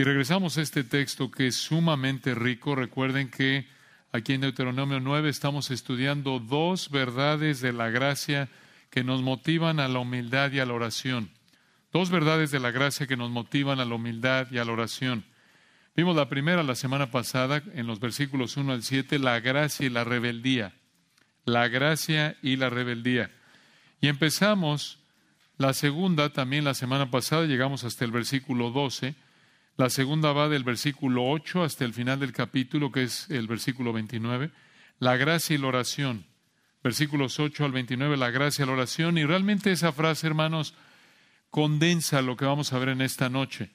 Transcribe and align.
Y 0.00 0.04
regresamos 0.04 0.56
a 0.56 0.62
este 0.62 0.84
texto 0.84 1.28
que 1.28 1.48
es 1.48 1.56
sumamente 1.56 2.32
rico. 2.32 2.76
Recuerden 2.76 3.32
que 3.32 3.66
aquí 4.12 4.34
en 4.34 4.42
Deuteronomio 4.42 5.00
9 5.00 5.28
estamos 5.28 5.72
estudiando 5.72 6.38
dos 6.38 6.88
verdades 6.92 7.60
de 7.60 7.72
la 7.72 7.90
gracia 7.90 8.48
que 8.90 9.02
nos 9.02 9.22
motivan 9.22 9.80
a 9.80 9.88
la 9.88 9.98
humildad 9.98 10.52
y 10.52 10.60
a 10.60 10.66
la 10.66 10.74
oración. 10.74 11.32
Dos 11.92 12.10
verdades 12.10 12.52
de 12.52 12.60
la 12.60 12.70
gracia 12.70 13.08
que 13.08 13.16
nos 13.16 13.30
motivan 13.30 13.80
a 13.80 13.84
la 13.84 13.96
humildad 13.96 14.46
y 14.52 14.58
a 14.58 14.64
la 14.64 14.70
oración. 14.70 15.24
Vimos 15.96 16.14
la 16.14 16.28
primera 16.28 16.62
la 16.62 16.76
semana 16.76 17.10
pasada 17.10 17.60
en 17.74 17.88
los 17.88 17.98
versículos 17.98 18.56
1 18.56 18.74
al 18.74 18.84
7, 18.84 19.18
la 19.18 19.40
gracia 19.40 19.84
y 19.84 19.90
la 19.90 20.04
rebeldía. 20.04 20.74
La 21.44 21.66
gracia 21.66 22.36
y 22.40 22.54
la 22.54 22.70
rebeldía. 22.70 23.32
Y 24.00 24.06
empezamos 24.06 25.00
la 25.56 25.72
segunda 25.74 26.32
también 26.32 26.62
la 26.62 26.74
semana 26.74 27.10
pasada, 27.10 27.46
llegamos 27.46 27.82
hasta 27.82 28.04
el 28.04 28.12
versículo 28.12 28.70
12. 28.70 29.16
La 29.78 29.90
segunda 29.90 30.32
va 30.32 30.48
del 30.48 30.64
versículo 30.64 31.24
8 31.30 31.62
hasta 31.62 31.84
el 31.84 31.94
final 31.94 32.18
del 32.18 32.32
capítulo, 32.32 32.90
que 32.90 33.04
es 33.04 33.30
el 33.30 33.46
versículo 33.46 33.92
29. 33.92 34.50
La 34.98 35.16
gracia 35.16 35.54
y 35.54 35.58
la 35.58 35.68
oración. 35.68 36.26
Versículos 36.82 37.38
8 37.38 37.64
al 37.64 37.70
29, 37.70 38.16
la 38.16 38.30
gracia 38.30 38.64
y 38.64 38.66
la 38.66 38.72
oración. 38.72 39.18
Y 39.18 39.24
realmente 39.24 39.70
esa 39.70 39.92
frase, 39.92 40.26
hermanos, 40.26 40.74
condensa 41.50 42.22
lo 42.22 42.36
que 42.36 42.44
vamos 42.44 42.72
a 42.72 42.80
ver 42.80 42.88
en 42.88 43.02
esta 43.02 43.28
noche. 43.28 43.70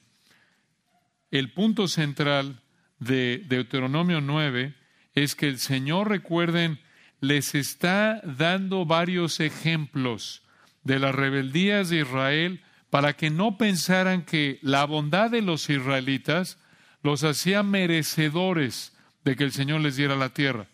El 1.30 1.54
punto 1.54 1.88
central 1.88 2.60
de 2.98 3.38
Deuteronomio 3.38 4.20
9 4.20 4.74
es 5.14 5.34
que 5.34 5.48
el 5.48 5.58
Señor, 5.58 6.10
recuerden, 6.10 6.80
les 7.20 7.54
está 7.54 8.20
dando 8.24 8.84
varios 8.84 9.40
ejemplos 9.40 10.42
de 10.82 10.98
las 10.98 11.14
rebeldías 11.14 11.88
de 11.88 12.00
Israel 12.00 12.60
para 12.94 13.16
que 13.16 13.28
no 13.28 13.58
pensaran 13.58 14.24
que 14.24 14.60
la 14.62 14.84
bondad 14.84 15.28
de 15.28 15.42
los 15.42 15.68
israelitas 15.68 16.58
los 17.02 17.24
hacía 17.24 17.64
merecedores 17.64 18.96
de 19.24 19.34
que 19.34 19.42
el 19.42 19.50
Señor 19.50 19.80
les 19.80 19.96
diera 19.96 20.14
la 20.14 20.28
tierra. 20.28 20.68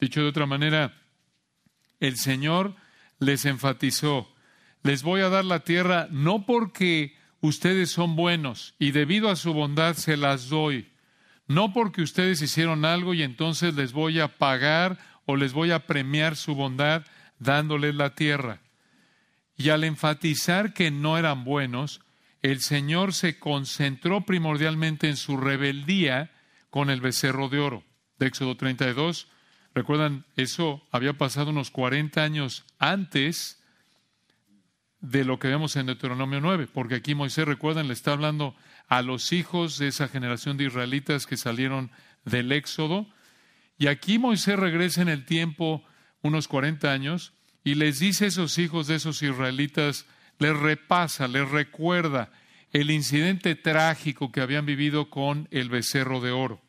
Dicho 0.00 0.22
de 0.22 0.28
otra 0.28 0.46
manera, 0.46 0.94
el 2.00 2.16
Señor 2.16 2.76
les 3.18 3.44
enfatizó, 3.44 4.34
les 4.82 5.02
voy 5.02 5.20
a 5.20 5.28
dar 5.28 5.44
la 5.44 5.60
tierra 5.60 6.08
no 6.10 6.46
porque 6.46 7.14
ustedes 7.42 7.90
son 7.90 8.16
buenos 8.16 8.74
y 8.78 8.92
debido 8.92 9.28
a 9.28 9.36
su 9.36 9.52
bondad 9.52 9.96
se 9.96 10.16
las 10.16 10.48
doy, 10.48 10.88
no 11.46 11.74
porque 11.74 12.00
ustedes 12.00 12.40
hicieron 12.40 12.86
algo 12.86 13.12
y 13.12 13.22
entonces 13.22 13.74
les 13.74 13.92
voy 13.92 14.18
a 14.20 14.38
pagar 14.38 14.96
o 15.26 15.36
les 15.36 15.52
voy 15.52 15.72
a 15.72 15.86
premiar 15.86 16.36
su 16.36 16.54
bondad 16.54 17.04
dándoles 17.38 17.94
la 17.94 18.14
tierra. 18.14 18.60
Y 19.60 19.68
al 19.68 19.84
enfatizar 19.84 20.72
que 20.72 20.90
no 20.90 21.18
eran 21.18 21.44
buenos, 21.44 22.00
el 22.40 22.62
Señor 22.62 23.12
se 23.12 23.38
concentró 23.38 24.22
primordialmente 24.22 25.06
en 25.06 25.18
su 25.18 25.36
rebeldía 25.36 26.30
con 26.70 26.88
el 26.88 27.02
becerro 27.02 27.50
de 27.50 27.58
oro. 27.58 27.84
De 28.18 28.26
Éxodo 28.26 28.56
32, 28.56 29.28
recuerdan, 29.74 30.24
eso 30.36 30.82
había 30.90 31.12
pasado 31.12 31.50
unos 31.50 31.70
40 31.70 32.22
años 32.22 32.64
antes 32.78 33.62
de 35.02 35.26
lo 35.26 35.38
que 35.38 35.48
vemos 35.48 35.76
en 35.76 35.84
Deuteronomio 35.84 36.40
9, 36.40 36.66
porque 36.72 36.94
aquí 36.94 37.14
Moisés, 37.14 37.44
recuerdan, 37.44 37.86
le 37.86 37.92
está 37.92 38.12
hablando 38.12 38.56
a 38.88 39.02
los 39.02 39.30
hijos 39.30 39.76
de 39.76 39.88
esa 39.88 40.08
generación 40.08 40.56
de 40.56 40.64
israelitas 40.64 41.26
que 41.26 41.36
salieron 41.36 41.90
del 42.24 42.50
Éxodo. 42.52 43.12
Y 43.76 43.88
aquí 43.88 44.18
Moisés 44.18 44.58
regresa 44.58 45.02
en 45.02 45.10
el 45.10 45.26
tiempo 45.26 45.84
unos 46.22 46.48
40 46.48 46.90
años 46.90 47.34
y 47.64 47.74
les 47.74 47.98
dice 47.98 48.24
a 48.24 48.28
esos 48.28 48.58
hijos 48.58 48.86
de 48.86 48.96
esos 48.96 49.22
israelitas, 49.22 50.06
les 50.38 50.56
repasa, 50.56 51.28
les 51.28 51.48
recuerda 51.48 52.32
el 52.72 52.90
incidente 52.90 53.54
trágico 53.54 54.32
que 54.32 54.40
habían 54.40 54.64
vivido 54.64 55.10
con 55.10 55.48
el 55.50 55.68
becerro 55.68 56.20
de 56.20 56.30
oro. 56.30 56.62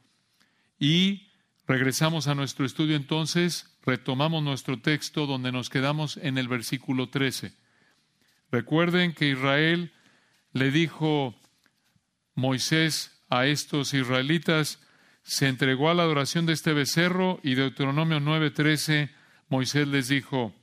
Y 0.80 1.30
regresamos 1.67 2.28
a 2.28 2.36
nuestro 2.36 2.66
estudio 2.66 2.95
entonces, 2.95 3.78
retomamos 3.86 4.44
nuestro 4.44 4.80
texto 4.80 5.25
donde 5.25 5.52
nos 5.52 5.69
quedamos 5.69 6.18
en 6.18 6.38
el 6.38 6.47
versículo 6.47 7.09
13. 7.09 7.53
Recuerden 8.51 9.13
que 9.13 9.30
Israel 9.30 9.94
le 10.53 10.72
dijo 10.72 11.35
Moisés 12.35 13.24
a 13.30 13.46
estos 13.46 13.94
israelitas, 13.94 14.80
se 15.24 15.47
entregó 15.47 15.90
a 15.90 15.94
la 15.94 16.03
adoración 16.03 16.46
de 16.46 16.53
este 16.53 16.74
becerro 16.74 17.40
y 17.44 17.56
Deuteronomio 17.56 18.19
9:13, 18.19 19.12
Moisés 19.47 19.88
les 19.88 20.07
dijo, 20.09 20.53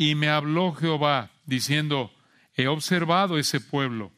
y 0.00 0.14
me 0.14 0.30
habló 0.30 0.72
Jehová, 0.72 1.30
diciendo, 1.44 2.10
he 2.54 2.68
observado 2.68 3.36
ese 3.36 3.60
pueblo, 3.60 4.12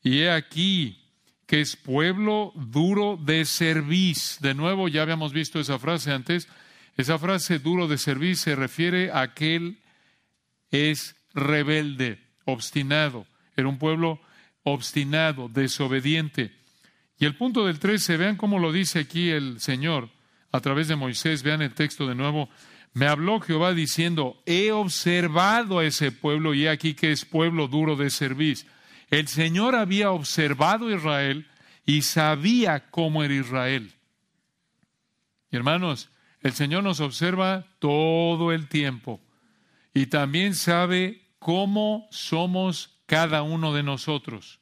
y 0.00 0.20
he 0.20 0.30
aquí 0.30 1.02
que 1.48 1.60
es 1.60 1.74
pueblo 1.74 2.52
duro 2.54 3.18
de 3.20 3.44
cerviz. 3.44 4.38
De 4.40 4.54
nuevo, 4.54 4.86
ya 4.86 5.02
habíamos 5.02 5.32
visto 5.32 5.58
esa 5.58 5.80
frase 5.80 6.12
antes. 6.12 6.46
Esa 6.96 7.18
frase 7.18 7.58
duro 7.58 7.88
de 7.88 7.98
cerviz 7.98 8.42
se 8.42 8.54
refiere 8.54 9.10
a 9.10 9.22
aquel 9.22 9.80
es 10.70 11.16
rebelde, 11.34 12.20
obstinado. 12.44 13.26
Era 13.56 13.66
un 13.66 13.78
pueblo 13.78 14.20
obstinado, 14.62 15.48
desobediente. 15.48 16.52
Y 17.18 17.24
el 17.24 17.34
punto 17.34 17.66
del 17.66 17.80
13, 17.80 18.18
vean 18.18 18.36
cómo 18.36 18.60
lo 18.60 18.70
dice 18.70 19.00
aquí 19.00 19.30
el 19.30 19.58
Señor 19.58 20.10
a 20.52 20.60
través 20.60 20.86
de 20.86 20.94
Moisés, 20.94 21.42
vean 21.42 21.60
el 21.60 21.74
texto 21.74 22.06
de 22.06 22.14
nuevo. 22.14 22.48
Me 22.94 23.06
habló 23.08 23.40
Jehová 23.40 23.74
diciendo, 23.74 24.40
he 24.46 24.70
observado 24.70 25.80
a 25.80 25.84
ese 25.84 26.12
pueblo 26.12 26.54
y 26.54 26.68
aquí 26.68 26.94
que 26.94 27.10
es 27.10 27.24
pueblo 27.24 27.66
duro 27.66 27.96
de 27.96 28.08
servir. 28.08 28.58
El 29.10 29.26
Señor 29.26 29.74
había 29.74 30.12
observado 30.12 30.88
a 30.88 30.94
Israel 30.94 31.48
y 31.84 32.02
sabía 32.02 32.90
cómo 32.90 33.24
era 33.24 33.34
Israel. 33.34 33.92
Y 35.50 35.56
hermanos, 35.56 36.08
el 36.40 36.52
Señor 36.52 36.84
nos 36.84 37.00
observa 37.00 37.66
todo 37.80 38.52
el 38.52 38.68
tiempo 38.68 39.20
y 39.92 40.06
también 40.06 40.54
sabe 40.54 41.22
cómo 41.38 42.06
somos 42.10 43.00
cada 43.06 43.42
uno 43.42 43.72
de 43.72 43.82
nosotros. 43.82 44.60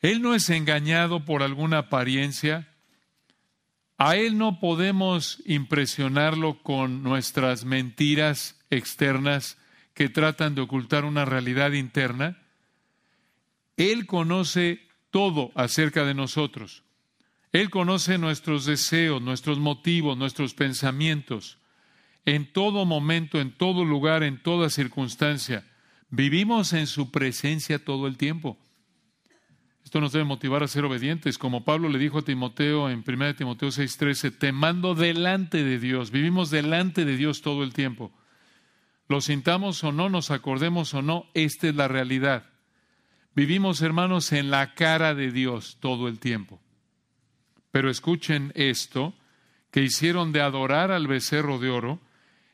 Él 0.00 0.22
no 0.22 0.34
es 0.34 0.50
engañado 0.50 1.24
por 1.24 1.42
alguna 1.42 1.78
apariencia, 1.78 2.69
a 4.02 4.16
Él 4.16 4.38
no 4.38 4.60
podemos 4.60 5.42
impresionarlo 5.44 6.62
con 6.62 7.02
nuestras 7.02 7.66
mentiras 7.66 8.58
externas 8.70 9.58
que 9.92 10.08
tratan 10.08 10.54
de 10.54 10.62
ocultar 10.62 11.04
una 11.04 11.26
realidad 11.26 11.72
interna. 11.72 12.38
Él 13.76 14.06
conoce 14.06 14.80
todo 15.10 15.52
acerca 15.54 16.06
de 16.06 16.14
nosotros. 16.14 16.82
Él 17.52 17.68
conoce 17.68 18.16
nuestros 18.16 18.64
deseos, 18.64 19.20
nuestros 19.20 19.58
motivos, 19.58 20.16
nuestros 20.16 20.54
pensamientos. 20.54 21.58
En 22.24 22.50
todo 22.50 22.86
momento, 22.86 23.38
en 23.38 23.52
todo 23.52 23.84
lugar, 23.84 24.22
en 24.22 24.42
toda 24.42 24.70
circunstancia. 24.70 25.66
Vivimos 26.08 26.72
en 26.72 26.86
su 26.86 27.10
presencia 27.10 27.84
todo 27.84 28.06
el 28.06 28.16
tiempo. 28.16 28.56
Esto 29.84 30.00
nos 30.00 30.12
debe 30.12 30.24
motivar 30.24 30.62
a 30.62 30.68
ser 30.68 30.84
obedientes, 30.84 31.38
como 31.38 31.64
Pablo 31.64 31.88
le 31.88 31.98
dijo 31.98 32.18
a 32.18 32.22
Timoteo 32.22 32.90
en 32.90 33.02
1 33.02 33.34
Timoteo 33.34 33.70
6:13, 33.70 34.30
te 34.30 34.52
mando 34.52 34.94
delante 34.94 35.64
de 35.64 35.78
Dios, 35.78 36.10
vivimos 36.10 36.50
delante 36.50 37.04
de 37.04 37.16
Dios 37.16 37.42
todo 37.42 37.64
el 37.64 37.72
tiempo. 37.72 38.12
Lo 39.08 39.20
sintamos 39.20 39.82
o 39.82 39.90
no, 39.90 40.08
nos 40.08 40.30
acordemos 40.30 40.94
o 40.94 41.02
no, 41.02 41.26
esta 41.34 41.68
es 41.68 41.74
la 41.74 41.88
realidad. 41.88 42.44
Vivimos, 43.34 43.82
hermanos, 43.82 44.32
en 44.32 44.50
la 44.50 44.74
cara 44.74 45.14
de 45.14 45.32
Dios 45.32 45.78
todo 45.80 46.08
el 46.08 46.20
tiempo. 46.20 46.60
Pero 47.72 47.90
escuchen 47.90 48.52
esto, 48.54 49.14
que 49.70 49.82
hicieron 49.82 50.32
de 50.32 50.40
adorar 50.40 50.90
al 50.90 51.06
becerro 51.06 51.58
de 51.58 51.70
oro, 51.70 52.00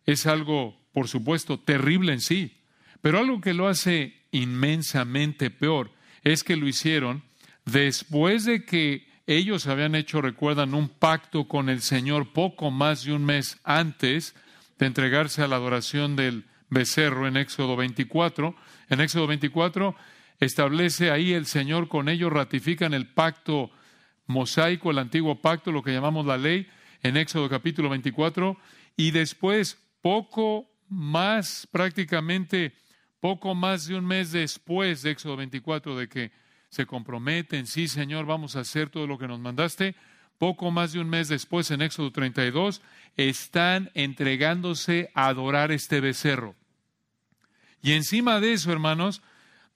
es 0.04 0.26
algo, 0.26 0.78
por 0.92 1.08
supuesto, 1.08 1.58
terrible 1.58 2.12
en 2.12 2.20
sí, 2.20 2.58
pero 3.00 3.18
algo 3.18 3.40
que 3.40 3.54
lo 3.54 3.68
hace 3.68 4.26
inmensamente 4.30 5.50
peor 5.50 5.95
es 6.26 6.42
que 6.42 6.56
lo 6.56 6.66
hicieron 6.66 7.22
después 7.66 8.44
de 8.44 8.64
que 8.64 9.06
ellos 9.28 9.68
habían 9.68 9.94
hecho, 9.94 10.20
recuerdan, 10.20 10.74
un 10.74 10.88
pacto 10.88 11.46
con 11.46 11.68
el 11.68 11.82
Señor 11.82 12.32
poco 12.32 12.72
más 12.72 13.04
de 13.04 13.12
un 13.12 13.24
mes 13.24 13.60
antes 13.62 14.34
de 14.76 14.86
entregarse 14.86 15.42
a 15.42 15.46
la 15.46 15.54
adoración 15.54 16.16
del 16.16 16.44
becerro 16.68 17.28
en 17.28 17.36
Éxodo 17.36 17.76
24. 17.76 18.56
En 18.88 19.00
Éxodo 19.00 19.28
24 19.28 19.94
establece 20.40 21.12
ahí 21.12 21.32
el 21.32 21.46
Señor 21.46 21.86
con 21.86 22.08
ellos, 22.08 22.32
ratifican 22.32 22.92
el 22.92 23.06
pacto 23.06 23.70
mosaico, 24.26 24.90
el 24.90 24.98
antiguo 24.98 25.40
pacto, 25.40 25.70
lo 25.70 25.84
que 25.84 25.92
llamamos 25.92 26.26
la 26.26 26.38
ley, 26.38 26.66
en 27.04 27.16
Éxodo 27.16 27.48
capítulo 27.48 27.88
24, 27.88 28.58
y 28.96 29.12
después, 29.12 29.78
poco 30.02 30.68
más 30.88 31.68
prácticamente 31.70 32.74
poco 33.20 33.54
más 33.54 33.86
de 33.86 33.96
un 33.96 34.06
mes 34.06 34.32
después 34.32 35.02
de 35.02 35.10
Éxodo 35.12 35.36
24, 35.36 35.96
de 35.96 36.08
que 36.08 36.32
se 36.68 36.86
comprometen, 36.86 37.66
sí 37.66 37.88
Señor, 37.88 38.26
vamos 38.26 38.56
a 38.56 38.60
hacer 38.60 38.90
todo 38.90 39.06
lo 39.06 39.18
que 39.18 39.28
nos 39.28 39.40
mandaste, 39.40 39.94
poco 40.38 40.70
más 40.70 40.92
de 40.92 41.00
un 41.00 41.08
mes 41.08 41.28
después, 41.28 41.70
en 41.70 41.82
Éxodo 41.82 42.12
32, 42.12 42.82
están 43.16 43.90
entregándose 43.94 45.10
a 45.14 45.28
adorar 45.28 45.72
este 45.72 46.00
becerro. 46.00 46.54
Y 47.82 47.92
encima 47.92 48.40
de 48.40 48.52
eso, 48.52 48.72
hermanos, 48.72 49.22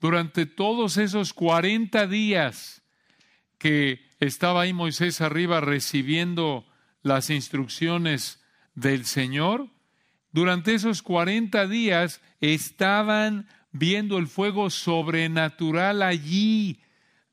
durante 0.01 0.47
todos 0.47 0.97
esos 0.97 1.33
40 1.33 2.07
días 2.07 2.83
que 3.59 4.01
estaba 4.19 4.63
ahí 4.63 4.73
Moisés 4.73 5.21
arriba 5.21 5.61
recibiendo 5.61 6.67
las 7.03 7.31
instrucciones 7.31 8.43
del 8.75 9.05
Señor, 9.05 9.69
durante 10.33 10.75
esos 10.75 11.03
40 11.03 11.67
días 11.67 12.21
estaban 12.41 13.49
viendo 13.73 14.19
el 14.19 14.27
fuego 14.27 14.71
sobrenatural 14.71 16.03
allí, 16.03 16.81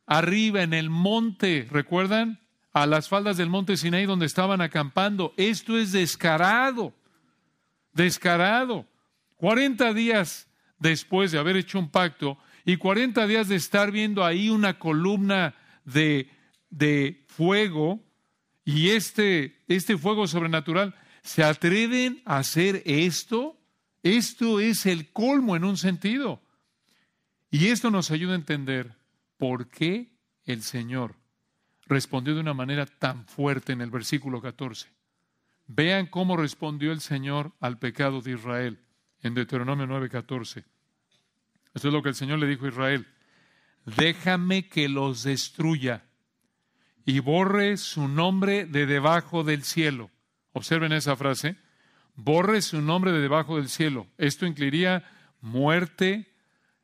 arriba 0.05 0.63
en 0.63 0.73
el 0.73 0.89
monte, 0.89 1.67
¿recuerdan? 1.69 2.39
A 2.73 2.85
las 2.85 3.09
faldas 3.09 3.38
del 3.38 3.49
monte 3.49 3.77
Sinaí 3.77 4.05
donde 4.05 4.25
estaban 4.25 4.61
acampando. 4.61 5.33
Esto 5.38 5.77
es 5.77 5.91
descarado, 5.91 6.94
descarado. 7.94 8.85
40 9.38 9.93
días 9.93 10.47
después 10.79 11.31
de 11.31 11.39
haber 11.39 11.57
hecho 11.57 11.79
un 11.79 11.89
pacto 11.89 12.38
y 12.65 12.77
40 12.77 13.25
días 13.27 13.47
de 13.47 13.55
estar 13.55 13.91
viendo 13.91 14.25
ahí 14.25 14.50
una 14.50 14.77
columna 14.77 15.55
de, 15.85 16.29
de 16.69 17.23
fuego 17.27 18.03
y 18.65 18.89
este, 18.89 19.63
este 19.67 19.97
fuego 19.97 20.27
sobrenatural, 20.27 20.93
¿se 21.27 21.44
atreven 21.44 22.21
a 22.24 22.38
hacer 22.38 22.81
esto? 22.85 23.57
Esto 24.01 24.62
es 24.62 24.85
el 24.85 25.12
colmo 25.12 25.57
en 25.57 25.65
un 25.65 25.75
sentido. 25.75 26.41
Y 27.51 27.68
esto 27.68 27.91
nos 27.91 28.12
ayuda 28.12 28.31
a 28.31 28.38
entender 28.38 28.95
por 29.35 29.68
qué 29.68 30.09
el 30.45 30.63
Señor 30.63 31.15
respondió 31.85 32.33
de 32.33 32.39
una 32.39 32.53
manera 32.53 32.85
tan 32.85 33.25
fuerte 33.25 33.74
en 33.74 33.81
el 33.81 33.91
versículo 33.91 34.41
14. 34.41 34.88
Vean 35.68 36.06
cómo 36.06 36.38
respondió 36.38 36.94
el 36.94 37.01
Señor 37.01 37.51
al 37.59 37.77
pecado 37.77 38.21
de 38.21 38.31
Israel 38.31 38.79
en 39.21 39.33
Deuteronomio 39.33 39.85
9:14. 39.85 40.63
Esto 41.74 41.88
es 41.89 41.94
lo 41.94 42.01
que 42.01 42.09
el 42.09 42.15
Señor 42.15 42.39
le 42.39 42.47
dijo 42.47 42.65
a 42.65 42.69
Israel. 42.69 43.06
Déjame 43.97 44.69
que 44.69 44.88
los 44.88 45.24
destruya 45.24 46.06
y 47.06 47.19
borre 47.19 47.75
su 47.75 48.07
nombre 48.07 48.65
de 48.65 48.85
debajo 48.85 49.44
del 49.44 49.63
cielo. 49.63 50.09
Observen 50.57 50.92
esa 50.92 51.15
frase 51.15 51.56
borre 52.15 52.63
su 52.63 52.81
nombre 52.81 53.12
de 53.12 53.19
debajo 53.19 53.57
del 53.57 53.69
cielo. 53.69 54.07
Esto 54.18 54.48
incluiría 54.48 55.04
muerte, 55.39 56.33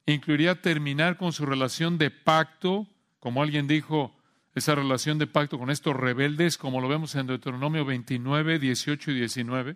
incluiría 0.05 0.61
terminar 0.61 1.17
con 1.17 1.33
su 1.33 1.43
relación 1.43 1.97
de 1.97 2.11
pacto, 2.11 2.87
como 3.19 3.41
alguien 3.41 3.67
dijo, 3.67 4.15
esa 4.53 4.75
relación 4.75 5.17
de 5.17 5.25
pacto 5.25 5.57
con 5.57 5.71
estos 5.71 5.95
rebeldes, 5.95 6.59
como 6.59 6.81
lo 6.81 6.87
vemos 6.87 7.15
en 7.15 7.25
Deuteronomio 7.25 7.83
29, 7.83 8.59
18 8.59 9.09
y 9.09 9.15
19. 9.15 9.75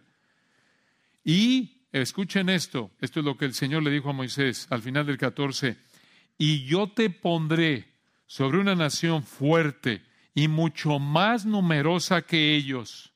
Y 1.24 1.82
escuchen 1.92 2.50
esto, 2.50 2.92
esto 3.02 3.22
es 3.22 3.26
lo 3.26 3.36
que 3.36 3.46
el 3.46 3.56
Señor 3.56 3.82
le 3.82 3.90
dijo 3.90 4.12
a 4.12 4.14
Moisés 4.14 4.68
al 4.70 4.84
final 4.84 5.08
del 5.08 5.18
14, 5.18 5.76
y 6.38 6.66
yo 6.66 6.88
te 6.88 7.10
pondré 7.10 7.96
sobre 8.28 8.60
una 8.60 8.76
nación 8.76 9.24
fuerte 9.24 10.04
y 10.36 10.48
mucho 10.48 11.00
más 11.00 11.48
numerosa 11.48 12.22
que 12.22 12.56
ellos 12.56 13.12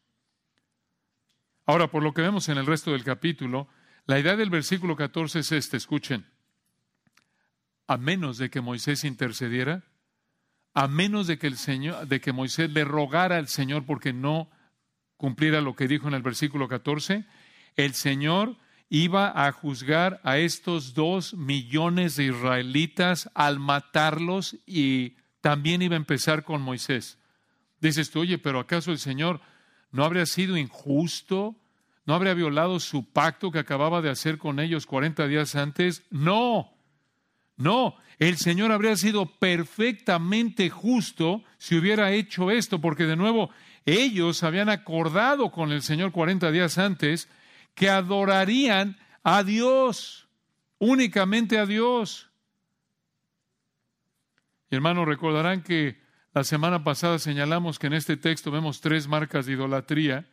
Ahora, 1.65 1.89
por 1.89 2.03
lo 2.03 2.13
que 2.13 2.21
vemos 2.21 2.49
en 2.49 2.57
el 2.57 2.65
resto 2.65 2.91
del 2.91 3.03
capítulo, 3.03 3.67
la 4.05 4.19
idea 4.19 4.35
del 4.35 4.49
versículo 4.49 4.95
14 4.95 5.39
es 5.39 5.51
esta, 5.51 5.77
escuchen, 5.77 6.25
a 7.87 7.97
menos 7.97 8.37
de 8.37 8.49
que 8.49 8.61
Moisés 8.61 9.03
intercediera, 9.03 9.83
a 10.73 10.87
menos 10.87 11.27
de 11.27 11.37
que 11.37 11.47
el 11.47 11.57
Señor, 11.57 12.07
de 12.07 12.21
que 12.21 12.31
Moisés 12.31 12.71
le 12.71 12.85
rogara 12.85 13.37
al 13.37 13.47
Señor 13.47 13.85
porque 13.85 14.13
no 14.13 14.49
cumpliera 15.17 15.61
lo 15.61 15.75
que 15.75 15.87
dijo 15.87 16.07
en 16.07 16.13
el 16.13 16.23
versículo 16.23 16.67
14, 16.67 17.25
el 17.75 17.93
Señor 17.93 18.57
iba 18.89 19.45
a 19.45 19.51
juzgar 19.51 20.19
a 20.23 20.37
estos 20.37 20.93
dos 20.93 21.33
millones 21.33 22.15
de 22.15 22.25
israelitas 22.25 23.29
al 23.33 23.59
matarlos 23.59 24.57
y 24.65 25.15
también 25.39 25.81
iba 25.81 25.95
a 25.95 25.97
empezar 25.97 26.43
con 26.43 26.61
Moisés. 26.61 27.17
Dices 27.79 28.11
tú, 28.11 28.21
oye, 28.21 28.37
pero 28.37 28.59
¿acaso 28.59 28.91
el 28.91 28.99
Señor 28.99 29.41
no 29.91 30.03
habría 30.03 30.25
sido 30.25 30.57
injusto 30.57 31.55
¿No 32.05 32.15
habría 32.15 32.33
violado 32.33 32.79
su 32.79 33.11
pacto 33.11 33.51
que 33.51 33.59
acababa 33.59 34.01
de 34.01 34.09
hacer 34.09 34.37
con 34.37 34.59
ellos 34.59 34.85
40 34.85 35.27
días 35.27 35.55
antes? 35.55 36.03
No, 36.09 36.73
no, 37.57 37.95
el 38.17 38.37
Señor 38.37 38.71
habría 38.71 38.95
sido 38.95 39.37
perfectamente 39.37 40.69
justo 40.69 41.43
si 41.57 41.77
hubiera 41.77 42.11
hecho 42.11 42.49
esto, 42.49 42.81
porque 42.81 43.05
de 43.05 43.15
nuevo 43.15 43.51
ellos 43.85 44.41
habían 44.43 44.69
acordado 44.69 45.51
con 45.51 45.71
el 45.71 45.83
Señor 45.83 46.11
40 46.11 46.51
días 46.51 46.77
antes 46.77 47.29
que 47.75 47.89
adorarían 47.89 48.97
a 49.23 49.43
Dios, 49.43 50.27
únicamente 50.79 51.59
a 51.59 51.67
Dios. 51.67 52.31
Y 54.71 54.75
hermanos, 54.75 55.07
recordarán 55.07 55.61
que 55.61 56.00
la 56.33 56.43
semana 56.43 56.83
pasada 56.83 57.19
señalamos 57.19 57.77
que 57.77 57.87
en 57.87 57.93
este 57.93 58.17
texto 58.17 58.51
vemos 58.51 58.81
tres 58.81 59.07
marcas 59.07 59.45
de 59.45 59.53
idolatría 59.53 60.25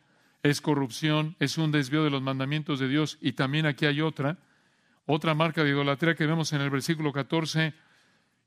es 0.43 0.61
corrupción, 0.61 1.35
es 1.39 1.57
un 1.57 1.71
desvío 1.71 2.03
de 2.03 2.09
los 2.09 2.21
mandamientos 2.21 2.79
de 2.79 2.87
Dios 2.87 3.17
y 3.21 3.33
también 3.33 3.65
aquí 3.65 3.85
hay 3.85 4.01
otra, 4.01 4.37
otra 5.05 5.33
marca 5.33 5.63
de 5.63 5.71
idolatría 5.71 6.15
que 6.15 6.25
vemos 6.25 6.53
en 6.53 6.61
el 6.61 6.69
versículo 6.69 7.11
14. 7.11 7.73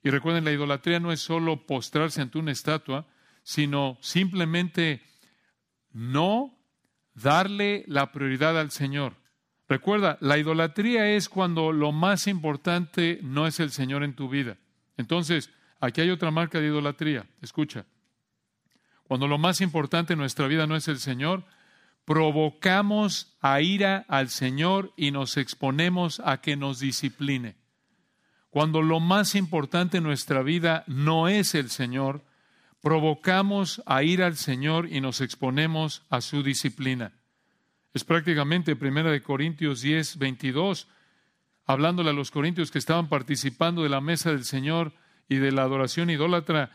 Y 0.03 0.11
recuerden, 0.11 0.45
la 0.45 0.53
idolatría 0.53 1.01
no 1.01 1.13
es 1.13 1.21
solo 1.21 1.67
postrarse 1.67 2.23
ante 2.23 2.39
una 2.39 2.53
estatua, 2.53 3.07
sino 3.43 3.99
simplemente 4.01 5.03
no 5.93 6.59
darle 7.15 7.85
la 7.87 8.11
prioridad 8.13 8.59
al 8.59 8.71
Señor. 8.71 9.17
Recuerda, 9.69 10.17
la 10.21 10.39
idolatría 10.39 11.11
es 11.11 11.29
cuando 11.29 11.73
lo 11.73 11.93
más 11.93 12.27
importante 12.27 13.21
no 13.23 13.47
es 13.47 13.61
el 13.61 13.71
Señor 13.71 14.03
en 14.03 14.15
tu 14.15 14.29
vida. 14.29 14.57
Entonces, 14.97 15.51
aquí 15.83 16.01
hay 16.01 16.11
otra 16.11 16.31
marca 16.31 16.61
de 16.61 16.69
idolatría. 16.69 17.27
Escucha. 17.43 17.85
Cuando 19.03 19.27
lo 19.27 19.37
más 19.37 19.61
importante 19.61 20.15
en 20.15 20.21
nuestra 20.21 20.47
vida 20.47 20.67
no 20.67 20.77
es 20.77 20.89
el 20.89 20.99
Señor, 20.99 21.45
provocamos 22.05 23.37
a 23.41 23.61
ira 23.61 24.07
al 24.09 24.29
Señor 24.29 24.93
y 24.97 25.11
nos 25.11 25.37
exponemos 25.37 26.21
a 26.25 26.41
que 26.41 26.57
nos 26.57 26.79
discipline. 26.79 27.57
Cuando 28.49 28.81
lo 28.81 29.01
más 29.01 29.35
importante 29.35 29.99
en 29.99 30.05
nuestra 30.05 30.43
vida 30.43 30.85
no 30.87 31.29
es 31.29 31.55
el 31.55 31.69
Señor, 31.69 32.23
provocamos 32.81 33.83
a 33.85 34.03
ira 34.05 34.27
al 34.27 34.37
Señor 34.37 34.89
y 34.91 35.01
nos 35.01 35.21
exponemos 35.21 36.05
a 36.09 36.21
su 36.21 36.43
disciplina. 36.43 37.13
Es 37.93 38.05
prácticamente 38.05 38.77
Primera 38.77 39.11
de 39.11 39.21
Corintios 39.21 39.83
10, 39.83 40.19
22, 40.19 40.89
hablándole 41.67 42.11
a 42.11 42.15
los 42.15 42.31
corintios 42.31 42.71
que 42.71 42.79
estaban 42.79 43.09
participando 43.09 43.83
de 43.83 43.89
la 43.89 44.01
mesa 44.01 44.31
del 44.31 44.45
Señor 44.45 44.93
y 45.33 45.37
de 45.39 45.51
la 45.51 45.63
adoración 45.63 46.11
idólatra, 46.11 46.71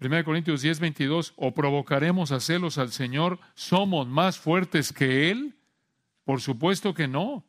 1 0.00 0.24
Corintios 0.24 0.62
10, 0.62 0.80
22, 0.80 1.34
o 1.36 1.52
provocaremos 1.52 2.32
a 2.32 2.40
celos 2.40 2.78
al 2.78 2.90
Señor, 2.90 3.38
¿somos 3.54 4.08
más 4.08 4.38
fuertes 4.38 4.94
que 4.94 5.30
Él? 5.30 5.56
Por 6.24 6.40
supuesto 6.40 6.94
que 6.94 7.06
no. 7.06 7.44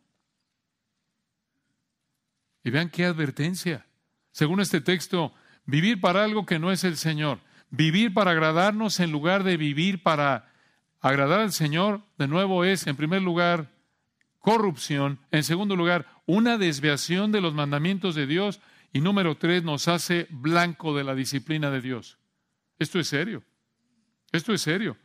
Y 2.61 2.71
vean 2.71 2.89
qué 2.89 3.05
advertencia. 3.05 3.85
Según 4.31 4.59
este 4.59 4.81
texto, 4.81 5.33
vivir 5.65 6.01
para 6.01 6.25
algo 6.25 6.45
que 6.45 6.59
no 6.59 6.73
es 6.73 6.83
el 6.83 6.97
Señor, 6.97 7.39
vivir 7.69 8.13
para 8.13 8.31
agradarnos 8.31 8.99
en 8.99 9.13
lugar 9.13 9.45
de 9.45 9.55
vivir 9.55 10.03
para 10.03 10.51
agradar 10.99 11.39
al 11.39 11.53
Señor, 11.53 12.01
de 12.17 12.27
nuevo 12.27 12.65
es, 12.65 12.85
en 12.85 12.97
primer 12.97 13.21
lugar, 13.21 13.71
corrupción, 14.39 15.19
en 15.31 15.45
segundo 15.45 15.77
lugar, 15.77 16.05
una 16.25 16.57
desviación 16.57 17.31
de 17.31 17.39
los 17.39 17.53
mandamientos 17.53 18.13
de 18.13 18.27
Dios, 18.27 18.59
y 18.91 19.01
número 19.01 19.37
tres, 19.37 19.63
nos 19.63 19.87
hace 19.87 20.27
blanco 20.29 20.95
de 20.95 21.03
la 21.03 21.15
disciplina 21.15 21.69
de 21.69 21.81
Dios. 21.81 22.17
Esto 22.79 22.99
es 22.99 23.07
serio. 23.07 23.43
Esto 24.31 24.53
es 24.53 24.61
serio. 24.61 24.97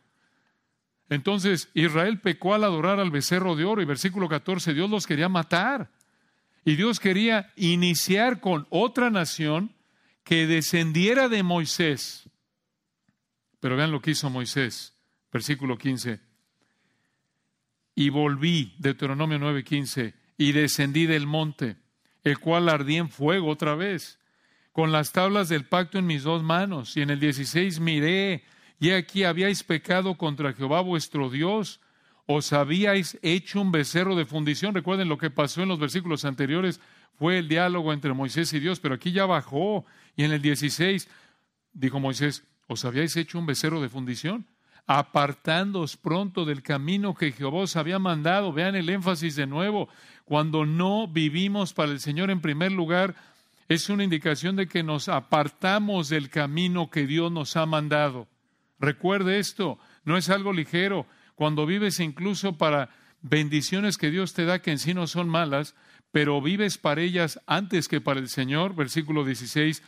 Entonces, 1.08 1.68
Israel 1.74 2.20
pecó 2.20 2.54
al 2.54 2.64
adorar 2.64 2.98
al 2.98 3.10
becerro 3.10 3.56
de 3.56 3.64
oro 3.64 3.82
y 3.82 3.84
versículo 3.84 4.28
14, 4.28 4.72
Dios 4.72 4.88
los 4.88 5.06
quería 5.06 5.28
matar. 5.28 5.90
Y 6.64 6.76
Dios 6.76 6.98
quería 6.98 7.52
iniciar 7.56 8.40
con 8.40 8.66
otra 8.70 9.10
nación 9.10 9.74
que 10.22 10.46
descendiera 10.46 11.28
de 11.28 11.42
Moisés. 11.42 12.30
Pero 13.60 13.76
vean 13.76 13.92
lo 13.92 14.00
que 14.00 14.12
hizo 14.12 14.30
Moisés, 14.30 14.96
versículo 15.30 15.76
15. 15.76 16.20
Y 17.94 18.08
volví, 18.08 18.74
Deuteronomio 18.78 19.38
9:15, 19.38 20.14
y 20.38 20.52
descendí 20.52 21.06
del 21.06 21.26
monte, 21.26 21.76
el 22.24 22.38
cual 22.38 22.68
ardí 22.68 22.96
en 22.96 23.10
fuego 23.10 23.48
otra 23.48 23.74
vez 23.74 24.18
con 24.74 24.90
las 24.90 25.12
tablas 25.12 25.48
del 25.48 25.66
pacto 25.66 25.98
en 25.98 26.06
mis 26.06 26.24
dos 26.24 26.42
manos. 26.42 26.96
Y 26.96 27.02
en 27.02 27.10
el 27.10 27.20
16 27.20 27.78
miré, 27.78 28.42
y 28.80 28.90
aquí 28.90 29.22
habíais 29.22 29.62
pecado 29.62 30.16
contra 30.16 30.52
Jehová 30.52 30.80
vuestro 30.80 31.30
Dios, 31.30 31.80
os 32.26 32.52
habíais 32.52 33.16
hecho 33.22 33.60
un 33.60 33.70
becerro 33.70 34.16
de 34.16 34.24
fundición. 34.24 34.74
Recuerden 34.74 35.08
lo 35.08 35.16
que 35.16 35.30
pasó 35.30 35.62
en 35.62 35.68
los 35.68 35.78
versículos 35.78 36.24
anteriores, 36.24 36.80
fue 37.16 37.38
el 37.38 37.46
diálogo 37.46 37.92
entre 37.92 38.14
Moisés 38.14 38.52
y 38.52 38.58
Dios, 38.58 38.80
pero 38.80 38.96
aquí 38.96 39.12
ya 39.12 39.26
bajó. 39.26 39.84
Y 40.16 40.24
en 40.24 40.32
el 40.32 40.42
16 40.42 41.08
dijo 41.72 42.00
Moisés, 42.00 42.42
os 42.66 42.84
habíais 42.84 43.16
hecho 43.16 43.38
un 43.38 43.46
becerro 43.46 43.80
de 43.80 43.88
fundición, 43.88 44.44
apartándoos 44.86 45.96
pronto 45.96 46.44
del 46.44 46.62
camino 46.62 47.14
que 47.14 47.30
Jehová 47.30 47.60
os 47.60 47.76
había 47.76 48.00
mandado. 48.00 48.52
Vean 48.52 48.74
el 48.74 48.88
énfasis 48.88 49.36
de 49.36 49.46
nuevo. 49.46 49.88
Cuando 50.24 50.64
no 50.64 51.06
vivimos 51.08 51.74
para 51.74 51.92
el 51.92 52.00
Señor 52.00 52.30
en 52.30 52.40
primer 52.40 52.72
lugar, 52.72 53.14
Es 53.66 53.88
una 53.88 54.04
indicación 54.04 54.56
de 54.56 54.68
que 54.68 54.82
nos 54.82 55.08
apartamos 55.08 56.10
del 56.10 56.28
camino 56.28 56.90
que 56.90 57.06
Dios 57.06 57.32
nos 57.32 57.56
ha 57.56 57.64
mandado. 57.64 58.28
Recuerde 58.78 59.38
esto, 59.38 59.78
no 60.04 60.18
es 60.18 60.28
algo 60.28 60.52
ligero. 60.52 61.06
Cuando 61.34 61.64
vives 61.64 61.98
incluso 62.00 62.58
para 62.58 62.90
bendiciones 63.22 63.96
que 63.96 64.10
Dios 64.10 64.34
te 64.34 64.44
da 64.44 64.60
que 64.60 64.70
en 64.70 64.78
sí 64.78 64.92
no 64.92 65.06
son 65.06 65.30
malas, 65.30 65.74
pero 66.12 66.42
vives 66.42 66.76
para 66.76 67.00
ellas 67.00 67.40
antes 67.46 67.88
que 67.88 68.02
para 68.02 68.20
el 68.20 68.28
Señor, 68.28 68.74
versículo 68.74 69.24
16, 69.24 69.82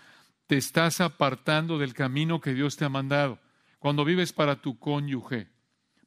te 0.46 0.56
estás 0.56 1.02
apartando 1.02 1.76
del 1.76 1.92
camino 1.92 2.40
que 2.40 2.54
Dios 2.54 2.76
te 2.76 2.86
ha 2.86 2.88
mandado. 2.88 3.38
Cuando 3.78 4.06
vives 4.06 4.32
para 4.32 4.62
tu 4.62 4.78
cónyuge, 4.78 5.48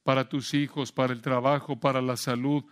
para 0.03 0.27
tus 0.27 0.55
hijos, 0.55 0.91
para 0.91 1.13
el 1.13 1.21
trabajo, 1.21 1.79
para 1.79 2.01
la 2.01 2.17
salud, 2.17 2.63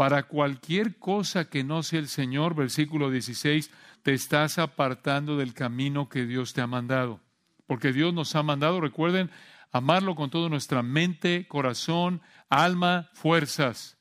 para 0.00 0.22
cualquier 0.22 0.96
cosa 0.96 1.50
que 1.50 1.62
no 1.62 1.82
sea 1.82 1.98
el 1.98 2.08
Señor, 2.08 2.54
versículo 2.54 3.10
16, 3.10 3.70
te 4.02 4.14
estás 4.14 4.56
apartando 4.56 5.36
del 5.36 5.52
camino 5.52 6.08
que 6.08 6.24
Dios 6.24 6.54
te 6.54 6.62
ha 6.62 6.66
mandado. 6.66 7.20
Porque 7.66 7.92
Dios 7.92 8.14
nos 8.14 8.34
ha 8.34 8.42
mandado, 8.42 8.80
recuerden, 8.80 9.30
amarlo 9.72 10.14
con 10.14 10.30
toda 10.30 10.48
nuestra 10.48 10.82
mente, 10.82 11.46
corazón, 11.48 12.22
alma, 12.48 13.10
fuerzas, 13.12 13.98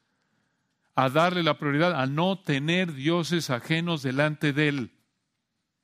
a 0.96 1.10
darle 1.10 1.44
la 1.44 1.58
prioridad, 1.58 2.00
a 2.00 2.06
no 2.06 2.40
tener 2.40 2.94
dioses 2.94 3.50
ajenos 3.50 4.02
delante 4.02 4.54
de 4.54 4.70
Él. 4.70 4.92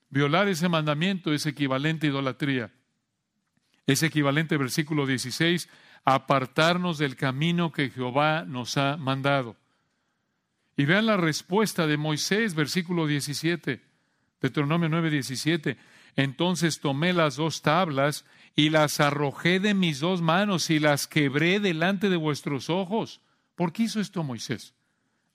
Violar 0.10 0.48
ese 0.48 0.70
mandamiento 0.70 1.34
es 1.34 1.46
equivalente 1.46 2.08
a 2.08 2.12
idolatría. 2.12 2.74
Es 3.86 4.02
equivalente, 4.02 4.56
versículo 4.56 5.08
16, 5.08 5.68
a 6.06 6.14
apartarnos 6.14 7.00
del 7.00 7.18
camino 7.18 7.74
que 7.74 7.90
Jehová 7.90 8.46
nos 8.46 8.78
ha 8.78 8.96
mandado. 8.96 9.58
Y 10.78 10.86
vean 10.86 11.06
la 11.06 11.18
respuesta 11.18 11.88
de 11.88 11.98
Moisés, 11.98 12.54
versículo 12.54 13.08
17, 13.08 13.82
Deuteronomio 14.42 14.90
9, 14.90 15.10
17. 15.10 15.78
Entonces 16.16 16.80
tomé 16.80 17.14
las 17.14 17.38
dos 17.38 17.62
tablas 17.62 18.26
y 18.56 18.70
las 18.70 19.00
arrojé 19.00 19.60
de 19.60 19.74
mis 19.74 20.00
dos 20.00 20.22
manos 20.22 20.70
y 20.70 20.80
las 20.80 21.08
quebré 21.08 21.60
delante 21.60 22.10
de 22.10 22.18
vuestros 22.18 22.70
ojos. 22.70 23.22
¿Por 23.56 23.72
qué 23.72 23.84
hizo 23.84 24.00
esto 24.00 24.24
Moisés? 24.24 24.74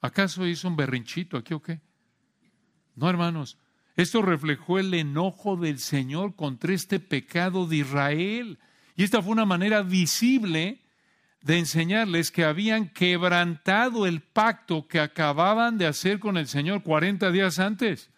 ¿Acaso 0.00 0.46
hizo 0.46 0.68
un 0.68 0.76
berrinchito 0.76 1.36
aquí 1.36 1.54
o 1.54 1.60
qué? 1.60 1.80
No, 2.94 3.08
hermanos. 3.08 3.58
Esto 3.96 4.22
reflejó 4.22 4.78
el 4.78 4.94
enojo 4.94 5.56
del 5.56 5.78
Señor 5.78 6.34
contra 6.34 6.72
este 6.72 7.00
pecado 7.00 7.66
de 7.66 7.76
Israel. 7.76 8.58
Y 8.96 9.04
esta 9.04 9.20
fue 9.20 9.32
una 9.32 9.44
manera 9.44 9.82
visible 9.82 10.79
de 11.42 11.58
enseñarles 11.58 12.30
que 12.30 12.44
habían 12.44 12.88
quebrantado 12.88 14.06
el 14.06 14.20
pacto 14.20 14.86
que 14.86 15.00
acababan 15.00 15.78
de 15.78 15.86
hacer 15.86 16.18
con 16.18 16.36
el 16.36 16.46
Señor 16.46 16.82
40 16.82 17.30
días 17.30 17.58
antes. 17.58 18.10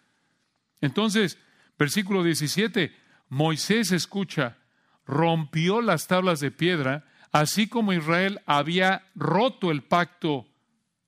Entonces, 0.81 1.37
versículo 1.79 2.23
17, 2.23 2.93
Moisés 3.29 3.91
escucha, 3.91 4.57
rompió 5.05 5.81
las 5.81 6.07
tablas 6.07 6.39
de 6.39 6.51
piedra, 6.51 7.05
así 7.31 7.67
como 7.67 7.93
Israel 7.93 8.41
había 8.45 9.09
roto 9.15 9.71
el 9.71 9.83
pacto 9.83 10.45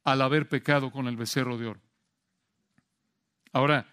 al 0.04 0.22
haber 0.22 0.48
pecado 0.48 0.92
con 0.92 1.08
el 1.08 1.18
becerro 1.18 1.58
de 1.58 1.68
oro. 1.68 1.82
Ahora, 3.52 3.88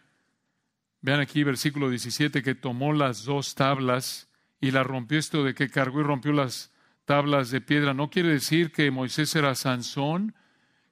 vean 1.01 1.21
aquí 1.21 1.43
versículo 1.45 1.91
17 1.91 2.43
que 2.43 2.55
tomó 2.55 2.93
las 2.93 3.25
dos 3.25 3.55
tablas 3.55 4.29
y 4.61 4.71
las 4.71 4.87
rompió 4.87 5.19
esto 5.19 5.45
de 5.45 5.55
que 5.55 5.69
cargó 5.69 6.01
y 6.01 6.05
rompió 6.05 6.33
las 6.33 6.72
tablas 7.05 7.51
de 7.51 7.61
piedra. 7.61 7.95
No 7.95 8.11
quiere 8.11 8.31
decir 8.31 8.73
que 8.73 8.91
Moisés 8.91 9.35
era 9.35 9.55
Sansón, 9.55 10.35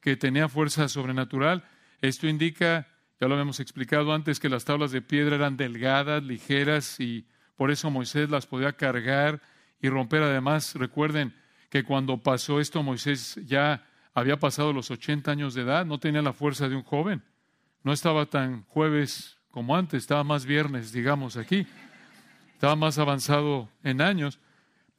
que 0.00 0.16
tenía 0.16 0.48
fuerza 0.48 0.88
sobrenatural. 0.88 1.64
Esto 2.00 2.26
indica, 2.26 2.88
ya 3.20 3.28
lo 3.28 3.34
habíamos 3.34 3.60
explicado 3.60 4.12
antes, 4.12 4.40
que 4.40 4.48
las 4.48 4.64
tablas 4.64 4.92
de 4.92 5.02
piedra 5.02 5.36
eran 5.36 5.56
delgadas, 5.56 6.22
ligeras 6.22 6.98
y 7.00 7.26
por 7.56 7.70
eso 7.70 7.90
Moisés 7.90 8.30
las 8.30 8.46
podía 8.46 8.72
cargar 8.72 9.40
y 9.80 9.88
romper. 9.88 10.22
Además, 10.22 10.74
recuerden 10.74 11.34
que 11.68 11.84
cuando 11.84 12.18
pasó 12.18 12.60
esto, 12.60 12.82
Moisés 12.82 13.38
ya 13.46 13.86
había 14.14 14.38
pasado 14.38 14.72
los 14.72 14.90
80 14.90 15.30
años 15.30 15.54
de 15.54 15.62
edad, 15.62 15.86
no 15.86 15.98
tenía 15.98 16.22
la 16.22 16.32
fuerza 16.32 16.68
de 16.68 16.76
un 16.76 16.82
joven. 16.82 17.22
No 17.82 17.92
estaba 17.92 18.26
tan 18.26 18.64
jueves 18.64 19.38
como 19.50 19.76
antes, 19.76 20.02
estaba 20.02 20.24
más 20.24 20.44
viernes, 20.44 20.92
digamos, 20.92 21.36
aquí. 21.36 21.66
Estaba 22.54 22.76
más 22.76 22.98
avanzado 22.98 23.68
en 23.82 24.00
años. 24.00 24.38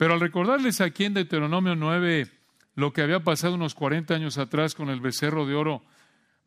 Pero 0.01 0.15
al 0.15 0.20
recordarles 0.20 0.81
aquí 0.81 1.05
en 1.05 1.13
Deuteronomio 1.13 1.75
9 1.75 2.27
lo 2.74 2.91
que 2.91 3.03
había 3.03 3.20
pasado 3.20 3.53
unos 3.53 3.75
40 3.75 4.15
años 4.15 4.39
atrás 4.39 4.74
con 4.74 4.89
el 4.89 5.00
becerro 5.00 5.46
de 5.46 5.53
oro, 5.53 5.84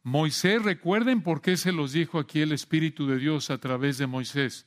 Moisés, 0.02 0.60
recuerden 0.60 1.22
por 1.22 1.40
qué 1.40 1.56
se 1.56 1.70
los 1.70 1.92
dijo 1.92 2.18
aquí 2.18 2.40
el 2.40 2.50
Espíritu 2.50 3.06
de 3.06 3.16
Dios 3.16 3.50
a 3.50 3.58
través 3.58 3.96
de 3.96 4.08
Moisés. 4.08 4.66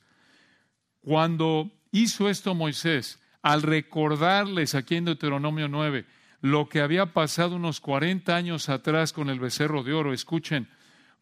Cuando 1.02 1.70
hizo 1.92 2.30
esto 2.30 2.54
Moisés, 2.54 3.20
al 3.42 3.60
recordarles 3.60 4.74
aquí 4.74 4.96
en 4.96 5.04
Deuteronomio 5.04 5.68
9 5.68 6.06
lo 6.40 6.70
que 6.70 6.80
había 6.80 7.12
pasado 7.12 7.56
unos 7.56 7.80
40 7.80 8.34
años 8.34 8.70
atrás 8.70 9.12
con 9.12 9.28
el 9.28 9.38
becerro 9.38 9.82
de 9.82 9.92
oro, 9.92 10.14
escuchen, 10.14 10.66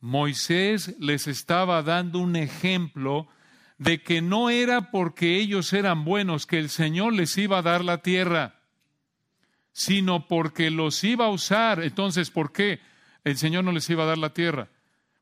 Moisés 0.00 0.94
les 1.00 1.26
estaba 1.26 1.82
dando 1.82 2.20
un 2.20 2.37
ejemplo 2.37 3.26
de 3.78 4.02
que 4.02 4.23
no 4.23 4.50
era 4.50 4.90
porque 4.90 5.37
ellos 5.37 5.73
eran 5.73 6.04
buenos 6.04 6.47
que 6.47 6.59
el 6.59 6.71
Señor 6.71 7.12
les 7.12 7.37
iba 7.37 7.59
a 7.59 7.62
dar 7.62 7.85
la 7.85 8.02
tierra, 8.02 8.61
sino 9.73 10.26
porque 10.26 10.71
los 10.71 11.04
iba 11.04 11.26
a 11.26 11.30
usar. 11.30 11.83
Entonces, 11.83 12.30
¿por 12.30 12.52
qué 12.52 12.80
el 13.25 13.37
Señor 13.37 13.64
no 13.64 13.73
les 13.73 13.88
iba 13.90 14.04
a 14.04 14.06
dar 14.06 14.18
la 14.18 14.33
tierra? 14.33 14.68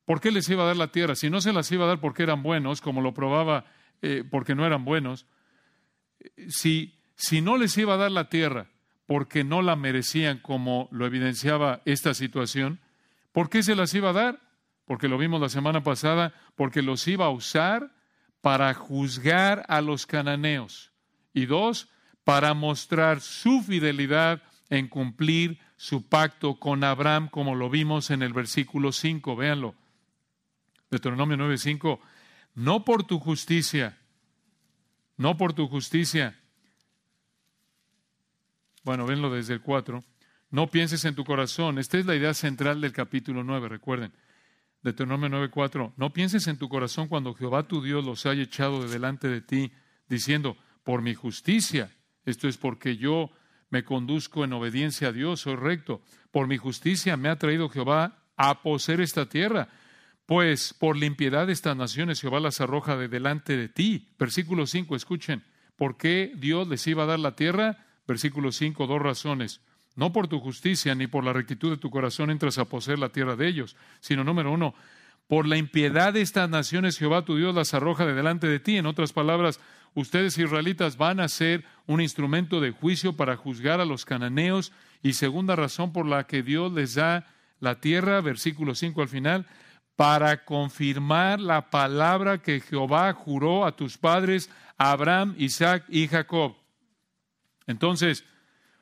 ¿Por 0.05 0.21
qué 0.21 0.31
les 0.31 0.49
iba 0.49 0.63
a 0.63 0.67
dar 0.67 0.77
la 0.77 0.93
tierra? 0.93 1.17
Si 1.17 1.31
no 1.31 1.41
se 1.41 1.53
las 1.53 1.71
iba 1.73 1.85
a 1.85 1.89
dar 1.89 2.01
porque 2.01 2.23
eran 2.23 2.43
buenos, 2.43 2.81
como 2.81 3.01
lo 3.01 3.15
probaba 3.15 3.65
eh, 4.03 4.23
porque 4.31 4.55
no 4.55 4.67
eran 4.67 4.85
buenos, 4.85 5.27
si, 6.49 6.95
si 7.17 7.41
no 7.41 7.57
les 7.57 7.77
iba 7.79 7.95
a 7.95 7.99
dar 7.99 8.13
la 8.13 8.29
tierra 8.29 8.69
porque 9.07 9.45
no 9.45 9.63
la 9.63 9.77
merecían 9.77 10.39
como 10.39 10.89
lo 10.91 11.07
evidenciaba 11.07 11.83
esta 11.85 12.15
situación, 12.15 12.81
¿por 13.33 13.51
qué 13.51 13.63
se 13.63 13.75
las 13.75 13.93
iba 13.95 14.11
a 14.11 14.15
dar? 14.15 14.41
Porque 14.87 15.09
lo 15.09 15.19
vimos 15.19 15.41
la 15.41 15.49
semana 15.49 15.83
pasada, 15.83 16.35
porque 16.55 16.83
los 16.83 17.07
iba 17.09 17.27
a 17.27 17.31
usar 17.31 17.93
para 18.45 18.75
juzgar 18.75 19.65
a 19.69 19.81
los 19.81 20.05
cananeos. 20.05 20.93
Y 21.33 21.47
dos, 21.47 21.89
para 22.25 22.53
mostrar 22.53 23.23
su 23.23 23.63
fidelidad 23.63 24.43
en 24.69 24.89
cumplir 24.89 25.59
su 25.79 26.07
pacto 26.07 26.57
con 26.61 26.85
Abraham, 26.85 27.31
como 27.31 27.55
lo 27.55 27.71
vimos 27.71 28.11
en 28.11 28.21
el 28.21 28.35
versículo 28.35 28.93
5. 28.93 29.35
Véanlo. 29.35 29.75
Deuteronomio 30.91 31.39
9:5 31.39 32.01
no 32.55 32.85
por 32.85 33.05
tu 33.05 33.19
justicia, 33.19 33.97
no 35.17 35.39
por 35.39 35.55
tu 35.55 35.67
justicia. 35.67 36.39
Bueno, 38.83 39.07
venlo 39.07 39.31
desde 39.31 39.55
el 39.55 39.63
4. 39.63 40.05
No 40.51 40.67
pienses 40.67 41.07
en 41.07 41.15
tu 41.15 41.25
corazón. 41.25 41.79
Esta 41.79 41.97
es 41.97 42.05
la 42.05 42.15
idea 42.15 42.35
central 42.35 42.83
del 42.83 42.93
capítulo 42.93 43.43
9, 43.43 43.71
recuerden. 43.71 44.13
Deuteronomio 44.85 45.31
9:4. 45.31 45.95
No 45.97 46.13
pienses 46.13 46.47
en 46.47 46.59
tu 46.59 46.69
corazón 46.69 47.09
cuando 47.09 47.35
Jehová 47.35 47.67
tu 47.67 47.83
Dios 47.83 48.05
los 48.05 48.27
haya 48.27 48.43
echado 48.43 48.83
de 48.83 48.93
delante 48.93 49.29
de 49.29 49.41
ti, 49.41 49.73
diciendo, 50.09 50.59
por 50.85 51.01
mi 51.01 51.15
justicia. 51.15 51.91
Esto 52.27 52.49
es 52.49 52.59
porque 52.59 52.99
yo 52.99 53.31
me 53.71 53.83
conduzco 53.83 54.45
en 54.45 54.53
obediencia 54.53 55.09
a 55.09 55.13
Dios, 55.13 55.41
soy 55.41 55.57
recto. 55.57 56.03
Por 56.31 56.47
mi 56.47 56.59
justicia 56.59 57.17
me 57.17 57.31
ha 57.31 57.39
traído 57.39 57.71
Jehová 57.71 58.25
a 58.37 58.63
poseer 58.63 59.01
esta 59.01 59.27
tierra. 59.27 59.69
Pues 60.27 60.75
por 60.75 60.99
la 60.99 61.07
impiedad 61.07 61.47
de 61.47 61.55
estas 61.55 61.77
naciones 61.77 62.21
Jehová 62.21 62.39
las 62.41 62.61
arroja 62.61 62.97
de 62.97 63.09
delante 63.09 63.57
de 63.57 63.71
ti. 63.71 64.15
Versículo 64.19 64.67
5, 64.67 64.97
escuchen. 64.97 65.43
¿Por 65.77 65.97
qué 65.97 66.33
Dios 66.37 66.69
les 66.69 66.87
iba 66.87 67.05
a 67.05 67.07
dar 67.07 67.19
la 67.19 67.35
tierra? 67.35 67.87
Versículo 68.07 68.53
5, 68.53 68.87
dos 68.87 69.01
razones. 69.01 69.63
No 69.97 70.13
por 70.13 70.29
tu 70.29 70.41
justicia 70.41 70.95
ni 70.95 71.07
por 71.07 71.25
la 71.25 71.33
rectitud 71.33 71.71
de 71.71 71.77
tu 71.77 71.91
corazón 71.91 72.31
entras 72.31 72.59
a 72.59 72.65
poseer 72.65 72.99
la 72.99 73.11
tierra 73.11 73.37
de 73.37 73.47
ellos, 73.47 73.77
sino 74.01 74.25
número 74.25 74.53
uno, 74.53 74.75
por 75.29 75.47
la 75.47 75.57
impiedad 75.57 76.13
de 76.13 76.21
estas 76.21 76.51
naciones 76.51 76.99
Jehová 76.99 77.25
tu 77.25 77.37
Dios 77.37 77.55
las 77.55 77.75
arroja 77.75 78.05
de 78.05 78.15
delante 78.15 78.47
de 78.47 78.61
ti. 78.61 78.77
En 78.77 78.87
otras 78.87 79.13
palabras, 79.13 79.61
ustedes 79.95 80.37
israelitas 80.37 80.97
van 80.97 81.21
a 81.21 81.29
ser 81.29 81.65
un 81.87 82.01
instrumento 82.01 82.61
de 82.61 82.73
juicio 82.73 83.17
para 83.17 83.37
juzgar 83.37 83.81
a 83.81 83.87
los 83.87 84.05
cananeos. 84.05 84.73
Y 85.03 85.15
segunda 85.15 85.57
razón 85.57 85.93
por 85.93 86.07
la 86.07 86.27
que 86.27 86.43
Dios 86.43 86.73
les 86.73 86.95
da 86.95 87.27
la 87.61 87.81
tierra, 87.81 88.21
versículo 88.21 88.75
5 88.75 89.03
al 89.03 89.09
final, 89.09 89.47
para 89.97 90.45
confirmar 90.45 91.41
la 91.41 91.71
palabra 91.71 92.43
que 92.43 92.61
Jehová 92.61 93.13
juró 93.13 93.65
a 93.65 93.77
tus 93.77 93.97
padres, 93.97 94.51
Abraham, 94.77 95.35
Isaac 95.39 95.85
y 95.89 96.09
Jacob. 96.09 96.57
Entonces, 97.67 98.25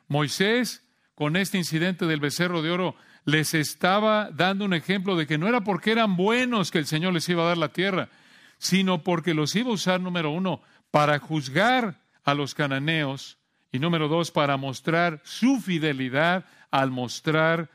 Moisés, 0.07 0.83
con 1.15 1.35
este 1.35 1.57
incidente 1.57 2.05
del 2.05 2.19
becerro 2.19 2.61
de 2.61 2.71
oro, 2.71 2.95
les 3.25 3.53
estaba 3.53 4.29
dando 4.31 4.65
un 4.65 4.73
ejemplo 4.73 5.15
de 5.15 5.27
que 5.27 5.37
no 5.37 5.47
era 5.47 5.61
porque 5.61 5.91
eran 5.91 6.17
buenos 6.17 6.71
que 6.71 6.79
el 6.79 6.85
Señor 6.85 7.13
les 7.13 7.27
iba 7.29 7.43
a 7.43 7.47
dar 7.47 7.57
la 7.57 7.73
tierra, 7.73 8.09
sino 8.57 9.03
porque 9.03 9.33
los 9.33 9.55
iba 9.55 9.69
a 9.69 9.73
usar, 9.73 10.01
número 10.01 10.31
uno, 10.31 10.61
para 10.91 11.19
juzgar 11.19 12.01
a 12.23 12.33
los 12.33 12.53
cananeos 12.53 13.37
y 13.71 13.79
número 13.79 14.07
dos, 14.07 14.31
para 14.31 14.57
mostrar 14.57 15.21
su 15.23 15.59
fidelidad 15.59 16.45
al 16.71 16.91
mostrar 16.91 17.69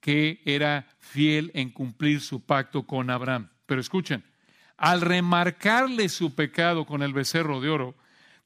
que 0.00 0.42
era 0.44 0.86
fiel 0.98 1.50
en 1.54 1.70
cumplir 1.70 2.20
su 2.20 2.44
pacto 2.44 2.84
con 2.84 3.10
Abraham. 3.10 3.50
Pero 3.66 3.80
escuchen, 3.80 4.24
al 4.76 5.00
remarcarle 5.00 6.08
su 6.08 6.34
pecado 6.34 6.86
con 6.86 7.02
el 7.02 7.12
becerro 7.12 7.60
de 7.60 7.70
oro, 7.70 7.94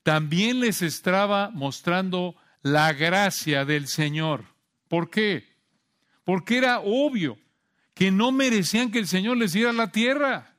también 0.03 0.61
les 0.61 0.83
estaba 0.83 1.51
mostrando 1.51 2.37
la 2.67 2.93
gracia 2.93 3.65
del 3.65 3.87
Señor. 3.87 4.45
¿Por 4.89 5.09
qué? 5.09 5.45
Porque 6.25 6.59
era 6.59 6.81
obvio 6.81 7.39
que 7.95 8.11
no 8.11 8.33
merecían 8.33 8.91
que 8.91 8.99
el 8.99 9.07
Señor 9.07 9.37
les 9.37 9.53
diera 9.53 9.73
la 9.73 9.93
tierra. 9.93 10.57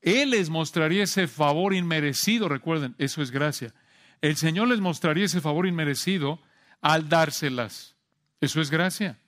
Él 0.00 0.30
les 0.30 0.48
mostraría 0.48 1.04
ese 1.04 1.28
favor 1.28 1.74
inmerecido, 1.74 2.48
recuerden, 2.48 2.94
eso 2.96 3.20
es 3.20 3.30
gracia. 3.30 3.74
El 4.22 4.36
Señor 4.36 4.68
les 4.68 4.80
mostraría 4.80 5.26
ese 5.26 5.42
favor 5.42 5.66
inmerecido 5.66 6.40
al 6.80 7.10
dárselas. 7.10 7.94
Eso 8.40 8.62
es 8.62 8.70
gracia. 8.70 9.18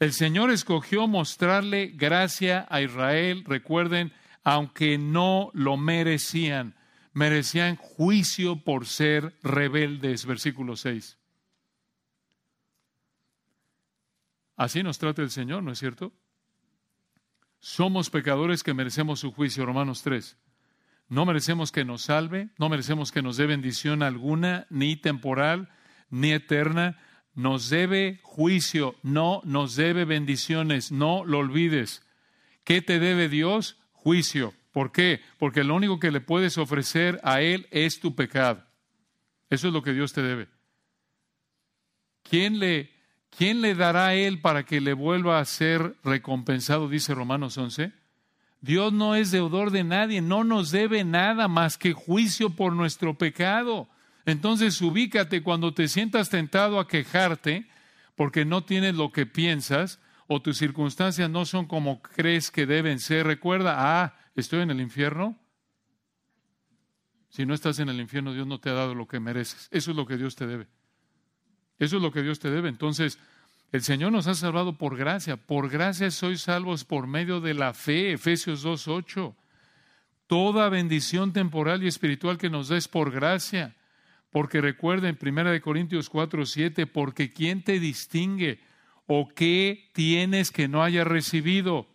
El 0.00 0.12
Señor 0.12 0.50
escogió 0.50 1.06
mostrarle 1.06 1.92
gracia 1.94 2.66
a 2.68 2.82
Israel, 2.82 3.44
recuerden, 3.46 4.12
aunque 4.42 4.98
no 4.98 5.52
lo 5.54 5.76
merecían. 5.76 6.74
Merecían 7.12 7.76
juicio 7.76 8.62
por 8.62 8.86
ser 8.86 9.36
rebeldes, 9.42 10.26
versículo 10.26 10.76
6. 10.76 11.18
Así 14.56 14.82
nos 14.82 14.98
trata 14.98 15.22
el 15.22 15.30
Señor, 15.30 15.62
¿no 15.62 15.72
es 15.72 15.78
cierto? 15.78 16.12
Somos 17.60 18.10
pecadores 18.10 18.62
que 18.62 18.74
merecemos 18.74 19.20
su 19.20 19.32
juicio, 19.32 19.66
Romanos 19.66 20.02
3. 20.02 20.36
No 21.08 21.26
merecemos 21.26 21.72
que 21.72 21.84
nos 21.84 22.02
salve, 22.02 22.50
no 22.58 22.68
merecemos 22.68 23.10
que 23.10 23.22
nos 23.22 23.36
dé 23.36 23.46
bendición 23.46 24.02
alguna, 24.02 24.66
ni 24.70 24.96
temporal, 24.96 25.68
ni 26.08 26.32
eterna. 26.32 26.98
Nos 27.34 27.68
debe 27.68 28.20
juicio, 28.22 28.94
no 29.02 29.40
nos 29.44 29.76
debe 29.76 30.04
bendiciones, 30.04 30.92
no 30.92 31.24
lo 31.24 31.38
olvides. 31.38 32.06
¿Qué 32.62 32.80
te 32.80 32.98
debe 32.98 33.28
Dios? 33.28 33.78
Juicio. 33.92 34.54
¿Por 34.72 34.92
qué? 34.92 35.20
Porque 35.38 35.64
lo 35.64 35.74
único 35.74 35.98
que 35.98 36.10
le 36.10 36.20
puedes 36.20 36.58
ofrecer 36.58 37.20
a 37.24 37.40
Él 37.40 37.66
es 37.70 38.00
tu 38.00 38.14
pecado. 38.14 38.64
Eso 39.48 39.68
es 39.68 39.72
lo 39.72 39.82
que 39.82 39.92
Dios 39.92 40.12
te 40.12 40.22
debe. 40.22 40.48
¿Quién 42.22 42.58
le 42.58 42.90
¿quién 43.36 43.60
le 43.60 43.74
dará 43.74 44.08
a 44.08 44.14
él 44.14 44.40
para 44.40 44.64
que 44.64 44.80
le 44.80 44.92
vuelva 44.92 45.38
a 45.38 45.44
ser 45.44 45.96
recompensado? 46.04 46.88
Dice 46.88 47.14
Romanos 47.14 47.56
11. 47.56 47.92
Dios 48.60 48.92
no 48.92 49.14
es 49.14 49.30
deudor 49.30 49.70
de 49.70 49.84
nadie, 49.84 50.20
no 50.20 50.44
nos 50.44 50.70
debe 50.70 51.02
nada 51.02 51.48
más 51.48 51.78
que 51.78 51.94
juicio 51.94 52.50
por 52.50 52.74
nuestro 52.74 53.16
pecado. 53.16 53.88
Entonces 54.26 54.80
ubícate 54.82 55.42
cuando 55.42 55.72
te 55.72 55.88
sientas 55.88 56.28
tentado 56.28 56.78
a 56.78 56.86
quejarte 56.86 57.66
porque 58.16 58.44
no 58.44 58.62
tienes 58.62 58.94
lo 58.94 59.12
que 59.12 59.24
piensas 59.24 59.98
o 60.32 60.40
tus 60.40 60.58
circunstancias 60.58 61.28
no 61.28 61.44
son 61.44 61.66
como 61.66 62.00
crees 62.00 62.52
que 62.52 62.64
deben 62.64 63.00
ser. 63.00 63.26
Recuerda, 63.26 63.74
ah, 63.78 64.14
estoy 64.36 64.60
en 64.60 64.70
el 64.70 64.80
infierno. 64.80 65.36
Si 67.30 67.44
no 67.44 67.52
estás 67.52 67.80
en 67.80 67.88
el 67.88 67.98
infierno, 67.98 68.32
Dios 68.32 68.46
no 68.46 68.60
te 68.60 68.70
ha 68.70 68.74
dado 68.74 68.94
lo 68.94 69.08
que 69.08 69.18
mereces. 69.18 69.66
Eso 69.72 69.90
es 69.90 69.96
lo 69.96 70.06
que 70.06 70.16
Dios 70.16 70.36
te 70.36 70.46
debe. 70.46 70.68
Eso 71.80 71.96
es 71.96 72.02
lo 72.02 72.12
que 72.12 72.22
Dios 72.22 72.38
te 72.38 72.48
debe. 72.48 72.68
Entonces, 72.68 73.18
el 73.72 73.82
Señor 73.82 74.12
nos 74.12 74.28
ha 74.28 74.36
salvado 74.36 74.78
por 74.78 74.96
gracia. 74.96 75.36
Por 75.36 75.68
gracia 75.68 76.12
sois 76.12 76.42
salvos 76.42 76.84
por 76.84 77.08
medio 77.08 77.40
de 77.40 77.54
la 77.54 77.74
fe. 77.74 78.12
Efesios 78.12 78.64
2.8. 78.64 79.34
Toda 80.28 80.68
bendición 80.68 81.32
temporal 81.32 81.82
y 81.82 81.88
espiritual 81.88 82.38
que 82.38 82.50
nos 82.50 82.68
da 82.68 82.76
es 82.76 82.86
por 82.86 83.10
gracia. 83.10 83.74
Porque 84.30 84.60
recuerden, 84.60 85.18
1 85.20 85.60
Corintios 85.60 86.08
4.7, 86.08 86.86
porque 86.86 87.32
¿quién 87.32 87.64
te 87.64 87.80
distingue? 87.80 88.69
¿O 89.12 89.26
qué 89.26 89.90
tienes 89.92 90.52
que 90.52 90.68
no 90.68 90.84
haya 90.84 91.02
recibido? 91.02 91.88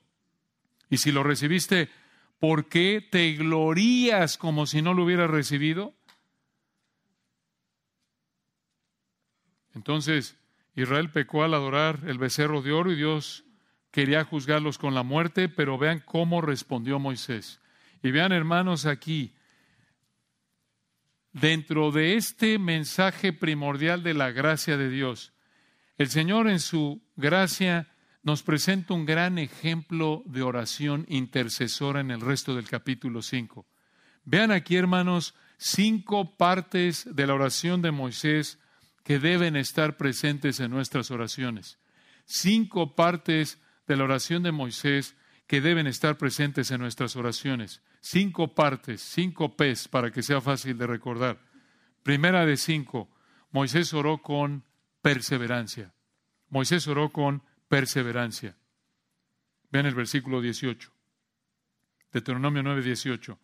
Y 0.89 0.97
si 0.97 1.13
lo 1.13 1.23
recibiste, 1.23 1.87
¿por 2.39 2.67
qué 2.67 3.07
te 3.09 3.31
glorías 3.35 4.37
como 4.37 4.65
si 4.65 4.81
no 4.81 4.93
lo 4.93 5.05
hubieras 5.05 5.29
recibido? 5.29 5.93
Entonces, 9.75 10.37
Israel 10.75 11.09
pecó 11.09 11.45
al 11.45 11.53
adorar 11.53 12.01
el 12.05 12.17
becerro 12.17 12.61
de 12.61 12.73
oro 12.73 12.91
y 12.91 12.97
Dios 12.97 13.45
quería 13.91 14.25
juzgarlos 14.25 14.77
con 14.77 14.93
la 14.93 15.03
muerte, 15.03 15.47
pero 15.47 15.77
vean 15.77 16.03
cómo 16.05 16.41
respondió 16.41 16.99
Moisés. 16.99 17.61
Y 18.03 18.11
vean, 18.11 18.33
hermanos, 18.33 18.85
aquí, 18.85 19.33
dentro 21.31 21.93
de 21.93 22.17
este 22.17 22.59
mensaje 22.59 23.31
primordial 23.31 24.03
de 24.03 24.15
la 24.15 24.31
gracia 24.31 24.75
de 24.75 24.89
Dios, 24.89 25.31
el 25.97 26.09
Señor 26.09 26.47
en 26.47 26.59
su 26.59 27.01
gracia 27.15 27.87
nos 28.23 28.43
presenta 28.43 28.93
un 28.93 29.05
gran 29.05 29.37
ejemplo 29.37 30.23
de 30.25 30.41
oración 30.41 31.05
intercesora 31.07 32.01
en 32.01 32.11
el 32.11 32.21
resto 32.21 32.55
del 32.55 32.67
capítulo 32.67 33.21
5. 33.21 33.65
Vean 34.23 34.51
aquí, 34.51 34.75
hermanos, 34.75 35.35
cinco 35.57 36.35
partes 36.35 37.07
de 37.15 37.27
la 37.27 37.35
oración 37.35 37.81
de 37.81 37.91
Moisés 37.91 38.59
que 39.03 39.19
deben 39.19 39.55
estar 39.55 39.97
presentes 39.97 40.59
en 40.59 40.71
nuestras 40.71 41.11
oraciones. 41.11 41.77
Cinco 42.25 42.95
partes 42.95 43.61
de 43.87 43.95
la 43.95 44.05
oración 44.05 44.41
de 44.41 44.51
Moisés 44.51 45.15
que 45.45 45.61
deben 45.61 45.85
estar 45.85 46.17
presentes 46.17 46.71
en 46.71 46.81
nuestras 46.81 47.15
oraciones. 47.15 47.83
Cinco 48.01 48.55
partes, 48.55 49.01
cinco 49.01 49.55
P's 49.55 49.87
para 49.87 50.11
que 50.11 50.23
sea 50.23 50.41
fácil 50.41 50.77
de 50.77 50.87
recordar. 50.87 51.39
Primera 52.01 52.45
de 52.45 52.57
cinco, 52.57 53.09
Moisés 53.51 53.93
oró 53.93 54.17
con 54.23 54.63
perseverancia. 55.05 55.93
Moisés 56.49 56.87
oró 56.87 57.11
con 57.11 57.43
perseverancia. 57.67 58.57
Vean 59.69 59.85
el 59.85 59.93
versículo 59.93 60.41
18. 60.41 60.91
Deuteronomio 62.11 62.63
9, 62.63 62.81
18. 62.81 63.37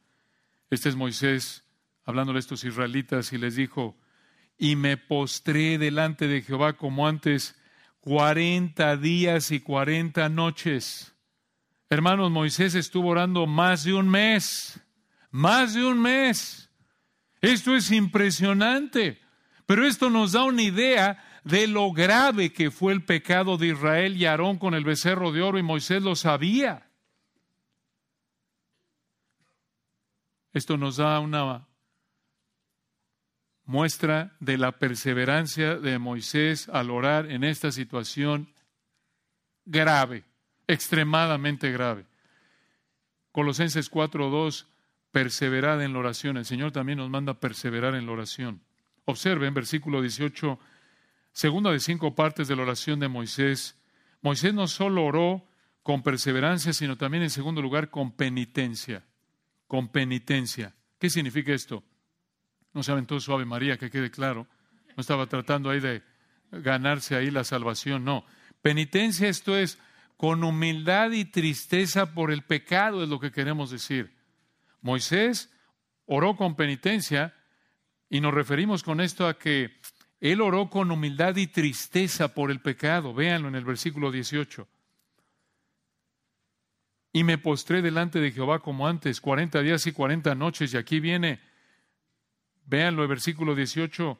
Este 0.71 0.89
es 0.89 0.95
Moisés 0.95 1.63
hablándole 2.03 2.37
a 2.37 2.39
estos 2.39 2.63
israelitas 2.63 3.31
y 3.31 3.37
les 3.37 3.55
dijo, 3.55 3.95
y 4.57 4.75
me 4.75 4.97
postré 4.97 5.77
delante 5.77 6.27
de 6.27 6.41
Jehová 6.41 6.73
como 6.77 7.07
antes 7.07 7.55
cuarenta 7.99 8.97
días 8.97 9.51
y 9.51 9.59
cuarenta 9.59 10.29
noches. 10.29 11.13
Hermanos, 11.91 12.31
Moisés 12.31 12.73
estuvo 12.73 13.09
orando 13.09 13.45
más 13.45 13.83
de 13.83 13.93
un 13.93 14.09
mes, 14.09 14.81
más 15.29 15.75
de 15.75 15.85
un 15.85 16.01
mes. 16.01 16.71
Esto 17.39 17.75
es 17.75 17.91
impresionante, 17.91 19.21
pero 19.67 19.85
esto 19.85 20.09
nos 20.09 20.31
da 20.31 20.43
una 20.43 20.63
idea 20.63 21.27
de 21.43 21.67
lo 21.67 21.91
grave 21.91 22.53
que 22.53 22.71
fue 22.71 22.93
el 22.93 23.03
pecado 23.03 23.57
de 23.57 23.67
Israel 23.67 24.15
y 24.15 24.25
Aarón 24.25 24.57
con 24.57 24.73
el 24.73 24.83
becerro 24.83 25.31
de 25.31 25.41
oro 25.41 25.57
y 25.57 25.63
Moisés 25.63 26.03
lo 26.03 26.15
sabía. 26.15 26.87
Esto 30.53 30.77
nos 30.77 30.97
da 30.97 31.19
una 31.19 31.65
muestra 33.65 34.35
de 34.39 34.57
la 34.57 34.73
perseverancia 34.73 35.75
de 35.75 35.97
Moisés 35.97 36.67
al 36.69 36.91
orar 36.91 37.31
en 37.31 37.43
esta 37.43 37.71
situación 37.71 38.53
grave, 39.65 40.25
extremadamente 40.67 41.71
grave. 41.71 42.05
Colosenses 43.31 43.89
4:2, 43.89 44.67
perseverad 45.11 45.81
en 45.81 45.93
la 45.93 45.99
oración. 45.99 46.37
El 46.37 46.45
Señor 46.45 46.71
también 46.71 46.97
nos 46.97 47.09
manda 47.09 47.39
perseverar 47.39 47.95
en 47.95 48.05
la 48.05 48.11
oración. 48.11 48.61
Observen, 49.05 49.53
versículo 49.53 50.01
18, 50.01 50.59
segunda 51.33 51.71
de 51.71 51.79
cinco 51.79 52.15
partes 52.15 52.47
de 52.47 52.55
la 52.55 52.63
oración 52.63 52.99
de 52.99 53.07
Moisés. 53.07 53.77
Moisés 54.21 54.53
no 54.53 54.67
solo 54.67 55.05
oró 55.05 55.47
con 55.83 56.03
perseverancia, 56.03 56.73
sino 56.73 56.97
también 56.97 57.23
en 57.23 57.29
segundo 57.29 57.61
lugar 57.61 57.89
con 57.89 58.11
penitencia. 58.11 59.03
Con 59.67 59.89
penitencia. 59.89 60.75
¿Qué 60.99 61.09
significa 61.09 61.53
esto? 61.53 61.83
No 62.73 62.83
se 62.83 62.91
aventó 62.91 63.19
suave 63.19 63.45
María, 63.45 63.77
que 63.77 63.89
quede 63.89 64.11
claro. 64.11 64.47
No 64.95 65.01
estaba 65.01 65.27
tratando 65.27 65.69
ahí 65.69 65.79
de 65.79 66.03
ganarse 66.51 67.15
ahí 67.15 67.31
la 67.31 67.43
salvación, 67.43 68.03
no. 68.03 68.25
Penitencia 68.61 69.27
esto 69.27 69.57
es 69.57 69.79
con 70.17 70.43
humildad 70.43 71.11
y 71.11 71.25
tristeza 71.25 72.13
por 72.13 72.31
el 72.31 72.43
pecado, 72.43 73.01
es 73.01 73.09
lo 73.09 73.19
que 73.19 73.31
queremos 73.31 73.71
decir. 73.71 74.13
Moisés 74.81 75.51
oró 76.05 76.35
con 76.35 76.55
penitencia 76.55 77.33
y 78.09 78.19
nos 78.21 78.33
referimos 78.33 78.83
con 78.83 79.01
esto 79.01 79.27
a 79.27 79.39
que 79.39 79.79
él 80.21 80.39
oró 80.39 80.69
con 80.69 80.91
humildad 80.91 81.35
y 81.35 81.47
tristeza 81.47 82.33
por 82.33 82.51
el 82.51 82.61
pecado. 82.61 83.13
Véanlo 83.13 83.49
en 83.49 83.55
el 83.55 83.65
versículo 83.65 84.11
18. 84.11 84.67
Y 87.13 87.23
me 87.25 87.37
postré 87.37 87.81
delante 87.81 88.19
de 88.19 88.31
Jehová 88.31 88.59
como 88.59 88.87
antes, 88.87 89.19
cuarenta 89.19 89.61
días 89.61 89.85
y 89.87 89.91
cuarenta 89.91 90.33
noches, 90.33 90.73
y 90.73 90.77
aquí 90.77 91.01
viene 91.01 91.41
Véanlo, 92.65 93.01
el 93.01 93.09
versículo 93.09 93.53
18. 93.53 94.17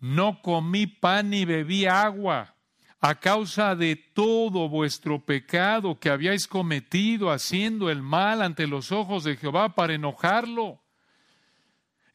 No 0.00 0.42
comí 0.42 0.86
pan 0.86 1.30
ni 1.30 1.44
bebí 1.44 1.86
agua 1.86 2.56
a 3.00 3.14
causa 3.16 3.76
de 3.76 3.96
todo 3.96 4.68
vuestro 4.68 5.24
pecado 5.24 6.00
que 6.00 6.10
habíais 6.10 6.48
cometido 6.48 7.30
haciendo 7.30 7.90
el 7.90 8.02
mal 8.02 8.42
ante 8.42 8.66
los 8.66 8.92
ojos 8.92 9.24
de 9.24 9.36
Jehová 9.36 9.74
para 9.74 9.94
enojarlo. 9.94 10.83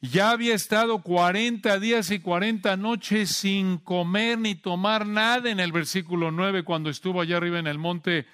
Ya 0.02 0.32
había 0.32 0.56
estado 0.56 1.02
cuarenta 1.02 1.78
días 1.78 2.10
y 2.12 2.20
cuarenta 2.20 2.78
noches 2.78 3.32
sin 3.32 3.78
comer 3.78 4.38
ni 4.38 4.56
tomar 4.56 5.06
nada 5.06 5.50
en 5.50 5.60
el 5.60 5.74
versículo 5.74 6.32
9 6.32 6.64
cuando 6.64 6.90
estuvo 6.90 7.20
allá 7.20 7.38
arriba 7.38 7.60
en 7.60 7.68
el 7.68 7.78
monte. 7.78 8.26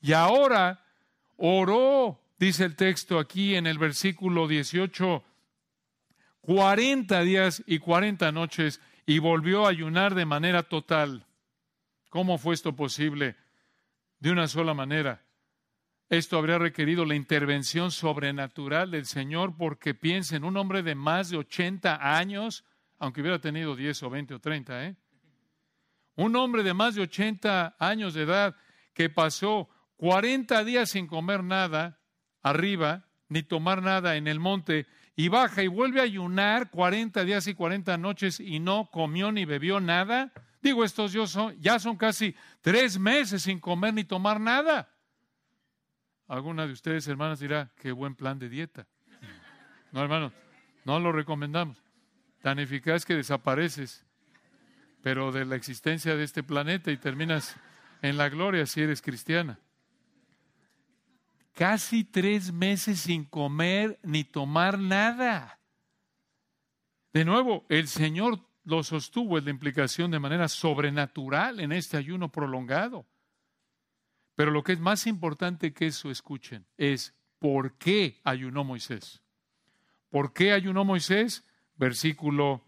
Y 0.00 0.12
ahora 0.12 0.82
oró 1.36 2.18
dice 2.40 2.64
el 2.64 2.74
texto 2.74 3.18
aquí 3.18 3.54
en 3.54 3.66
el 3.66 3.78
versículo 3.78 4.48
18, 4.48 5.22
40 6.40 7.20
días 7.20 7.62
y 7.66 7.78
40 7.78 8.32
noches 8.32 8.80
y 9.04 9.18
volvió 9.18 9.66
a 9.66 9.70
ayunar 9.70 10.14
de 10.14 10.24
manera 10.24 10.62
total. 10.62 11.26
¿Cómo 12.08 12.38
fue 12.38 12.54
esto 12.54 12.74
posible? 12.74 13.36
De 14.20 14.32
una 14.32 14.48
sola 14.48 14.72
manera. 14.72 15.22
Esto 16.10 16.38
habría 16.38 16.58
requerido 16.58 17.04
la 17.04 17.14
intervención 17.14 17.92
sobrenatural 17.92 18.90
del 18.90 19.06
Señor 19.06 19.56
porque 19.56 19.94
piensen, 19.94 20.42
un 20.42 20.56
hombre 20.56 20.82
de 20.82 20.96
más 20.96 21.30
de 21.30 21.36
80 21.36 22.16
años, 22.18 22.64
aunque 22.98 23.20
hubiera 23.20 23.40
tenido 23.40 23.76
10 23.76 24.02
o 24.02 24.10
20 24.10 24.34
o 24.34 24.40
30, 24.40 24.86
¿eh? 24.86 24.96
Un 26.16 26.34
hombre 26.34 26.64
de 26.64 26.74
más 26.74 26.96
de 26.96 27.02
80 27.02 27.76
años 27.78 28.14
de 28.14 28.24
edad 28.24 28.56
que 28.92 29.08
pasó 29.08 29.68
40 29.98 30.64
días 30.64 30.90
sin 30.90 31.06
comer 31.06 31.44
nada 31.44 32.00
arriba, 32.42 33.06
ni 33.28 33.44
tomar 33.44 33.80
nada 33.80 34.16
en 34.16 34.26
el 34.26 34.40
monte, 34.40 34.88
y 35.14 35.28
baja 35.28 35.62
y 35.62 35.68
vuelve 35.68 36.00
a 36.00 36.04
ayunar 36.04 36.70
40 36.70 37.24
días 37.24 37.46
y 37.46 37.54
40 37.54 37.96
noches 37.98 38.40
y 38.40 38.58
no 38.58 38.90
comió 38.90 39.30
ni 39.30 39.44
bebió 39.44 39.78
nada. 39.78 40.32
Digo, 40.60 40.82
estos 40.82 41.12
yo 41.12 41.28
son, 41.28 41.56
ya 41.60 41.78
son 41.78 41.96
casi 41.96 42.34
tres 42.62 42.98
meses 42.98 43.42
sin 43.42 43.60
comer 43.60 43.94
ni 43.94 44.02
tomar 44.02 44.40
nada. 44.40 44.89
Alguna 46.30 46.64
de 46.64 46.72
ustedes, 46.72 47.08
hermanas, 47.08 47.40
dirá, 47.40 47.72
qué 47.74 47.90
buen 47.90 48.14
plan 48.14 48.38
de 48.38 48.48
dieta. 48.48 48.86
No, 49.90 50.00
hermanos, 50.00 50.32
no 50.84 51.00
lo 51.00 51.10
recomendamos. 51.10 51.76
Tan 52.40 52.60
eficaz 52.60 53.04
que 53.04 53.16
desapareces, 53.16 54.06
pero 55.02 55.32
de 55.32 55.44
la 55.44 55.56
existencia 55.56 56.14
de 56.14 56.22
este 56.22 56.44
planeta 56.44 56.92
y 56.92 56.96
terminas 56.98 57.56
en 58.00 58.16
la 58.16 58.28
gloria 58.28 58.64
si 58.66 58.80
eres 58.80 59.02
cristiana. 59.02 59.58
Casi 61.52 62.04
tres 62.04 62.52
meses 62.52 63.00
sin 63.00 63.24
comer 63.24 63.98
ni 64.04 64.22
tomar 64.22 64.78
nada. 64.78 65.58
De 67.12 67.24
nuevo, 67.24 67.66
el 67.68 67.88
Señor 67.88 68.38
lo 68.62 68.84
sostuvo, 68.84 69.36
es 69.36 69.42
la 69.42 69.50
implicación 69.50 70.12
de 70.12 70.20
manera 70.20 70.46
sobrenatural 70.46 71.58
en 71.58 71.72
este 71.72 71.96
ayuno 71.96 72.30
prolongado. 72.30 73.09
Pero 74.40 74.52
lo 74.52 74.62
que 74.62 74.72
es 74.72 74.80
más 74.80 75.06
importante 75.06 75.74
que 75.74 75.88
eso, 75.88 76.10
escuchen, 76.10 76.64
es 76.78 77.14
por 77.38 77.76
qué 77.76 78.22
ayunó 78.24 78.64
Moisés. 78.64 79.20
¿Por 80.08 80.32
qué 80.32 80.52
ayunó 80.52 80.82
Moisés? 80.82 81.44
Versículo, 81.76 82.64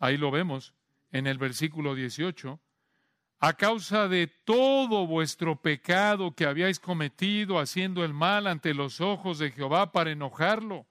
ahí 0.00 0.16
lo 0.16 0.32
vemos, 0.32 0.74
en 1.12 1.28
el 1.28 1.38
versículo 1.38 1.94
18. 1.94 2.58
A 3.38 3.52
causa 3.52 4.08
de 4.08 4.26
todo 4.26 5.06
vuestro 5.06 5.62
pecado 5.62 6.34
que 6.34 6.44
habíais 6.44 6.80
cometido 6.80 7.60
haciendo 7.60 8.04
el 8.04 8.12
mal 8.12 8.48
ante 8.48 8.74
los 8.74 9.00
ojos 9.00 9.38
de 9.38 9.52
Jehová 9.52 9.92
para 9.92 10.10
enojarlo. 10.10 10.88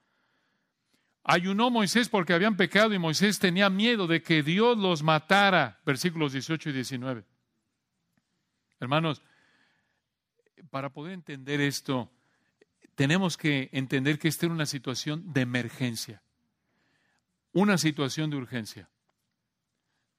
Ayunó 1.26 1.70
Moisés 1.70 2.08
porque 2.08 2.32
habían 2.32 2.56
pecado 2.56 2.94
y 2.94 3.00
Moisés 3.00 3.38
tenía 3.38 3.70
miedo 3.70 4.08
de 4.08 4.24
que 4.24 4.44
Dios 4.44 4.78
los 4.78 5.04
matara. 5.04 5.82
Versículos 5.86 6.32
18 6.32 6.70
y 6.70 6.72
19. 6.72 7.26
Hermanos, 8.80 9.22
para 10.74 10.90
poder 10.90 11.14
entender 11.14 11.62
esto, 11.62 12.12
tenemos 12.96 13.38
que 13.38 13.70
entender 13.74 14.18
que 14.18 14.28
esta 14.28 14.48
era 14.48 14.56
una 14.56 14.66
situación 14.66 15.32
de 15.32 15.42
emergencia, 15.42 16.24
una 17.52 17.78
situación 17.78 18.32
de 18.32 18.38
urgencia. 18.38 18.90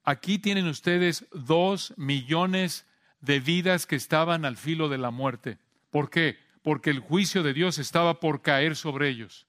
Aquí 0.05 0.39
tienen 0.39 0.69
ustedes 0.69 1.27
dos 1.33 1.93
millones 1.97 2.87
de 3.21 3.41
vidas 3.41 3.85
que 3.85 3.97
estaban 3.97 4.45
al 4.45 4.57
filo 4.57 4.89
de 4.89 4.99
la 4.99 5.11
muerte. 5.11 5.59
¿Por 5.91 6.09
qué? 6.09 6.39
Porque 6.63 6.91
el 6.91 7.01
juicio 7.01 7.43
de 7.43 7.53
Dios 7.53 7.79
estaba 7.79 8.21
por 8.21 8.41
caer 8.41 8.77
sobre 8.77 9.09
ellos. 9.09 9.49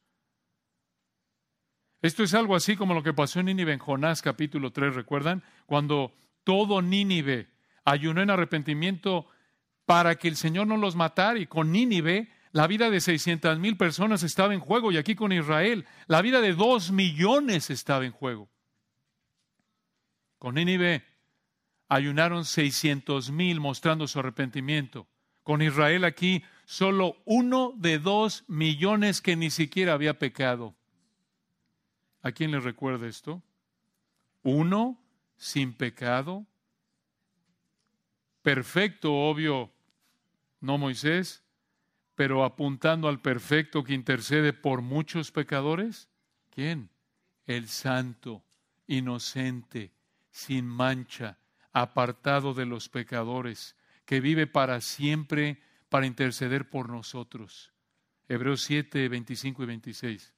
Esto 2.02 2.24
es 2.24 2.34
algo 2.34 2.56
así 2.56 2.76
como 2.76 2.96
lo 2.96 3.04
que 3.04 3.14
pasó 3.14 3.42
en 3.42 3.46
Nínive 3.46 3.74
en 3.74 3.80
Jonás 3.80 4.24
capítulo 4.24 4.72
3, 4.72 4.96
¿recuerdan? 4.96 5.44
Cuando 5.68 6.16
todo 6.44 6.82
Nínive 6.82 7.48
ayunó 7.84 8.24
en 8.24 8.32
arrepentimiento 8.32 9.28
para 9.86 10.16
que 10.16 10.28
el 10.28 10.36
Señor 10.36 10.68
no 10.68 10.78
los 10.78 10.96
matara. 10.96 11.40
Y 11.40 11.48
con 11.48 11.72
Nínive, 11.72 12.30
la 12.52 12.68
vida 12.68 12.90
de 12.90 13.02
600 13.02 13.60
mil 13.60 13.78
personas 13.78 14.24
estaba 14.24 14.54
en 14.54 14.60
juego. 14.60 14.92
Y 14.92 14.98
aquí 14.98 15.16
con 15.16 15.32
Israel, 15.32 15.86
la 16.08 16.22
vida 16.22 16.42
de 16.42 16.54
dos 16.54 16.92
millones 16.92 17.70
estaba 17.70 18.06
en 18.06 18.12
juego. 18.12 18.50
Con 20.40 20.56
Nínive 20.56 21.04
ayunaron 21.88 22.46
600 22.46 23.32
mil 23.32 23.60
mostrando 23.60 24.08
su 24.08 24.20
arrepentimiento. 24.20 25.08
Con 25.44 25.62
Israel 25.62 26.06
aquí, 26.06 26.44
solo 26.66 27.18
uno 27.26 27.74
de 27.78 28.00
dos 28.00 28.44
millones 28.48 29.22
que 29.22 29.36
ni 29.36 29.52
siquiera 29.52 29.94
había 29.94 30.18
pecado. 30.18 30.76
¿A 32.22 32.32
quién 32.32 32.50
le 32.50 32.60
recuerda 32.60 33.08
esto? 33.08 33.44
Uno 34.42 35.00
sin 35.38 35.74
pecado. 35.74 36.46
Perfecto, 38.42 39.14
obvio, 39.14 39.72
no 40.66 40.78
Moisés, 40.78 41.44
pero 42.16 42.44
apuntando 42.44 43.08
al 43.08 43.22
perfecto 43.22 43.84
que 43.84 43.94
intercede 43.94 44.54
por 44.54 44.82
muchos 44.82 45.32
pecadores. 45.32 46.10
¿Quién? 46.50 46.90
El 47.46 47.68
santo, 47.68 48.44
inocente, 48.88 49.92
sin 50.32 50.66
mancha, 50.66 51.38
apartado 51.72 52.54
de 52.54 52.66
los 52.66 52.90
pecadores, 52.90 53.76
que 54.06 54.20
vive 54.20 54.48
para 54.48 54.82
siempre 54.82 55.62
para 55.90 56.06
interceder 56.06 56.70
por 56.70 56.90
nosotros. 56.90 57.72
Hebreos 58.28 58.62
7, 58.62 59.08
25 59.08 59.64
y 59.64 59.66
26. 59.66 60.34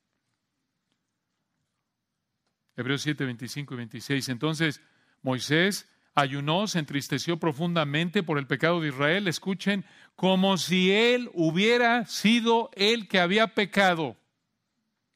Hebreos 2.75 3.01
7, 3.01 3.25
25 3.25 3.73
y 3.73 3.77
26. 3.77 4.29
Entonces, 4.29 4.81
Moisés 5.21 5.87
ayunó, 6.17 6.65
se 6.65 6.79
entristeció 6.79 7.37
profundamente 7.37 8.23
por 8.23 8.39
el 8.39 8.47
pecado 8.47 8.81
de 8.81 8.89
Israel, 8.89 9.27
escuchen, 9.27 9.85
como 10.15 10.57
si 10.57 10.91
él 10.91 11.29
hubiera 11.35 12.05
sido 12.05 12.71
el 12.73 13.07
que 13.07 13.19
había 13.19 13.53
pecado. 13.53 14.17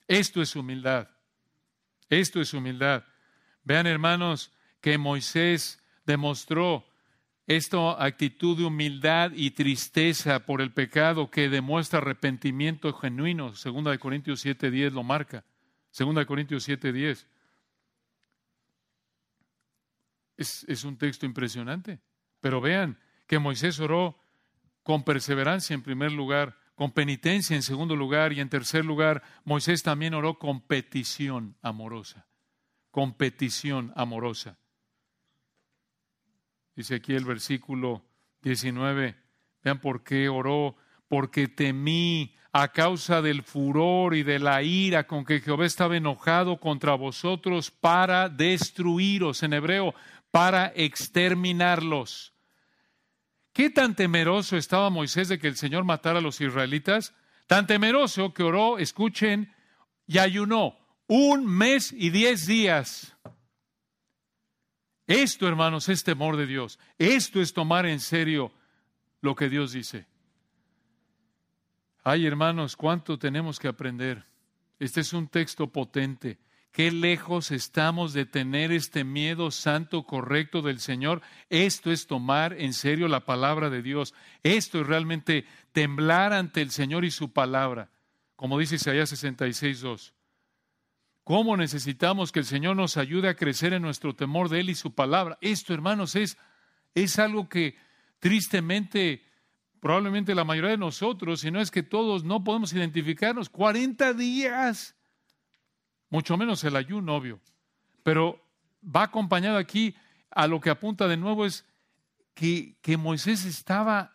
Esto 0.07 0.43
es 0.43 0.55
humildad. 0.55 1.09
Esto 2.07 2.39
es 2.39 2.53
humildad. 2.53 3.03
Vean, 3.63 3.87
hermanos, 3.87 4.51
que 4.79 4.99
Moisés 4.99 5.81
demostró 6.05 6.85
esta 7.47 8.03
actitud 8.03 8.55
de 8.55 8.65
humildad 8.65 9.31
y 9.33 9.51
tristeza 9.51 10.45
por 10.45 10.61
el 10.61 10.71
pecado 10.71 11.31
que 11.31 11.49
demuestra 11.49 11.97
arrepentimiento 11.97 12.93
genuino. 12.93 13.55
Segunda 13.55 13.89
de 13.89 13.97
Corintios 13.97 14.45
7:10 14.45 14.93
lo 14.93 15.01
marca. 15.01 15.45
Segunda 15.89 16.21
de 16.21 16.27
Corintios 16.27 16.63
7:10. 16.63 17.25
Es, 20.41 20.83
un 20.83 20.97
texto 20.97 21.25
impresionante. 21.25 21.99
Pero 22.39 22.61
vean 22.61 22.97
que 23.27 23.39
Moisés 23.39 23.79
oró 23.79 24.17
con 24.83 25.03
perseverancia 25.03 25.73
en 25.73 25.83
primer 25.83 26.11
lugar, 26.11 26.57
con 26.75 26.91
penitencia 26.91 27.55
en 27.55 27.61
segundo 27.61 27.95
lugar 27.95 28.33
y 28.33 28.39
en 28.39 28.49
tercer 28.49 28.83
lugar, 28.83 29.21
Moisés 29.45 29.83
también 29.83 30.13
oró 30.13 30.39
con 30.39 30.61
petición 30.61 31.55
amorosa. 31.61 32.27
Con 32.89 33.13
petición 33.13 33.93
amorosa. 33.95 34.57
Dice 36.75 36.95
aquí 36.95 37.13
el 37.13 37.25
versículo 37.25 38.03
19, 38.41 39.15
vean 39.63 39.79
por 39.79 40.03
qué 40.03 40.29
oró, 40.29 40.75
porque 41.07 41.47
temí 41.47 42.35
a 42.53 42.69
causa 42.69 43.21
del 43.21 43.43
furor 43.43 44.15
y 44.15 44.23
de 44.23 44.39
la 44.39 44.61
ira 44.61 45.07
con 45.07 45.23
que 45.23 45.39
Jehová 45.39 45.65
estaba 45.65 45.95
enojado 45.95 46.59
contra 46.59 46.95
vosotros 46.95 47.71
para 47.71 48.27
destruiros. 48.27 49.43
En 49.43 49.53
hebreo, 49.53 49.93
para 50.31 50.71
exterminarlos. 50.75 52.33
¿Qué 53.53 53.69
tan 53.69 53.95
temeroso 53.95 54.57
estaba 54.57 54.89
Moisés 54.89 55.27
de 55.27 55.37
que 55.37 55.47
el 55.47 55.57
Señor 55.57 55.83
matara 55.83 56.19
a 56.19 56.21
los 56.21 56.39
israelitas? 56.39 57.13
Tan 57.47 57.67
temeroso 57.67 58.33
que 58.33 58.43
oró, 58.43 58.79
escuchen, 58.79 59.53
y 60.07 60.17
ayunó 60.19 60.77
un 61.07 61.45
mes 61.45 61.91
y 61.91 62.09
diez 62.09 62.47
días. 62.47 63.15
Esto, 65.05 65.47
hermanos, 65.47 65.89
es 65.89 66.05
temor 66.05 66.37
de 66.37 66.47
Dios. 66.47 66.79
Esto 66.97 67.41
es 67.41 67.53
tomar 67.53 67.85
en 67.85 67.99
serio 67.99 68.53
lo 69.19 69.35
que 69.35 69.49
Dios 69.49 69.73
dice. 69.73 70.07
Ay, 72.03 72.25
hermanos, 72.25 72.77
cuánto 72.77 73.19
tenemos 73.19 73.59
que 73.59 73.67
aprender. 73.67 74.25
Este 74.79 75.01
es 75.01 75.11
un 75.11 75.27
texto 75.27 75.67
potente. 75.67 76.39
Qué 76.71 76.89
lejos 76.89 77.51
estamos 77.51 78.13
de 78.13 78.25
tener 78.25 78.71
este 78.71 79.03
miedo 79.03 79.51
santo 79.51 80.03
correcto 80.03 80.61
del 80.61 80.79
Señor. 80.79 81.21
Esto 81.49 81.91
es 81.91 82.07
tomar 82.07 82.53
en 82.53 82.73
serio 82.73 83.09
la 83.09 83.25
palabra 83.25 83.69
de 83.69 83.81
Dios. 83.81 84.13
Esto 84.41 84.79
es 84.79 84.87
realmente 84.87 85.45
temblar 85.73 86.31
ante 86.31 86.61
el 86.61 86.71
Señor 86.71 87.03
y 87.03 87.11
su 87.11 87.33
palabra. 87.33 87.89
Como 88.37 88.57
dice 88.57 88.75
Isaías 88.75 89.11
66.2. 89.11 90.13
¿Cómo 91.25 91.57
necesitamos 91.57 92.31
que 92.31 92.39
el 92.39 92.45
Señor 92.45 92.77
nos 92.77 92.95
ayude 92.97 93.27
a 93.27 93.35
crecer 93.35 93.73
en 93.73 93.81
nuestro 93.81 94.15
temor 94.15 94.47
de 94.49 94.61
Él 94.61 94.69
y 94.69 94.75
su 94.75 94.95
palabra? 94.95 95.37
Esto, 95.41 95.73
hermanos, 95.73 96.15
es, 96.15 96.37
es 96.95 97.19
algo 97.19 97.49
que 97.49 97.75
tristemente 98.19 99.23
probablemente 99.81 100.35
la 100.35 100.45
mayoría 100.45 100.71
de 100.71 100.77
nosotros, 100.77 101.41
si 101.41 101.51
no 101.51 101.59
es 101.59 101.71
que 101.71 101.83
todos 101.83 102.23
no 102.23 102.43
podemos 102.43 102.71
identificarnos, 102.71 103.49
40 103.49 104.13
días, 104.13 104.95
mucho 106.11 106.37
menos 106.37 106.63
el 106.63 106.75
ayuno, 106.75 107.15
obvio, 107.15 107.39
pero 108.03 108.39
va 108.83 109.03
acompañado 109.03 109.57
aquí 109.57 109.95
a 110.29 110.45
lo 110.45 110.61
que 110.61 110.69
apunta 110.69 111.07
de 111.07 111.17
nuevo 111.17 111.45
es 111.45 111.65
que, 112.35 112.77
que 112.81 112.97
Moisés 112.97 113.45
estaba 113.45 114.13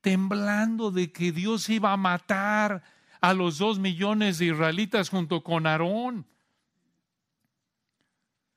temblando 0.00 0.90
de 0.90 1.12
que 1.12 1.32
Dios 1.32 1.68
iba 1.68 1.92
a 1.92 1.96
matar 1.96 2.82
a 3.20 3.32
los 3.32 3.58
dos 3.58 3.78
millones 3.78 4.38
de 4.38 4.46
israelitas 4.46 5.08
junto 5.08 5.42
con 5.42 5.66
Aarón. 5.66 6.26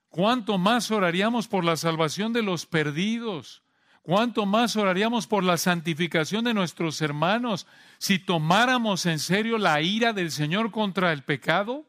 ¿Cuánto 0.09 0.57
más 0.57 0.91
oraríamos 0.91 1.47
por 1.47 1.65
la 1.65 1.75
salvación 1.75 2.33
de 2.33 2.43
los 2.43 2.65
perdidos? 2.65 3.63
¿Cuánto 4.03 4.45
más 4.45 4.75
oraríamos 4.75 5.27
por 5.27 5.43
la 5.43 5.57
santificación 5.57 6.43
de 6.45 6.53
nuestros 6.53 7.01
hermanos 7.01 7.67
si 7.99 8.19
tomáramos 8.19 9.05
en 9.05 9.19
serio 9.19 9.57
la 9.57 9.81
ira 9.81 10.13
del 10.13 10.31
Señor 10.31 10.71
contra 10.71 11.13
el 11.13 11.23
pecado? 11.23 11.85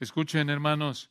Escuchen, 0.00 0.48
hermanos, 0.48 1.10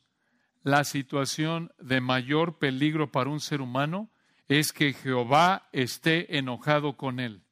la 0.64 0.82
situación 0.82 1.72
de 1.78 2.00
mayor 2.00 2.58
peligro 2.58 3.12
para 3.12 3.30
un 3.30 3.38
ser 3.38 3.60
humano 3.60 4.10
es 4.48 4.72
que 4.72 4.92
Jehová 4.92 5.68
esté 5.72 6.36
enojado 6.38 6.96
con 6.96 7.20
él. 7.20 7.42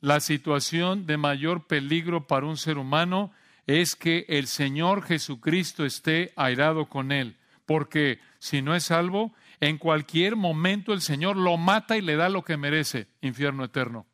La 0.00 0.20
situación 0.20 1.06
de 1.06 1.16
mayor 1.16 1.66
peligro 1.66 2.26
para 2.26 2.44
un 2.44 2.58
ser 2.58 2.76
humano 2.76 3.32
es 3.66 3.96
que 3.96 4.26
el 4.28 4.48
Señor 4.48 5.02
Jesucristo 5.02 5.86
esté 5.86 6.34
airado 6.36 6.90
con 6.90 7.10
él, 7.10 7.38
porque 7.64 8.20
si 8.38 8.60
no 8.60 8.74
es 8.74 8.84
salvo, 8.84 9.32
en 9.60 9.78
cualquier 9.78 10.36
momento 10.36 10.92
el 10.92 11.00
Señor 11.00 11.38
lo 11.38 11.56
mata 11.56 11.96
y 11.96 12.02
le 12.02 12.16
da 12.16 12.28
lo 12.28 12.42
que 12.42 12.58
merece, 12.58 13.08
infierno 13.22 13.64
eterno. 13.64 14.06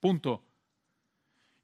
Punto. 0.00 0.44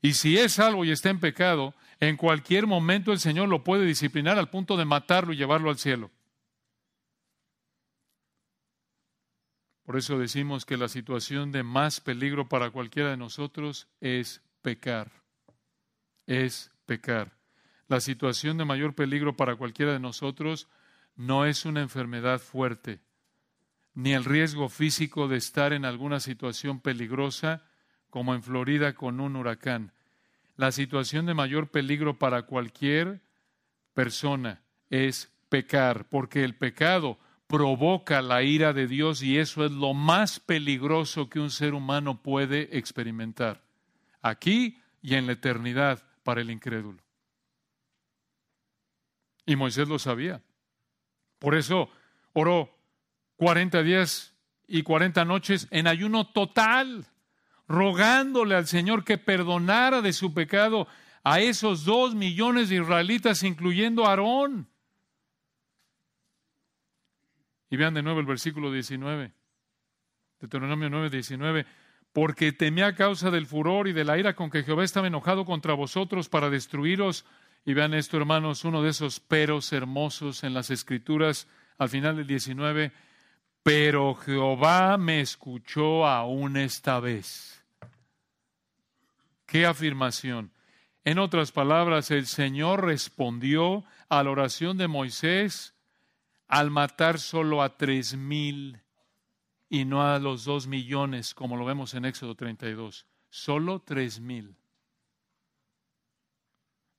Y 0.00 0.12
si 0.12 0.38
es 0.38 0.52
salvo 0.52 0.84
y 0.84 0.92
está 0.92 1.10
en 1.10 1.18
pecado, 1.18 1.74
en 2.00 2.16
cualquier 2.16 2.66
momento 2.66 3.12
el 3.12 3.18
Señor 3.18 3.48
lo 3.48 3.64
puede 3.64 3.86
disciplinar 3.86 4.38
al 4.38 4.50
punto 4.50 4.76
de 4.76 4.84
matarlo 4.84 5.32
y 5.32 5.36
llevarlo 5.36 5.70
al 5.70 5.78
cielo. 5.78 6.10
Por 9.82 9.96
eso 9.96 10.18
decimos 10.18 10.66
que 10.66 10.76
la 10.76 10.88
situación 10.88 11.52
de 11.52 11.62
más 11.62 12.00
peligro 12.00 12.48
para 12.48 12.70
cualquiera 12.70 13.10
de 13.10 13.16
nosotros 13.16 13.86
es 14.00 14.42
pecar. 14.60 15.12
Es 16.26 16.72
pecar. 16.86 17.36
La 17.86 18.00
situación 18.00 18.58
de 18.58 18.64
mayor 18.64 18.96
peligro 18.96 19.36
para 19.36 19.54
cualquiera 19.54 19.92
de 19.92 20.00
nosotros 20.00 20.68
no 21.14 21.46
es 21.46 21.64
una 21.64 21.82
enfermedad 21.82 22.40
fuerte, 22.40 23.00
ni 23.94 24.12
el 24.12 24.24
riesgo 24.24 24.68
físico 24.68 25.28
de 25.28 25.36
estar 25.36 25.72
en 25.72 25.84
alguna 25.84 26.18
situación 26.18 26.80
peligrosa, 26.80 27.64
como 28.10 28.34
en 28.34 28.42
Florida 28.42 28.94
con 28.94 29.20
un 29.20 29.36
huracán. 29.36 29.92
La 30.56 30.72
situación 30.72 31.26
de 31.26 31.34
mayor 31.34 31.68
peligro 31.68 32.18
para 32.18 32.42
cualquier 32.42 33.20
persona 33.92 34.62
es 34.90 35.32
pecar, 35.48 36.08
porque 36.08 36.44
el 36.44 36.54
pecado 36.54 37.18
provoca 37.46 38.22
la 38.22 38.42
ira 38.42 38.72
de 38.72 38.86
Dios 38.86 39.22
y 39.22 39.38
eso 39.38 39.64
es 39.64 39.72
lo 39.72 39.94
más 39.94 40.40
peligroso 40.40 41.28
que 41.28 41.40
un 41.40 41.50
ser 41.50 41.74
humano 41.74 42.22
puede 42.22 42.76
experimentar, 42.76 43.62
aquí 44.22 44.80
y 45.02 45.14
en 45.14 45.26
la 45.26 45.32
eternidad 45.32 46.02
para 46.24 46.40
el 46.40 46.50
incrédulo. 46.50 47.00
Y 49.44 49.54
Moisés 49.54 49.86
lo 49.86 49.98
sabía. 49.98 50.42
Por 51.38 51.54
eso 51.54 51.88
oró 52.32 52.76
40 53.36 53.82
días 53.82 54.34
y 54.66 54.82
40 54.82 55.24
noches 55.24 55.68
en 55.70 55.86
ayuno 55.86 56.26
total, 56.26 57.06
rogándole 57.68 58.54
al 58.54 58.66
Señor 58.66 59.04
que 59.04 59.18
perdonara 59.18 60.02
de 60.02 60.12
su 60.12 60.32
pecado 60.32 60.86
a 61.24 61.40
esos 61.40 61.84
dos 61.84 62.14
millones 62.14 62.68
de 62.68 62.76
israelitas, 62.76 63.42
incluyendo 63.42 64.06
a 64.06 64.10
Aarón. 64.10 64.68
Y 67.68 67.76
vean 67.76 67.94
de 67.94 68.02
nuevo 68.02 68.20
el 68.20 68.26
versículo 68.26 68.70
19, 68.70 69.32
Deuteronomio 70.40 70.88
9, 70.88 71.10
19. 71.10 71.66
Porque 72.12 72.52
temí 72.52 72.80
a 72.80 72.94
causa 72.94 73.30
del 73.30 73.46
furor 73.46 73.88
y 73.88 73.92
de 73.92 74.04
la 74.04 74.16
ira 74.16 74.34
con 74.34 74.50
que 74.50 74.62
Jehová 74.62 74.84
estaba 74.84 75.08
enojado 75.08 75.44
contra 75.44 75.74
vosotros 75.74 76.28
para 76.28 76.48
destruiros. 76.48 77.26
Y 77.64 77.74
vean 77.74 77.92
esto, 77.92 78.16
hermanos, 78.16 78.64
uno 78.64 78.82
de 78.82 78.90
esos 78.90 79.20
peros 79.20 79.72
hermosos 79.72 80.44
en 80.44 80.54
las 80.54 80.70
Escrituras 80.70 81.48
al 81.76 81.88
final 81.88 82.16
del 82.16 82.26
19. 82.26 82.92
Pero 83.62 84.14
Jehová 84.14 84.96
me 84.96 85.20
escuchó 85.20 86.06
aún 86.06 86.56
esta 86.56 87.00
vez. 87.00 87.55
¡Qué 89.46 89.64
afirmación! 89.64 90.52
En 91.04 91.18
otras 91.20 91.52
palabras, 91.52 92.10
el 92.10 92.26
Señor 92.26 92.84
respondió 92.84 93.84
a 94.08 94.22
la 94.24 94.30
oración 94.30 94.76
de 94.76 94.88
Moisés 94.88 95.74
al 96.48 96.70
matar 96.70 97.20
solo 97.20 97.62
a 97.62 97.76
tres 97.76 98.16
mil 98.16 98.80
y 99.68 99.84
no 99.84 100.02
a 100.02 100.18
los 100.18 100.44
dos 100.44 100.66
millones, 100.66 101.32
como 101.32 101.56
lo 101.56 101.64
vemos 101.64 101.94
en 101.94 102.04
Éxodo 102.04 102.34
32. 102.34 103.06
Solo 103.30 103.80
tres 103.80 104.20
mil. 104.20 104.56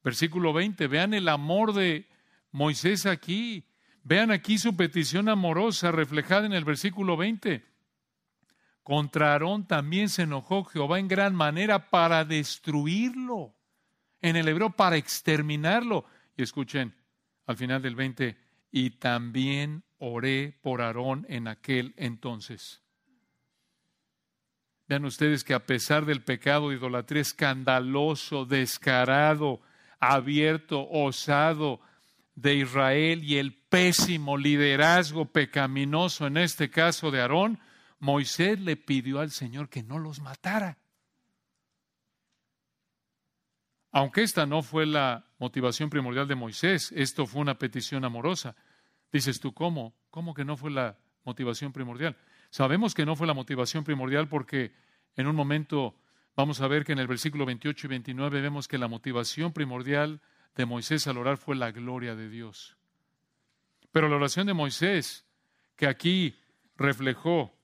Versículo 0.03 0.53
20, 0.53 0.87
vean 0.87 1.13
el 1.13 1.27
amor 1.27 1.73
de 1.73 2.07
Moisés 2.51 3.05
aquí. 3.05 3.65
Vean 4.03 4.31
aquí 4.31 4.57
su 4.57 4.77
petición 4.77 5.27
amorosa 5.27 5.91
reflejada 5.91 6.45
en 6.45 6.53
el 6.53 6.63
versículo 6.63 7.17
20. 7.17 7.65
Contra 8.87 9.33
Aarón 9.33 9.67
también 9.67 10.07
se 10.07 10.21
enojó 10.21 10.63
Jehová 10.63 10.97
en 10.97 11.09
gran 11.09 11.35
manera 11.35 11.89
para 11.89 12.23
destruirlo. 12.23 13.53
En 14.21 14.37
el 14.37 14.47
hebreo, 14.47 14.69
para 14.69 14.95
exterminarlo. 14.95 16.05
Y 16.37 16.43
escuchen, 16.43 16.95
al 17.47 17.57
final 17.57 17.81
del 17.81 17.95
20, 17.95 18.37
y 18.71 18.91
también 18.91 19.83
oré 19.97 20.57
por 20.61 20.81
Aarón 20.81 21.25
en 21.27 21.49
aquel 21.49 21.95
entonces. 21.97 22.81
Vean 24.87 25.03
ustedes 25.03 25.43
que 25.43 25.53
a 25.53 25.65
pesar 25.65 26.05
del 26.05 26.23
pecado 26.23 26.69
de 26.69 26.77
idolatría 26.77 27.23
escandaloso, 27.23 28.45
descarado, 28.45 29.59
abierto, 29.99 30.87
osado 30.89 31.81
de 32.35 32.55
Israel 32.55 33.21
y 33.21 33.35
el 33.35 33.53
pésimo 33.53 34.37
liderazgo 34.37 35.25
pecaminoso, 35.25 36.25
en 36.25 36.37
este 36.37 36.69
caso 36.69 37.11
de 37.11 37.19
Aarón, 37.19 37.59
Moisés 37.99 38.59
le 38.59 38.77
pidió 38.77 39.19
al 39.19 39.31
Señor 39.31 39.69
que 39.69 39.83
no 39.83 39.97
los 39.99 40.21
matara. 40.21 40.77
Aunque 43.91 44.21
esta 44.21 44.45
no 44.45 44.61
fue 44.61 44.85
la 44.85 45.25
motivación 45.39 45.89
primordial 45.89 46.27
de 46.27 46.35
Moisés, 46.35 46.91
esto 46.95 47.25
fue 47.25 47.41
una 47.41 47.57
petición 47.57 48.05
amorosa. 48.05 48.55
Dices 49.11 49.39
tú, 49.39 49.53
¿cómo? 49.53 49.95
¿Cómo 50.11 50.33
que 50.33 50.45
no 50.45 50.57
fue 50.57 50.69
la 50.69 50.97
motivación 51.23 51.73
primordial? 51.73 52.15
Sabemos 52.49 52.93
que 52.93 53.05
no 53.05 53.15
fue 53.15 53.27
la 53.27 53.33
motivación 53.33 53.83
primordial 53.83 54.27
porque 54.27 54.73
en 55.15 55.27
un 55.27 55.35
momento 55.35 55.95
vamos 56.35 56.61
a 56.61 56.67
ver 56.67 56.85
que 56.85 56.91
en 56.91 56.99
el 56.99 57.07
versículo 57.07 57.45
28 57.45 57.87
y 57.87 57.89
29 57.89 58.41
vemos 58.41 58.67
que 58.67 58.77
la 58.77 58.87
motivación 58.87 59.53
primordial 59.53 60.21
de 60.55 60.65
Moisés 60.65 61.07
al 61.07 61.17
orar 61.17 61.37
fue 61.37 61.55
la 61.55 61.71
gloria 61.71 62.15
de 62.15 62.29
Dios. 62.29 62.77
Pero 63.91 64.09
la 64.09 64.17
oración 64.17 64.47
de 64.47 64.53
Moisés, 64.53 65.25
que 65.75 65.87
aquí 65.87 66.35
reflejó, 66.75 67.56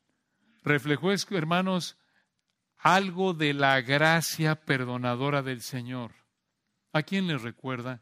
reflejó, 0.63 1.12
hermanos, 1.12 1.97
algo 2.78 3.34
de 3.34 3.54
la 3.54 3.82
gracia 3.82 4.56
perdonadora 4.56 5.41
del 5.41 5.62
Señor. 5.62 6.12
¿A 6.91 7.04
quién 7.04 7.28
le 7.28 7.38
recuerda? 7.38 8.02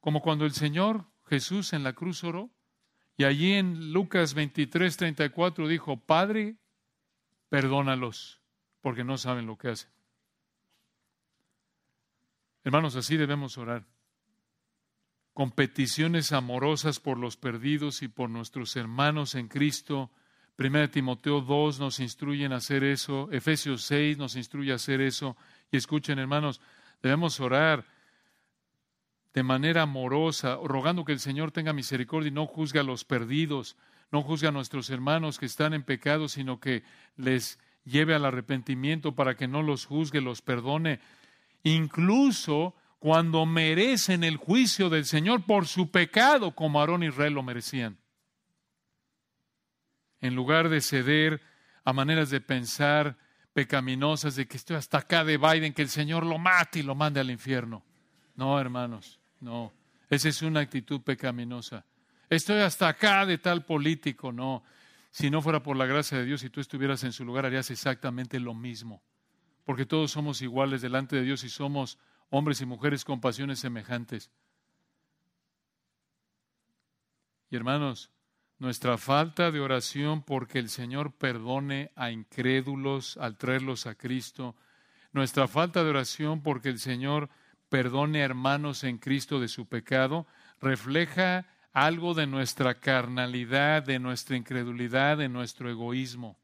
Como 0.00 0.20
cuando 0.20 0.44
el 0.44 0.52
Señor 0.52 1.06
Jesús 1.26 1.72
en 1.72 1.82
la 1.82 1.92
cruz 1.92 2.24
oró 2.24 2.50
y 3.16 3.24
allí 3.24 3.52
en 3.52 3.92
Lucas 3.92 4.34
23, 4.34 4.96
34 4.96 5.68
dijo, 5.68 5.98
Padre, 5.98 6.56
perdónalos 7.48 8.40
porque 8.80 9.04
no 9.04 9.16
saben 9.16 9.46
lo 9.46 9.56
que 9.56 9.68
hacen. 9.68 9.90
Hermanos, 12.64 12.96
así 12.96 13.16
debemos 13.16 13.58
orar. 13.58 13.86
Con 15.32 15.50
peticiones 15.50 16.32
amorosas 16.32 16.98
por 16.98 17.18
los 17.18 17.36
perdidos 17.36 18.02
y 18.02 18.08
por 18.08 18.30
nuestros 18.30 18.76
hermanos 18.76 19.34
en 19.34 19.48
Cristo. 19.48 20.10
1 20.56 20.90
Timoteo 20.90 21.40
2 21.40 21.80
nos 21.80 22.00
instruye 22.00 22.46
a 22.46 22.56
hacer 22.56 22.84
eso. 22.84 23.28
Efesios 23.32 23.82
6 23.82 24.18
nos 24.18 24.36
instruye 24.36 24.72
a 24.72 24.76
hacer 24.76 25.00
eso. 25.00 25.36
Y 25.72 25.76
escuchen, 25.76 26.18
hermanos, 26.18 26.60
debemos 27.02 27.40
orar 27.40 27.84
de 29.34 29.42
manera 29.42 29.82
amorosa, 29.82 30.58
rogando 30.62 31.04
que 31.04 31.12
el 31.12 31.18
Señor 31.18 31.50
tenga 31.50 31.72
misericordia 31.72 32.28
y 32.28 32.32
no 32.32 32.46
juzgue 32.46 32.78
a 32.78 32.84
los 32.84 33.04
perdidos, 33.04 33.76
no 34.12 34.22
juzgue 34.22 34.46
a 34.46 34.52
nuestros 34.52 34.90
hermanos 34.90 35.40
que 35.40 35.46
están 35.46 35.74
en 35.74 35.82
pecado, 35.82 36.28
sino 36.28 36.60
que 36.60 36.84
les 37.16 37.58
lleve 37.84 38.14
al 38.14 38.24
arrepentimiento 38.24 39.16
para 39.16 39.34
que 39.36 39.48
no 39.48 39.60
los 39.62 39.86
juzgue, 39.86 40.20
los 40.20 40.40
perdone, 40.40 41.00
incluso 41.64 42.76
cuando 43.00 43.44
merecen 43.44 44.22
el 44.22 44.36
juicio 44.36 44.88
del 44.88 45.04
Señor 45.04 45.44
por 45.44 45.66
su 45.66 45.90
pecado, 45.90 46.52
como 46.52 46.80
Aarón 46.80 47.02
y 47.02 47.08
Israel 47.08 47.34
lo 47.34 47.42
merecían. 47.42 47.98
En 50.24 50.34
lugar 50.34 50.70
de 50.70 50.80
ceder 50.80 51.42
a 51.84 51.92
maneras 51.92 52.30
de 52.30 52.40
pensar 52.40 53.18
pecaminosas 53.52 54.34
de 54.36 54.48
que 54.48 54.56
estoy 54.56 54.76
hasta 54.76 54.96
acá 54.96 55.22
de 55.22 55.36
Biden, 55.36 55.74
que 55.74 55.82
el 55.82 55.90
Señor 55.90 56.24
lo 56.24 56.38
mate 56.38 56.78
y 56.78 56.82
lo 56.82 56.94
mande 56.94 57.20
al 57.20 57.30
infierno. 57.30 57.84
No, 58.34 58.58
hermanos, 58.58 59.20
no. 59.40 59.70
Esa 60.08 60.30
es 60.30 60.40
una 60.40 60.60
actitud 60.60 61.02
pecaminosa. 61.02 61.84
Estoy 62.30 62.60
hasta 62.60 62.88
acá 62.88 63.26
de 63.26 63.36
tal 63.36 63.66
político, 63.66 64.32
no. 64.32 64.64
Si 65.10 65.28
no 65.28 65.42
fuera 65.42 65.62
por 65.62 65.76
la 65.76 65.84
gracia 65.84 66.16
de 66.16 66.24
Dios 66.24 66.42
y 66.42 66.48
tú 66.48 66.62
estuvieras 66.62 67.04
en 67.04 67.12
su 67.12 67.22
lugar, 67.26 67.44
harías 67.44 67.70
exactamente 67.70 68.40
lo 68.40 68.54
mismo. 68.54 69.02
Porque 69.66 69.84
todos 69.84 70.10
somos 70.10 70.40
iguales 70.40 70.80
delante 70.80 71.16
de 71.16 71.22
Dios 71.22 71.44
y 71.44 71.50
somos 71.50 71.98
hombres 72.30 72.62
y 72.62 72.64
mujeres 72.64 73.04
con 73.04 73.20
pasiones 73.20 73.58
semejantes. 73.58 74.30
Y 77.50 77.56
hermanos, 77.56 78.10
nuestra 78.58 78.98
falta 78.98 79.50
de 79.50 79.60
oración 79.60 80.22
porque 80.22 80.58
el 80.58 80.68
Señor 80.68 81.12
perdone 81.12 81.90
a 81.96 82.10
incrédulos 82.10 83.16
al 83.16 83.36
traerlos 83.36 83.86
a 83.86 83.94
Cristo, 83.94 84.56
nuestra 85.12 85.48
falta 85.48 85.84
de 85.84 85.90
oración 85.90 86.42
porque 86.42 86.68
el 86.68 86.78
Señor 86.78 87.30
perdone 87.68 88.22
a 88.22 88.24
hermanos 88.24 88.84
en 88.84 88.98
Cristo 88.98 89.40
de 89.40 89.48
su 89.48 89.66
pecado, 89.66 90.26
refleja 90.60 91.46
algo 91.72 92.14
de 92.14 92.26
nuestra 92.26 92.78
carnalidad, 92.80 93.82
de 93.82 93.98
nuestra 93.98 94.36
incredulidad, 94.36 95.18
de 95.18 95.28
nuestro 95.28 95.68
egoísmo. 95.68 96.38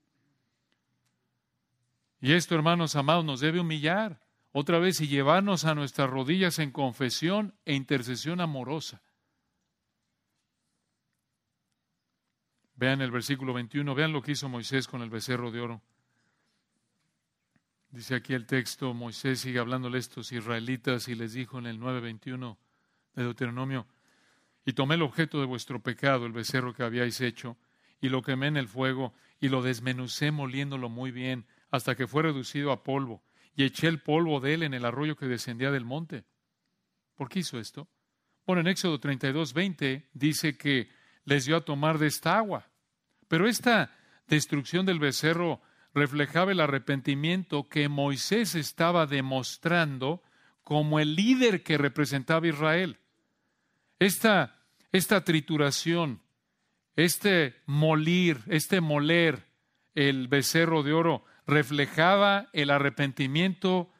Y 2.20 2.32
esto, 2.32 2.54
hermanos 2.54 2.96
amados, 2.96 3.24
nos 3.24 3.40
debe 3.40 3.60
humillar 3.60 4.20
otra 4.52 4.78
vez 4.78 5.00
y 5.00 5.08
llevarnos 5.08 5.64
a 5.64 5.74
nuestras 5.74 6.10
rodillas 6.10 6.58
en 6.58 6.72
confesión 6.72 7.54
e 7.64 7.74
intercesión 7.74 8.40
amorosa. 8.40 9.00
Vean 12.80 13.02
el 13.02 13.10
versículo 13.10 13.52
21, 13.52 13.94
vean 13.94 14.14
lo 14.14 14.22
que 14.22 14.32
hizo 14.32 14.48
Moisés 14.48 14.88
con 14.88 15.02
el 15.02 15.10
becerro 15.10 15.50
de 15.50 15.60
oro. 15.60 15.82
Dice 17.90 18.14
aquí 18.14 18.32
el 18.32 18.46
texto, 18.46 18.94
Moisés 18.94 19.40
sigue 19.40 19.58
hablándole 19.58 19.98
a 19.98 20.00
estos 20.00 20.32
israelitas 20.32 21.06
y 21.08 21.14
les 21.14 21.34
dijo 21.34 21.58
en 21.58 21.66
el 21.66 21.78
9:21 21.78 22.56
de 23.14 23.24
Deuteronomio, 23.24 23.86
y 24.64 24.72
tomé 24.72 24.94
el 24.94 25.02
objeto 25.02 25.40
de 25.40 25.44
vuestro 25.44 25.82
pecado, 25.82 26.24
el 26.24 26.32
becerro 26.32 26.72
que 26.72 26.82
habíais 26.82 27.20
hecho, 27.20 27.58
y 28.00 28.08
lo 28.08 28.22
quemé 28.22 28.46
en 28.46 28.56
el 28.56 28.66
fuego, 28.66 29.12
y 29.40 29.50
lo 29.50 29.60
desmenucé 29.60 30.30
moliéndolo 30.30 30.88
muy 30.88 31.10
bien, 31.10 31.44
hasta 31.70 31.94
que 31.94 32.06
fue 32.06 32.22
reducido 32.22 32.72
a 32.72 32.82
polvo, 32.82 33.22
y 33.54 33.64
eché 33.64 33.88
el 33.88 34.00
polvo 34.00 34.40
de 34.40 34.54
él 34.54 34.62
en 34.62 34.72
el 34.72 34.86
arroyo 34.86 35.16
que 35.16 35.26
descendía 35.26 35.70
del 35.70 35.84
monte. 35.84 36.24
¿Por 37.14 37.28
qué 37.28 37.40
hizo 37.40 37.60
esto? 37.60 37.88
Bueno, 38.46 38.62
en 38.62 38.68
Éxodo 38.68 38.98
32:20 38.98 40.08
dice 40.14 40.56
que 40.56 40.88
les 41.26 41.44
dio 41.44 41.58
a 41.58 41.64
tomar 41.66 41.98
de 41.98 42.06
esta 42.06 42.38
agua. 42.38 42.69
Pero 43.30 43.46
esta 43.46 43.96
destrucción 44.26 44.86
del 44.86 44.98
becerro 44.98 45.62
reflejaba 45.94 46.50
el 46.50 46.58
arrepentimiento 46.58 47.68
que 47.68 47.88
Moisés 47.88 48.56
estaba 48.56 49.06
demostrando 49.06 50.20
como 50.64 50.98
el 50.98 51.14
líder 51.14 51.62
que 51.62 51.78
representaba 51.78 52.48
Israel. 52.48 52.98
Esta, 54.00 54.58
esta 54.90 55.22
trituración, 55.22 56.20
este 56.96 57.54
molir, 57.66 58.40
este 58.48 58.80
moler 58.80 59.46
el 59.94 60.26
becerro 60.26 60.82
de 60.82 60.92
oro, 60.92 61.24
reflejaba 61.46 62.48
el 62.52 62.70
arrepentimiento 62.70 63.92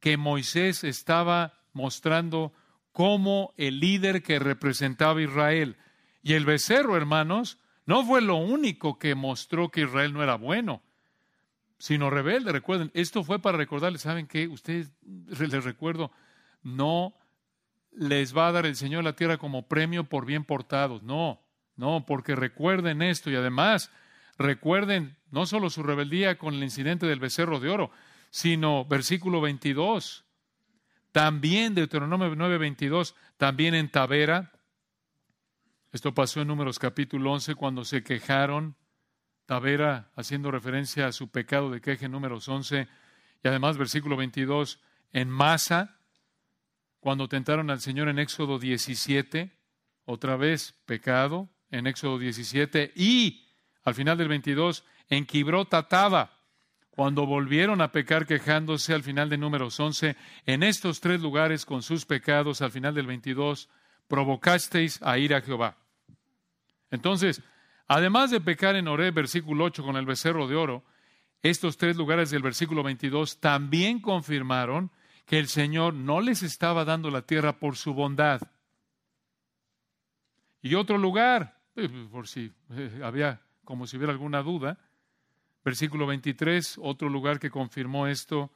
que 0.00 0.18
Moisés 0.18 0.84
estaba 0.84 1.64
mostrando 1.72 2.52
como 2.92 3.54
el 3.56 3.80
líder 3.80 4.22
que 4.22 4.38
representaba 4.38 5.22
Israel. 5.22 5.78
Y 6.22 6.34
el 6.34 6.44
becerro, 6.44 6.94
hermanos, 6.98 7.58
no 7.86 8.04
fue 8.04 8.20
lo 8.20 8.36
único 8.36 8.98
que 8.98 9.14
mostró 9.14 9.70
que 9.70 9.82
Israel 9.82 10.12
no 10.12 10.22
era 10.22 10.34
bueno, 10.34 10.82
sino 11.78 12.10
rebelde. 12.10 12.52
Recuerden, 12.52 12.90
esto 12.94 13.22
fue 13.22 13.38
para 13.38 13.56
recordarles, 13.56 14.02
¿saben 14.02 14.26
qué? 14.26 14.48
Ustedes, 14.48 14.90
les 15.38 15.64
recuerdo, 15.64 16.10
no 16.62 17.14
les 17.92 18.36
va 18.36 18.48
a 18.48 18.52
dar 18.52 18.66
el 18.66 18.76
Señor 18.76 19.04
la 19.04 19.16
tierra 19.16 19.38
como 19.38 19.68
premio 19.68 20.04
por 20.04 20.26
bien 20.26 20.44
portados. 20.44 21.02
No, 21.02 21.40
no, 21.76 22.04
porque 22.06 22.34
recuerden 22.34 23.02
esto 23.02 23.30
y 23.30 23.36
además 23.36 23.90
recuerden 24.36 25.16
no 25.30 25.46
solo 25.46 25.70
su 25.70 25.82
rebeldía 25.82 26.38
con 26.38 26.54
el 26.54 26.62
incidente 26.62 27.06
del 27.06 27.20
becerro 27.20 27.60
de 27.60 27.70
oro, 27.70 27.90
sino 28.30 28.84
versículo 28.84 29.40
22. 29.40 30.24
También 31.12 31.74
Deuteronomio 31.74 32.34
9, 32.34 32.58
22, 32.58 33.14
también 33.38 33.74
en 33.74 33.88
Tavera, 33.90 34.52
esto 35.92 36.14
pasó 36.14 36.40
en 36.40 36.48
Números 36.48 36.78
capítulo 36.78 37.32
11 37.32 37.54
cuando 37.54 37.84
se 37.84 38.02
quejaron, 38.02 38.76
Tavera 39.46 40.10
haciendo 40.16 40.50
referencia 40.50 41.06
a 41.06 41.12
su 41.12 41.28
pecado 41.30 41.70
de 41.70 41.80
queje 41.80 42.08
Números 42.08 42.48
11, 42.48 42.88
y 43.42 43.48
además 43.48 43.78
versículo 43.78 44.16
22, 44.16 44.80
en 45.12 45.30
Masa, 45.30 45.98
cuando 47.00 47.28
tentaron 47.28 47.70
al 47.70 47.80
Señor 47.80 48.08
en 48.08 48.18
Éxodo 48.18 48.58
17, 48.58 49.56
otra 50.04 50.36
vez 50.36 50.74
pecado 50.84 51.48
en 51.70 51.86
Éxodo 51.86 52.18
17, 52.18 52.92
y 52.96 53.46
al 53.84 53.94
final 53.94 54.18
del 54.18 54.28
22, 54.28 54.84
en 55.08 55.24
Quibrot 55.24 55.70
Tataba, 55.70 56.32
cuando 56.90 57.26
volvieron 57.26 57.80
a 57.80 57.92
pecar 57.92 58.26
quejándose 58.26 58.92
al 58.94 59.02
final 59.02 59.28
de 59.28 59.38
Números 59.38 59.78
11, 59.78 60.16
en 60.46 60.62
estos 60.62 61.00
tres 61.00 61.20
lugares 61.20 61.64
con 61.64 61.82
sus 61.82 62.06
pecados 62.06 62.62
al 62.62 62.72
final 62.72 62.94
del 62.94 63.06
22, 63.06 63.68
provocasteis 64.08 65.00
a 65.02 65.18
ir 65.18 65.34
a 65.34 65.40
Jehová. 65.40 65.76
Entonces, 66.90 67.42
además 67.86 68.30
de 68.30 68.40
pecar 68.40 68.76
en 68.76 68.88
Oré, 68.88 69.10
versículo 69.10 69.64
8, 69.64 69.82
con 69.82 69.96
el 69.96 70.06
becerro 70.06 70.46
de 70.46 70.56
oro, 70.56 70.84
estos 71.42 71.76
tres 71.76 71.96
lugares 71.96 72.30
del 72.30 72.42
versículo 72.42 72.82
22 72.82 73.40
también 73.40 74.00
confirmaron 74.00 74.90
que 75.26 75.38
el 75.38 75.48
Señor 75.48 75.94
no 75.94 76.20
les 76.20 76.42
estaba 76.42 76.84
dando 76.84 77.10
la 77.10 77.22
tierra 77.22 77.58
por 77.58 77.76
su 77.76 77.94
bondad. 77.94 78.40
Y 80.62 80.74
otro 80.74 80.98
lugar, 80.98 81.60
eh, 81.76 81.88
por 82.10 82.28
si 82.28 82.52
eh, 82.70 83.00
había 83.02 83.40
como 83.64 83.86
si 83.86 83.96
hubiera 83.96 84.12
alguna 84.12 84.42
duda, 84.42 84.78
versículo 85.64 86.06
23, 86.06 86.78
otro 86.80 87.08
lugar 87.08 87.40
que 87.40 87.50
confirmó 87.50 88.06
esto, 88.06 88.52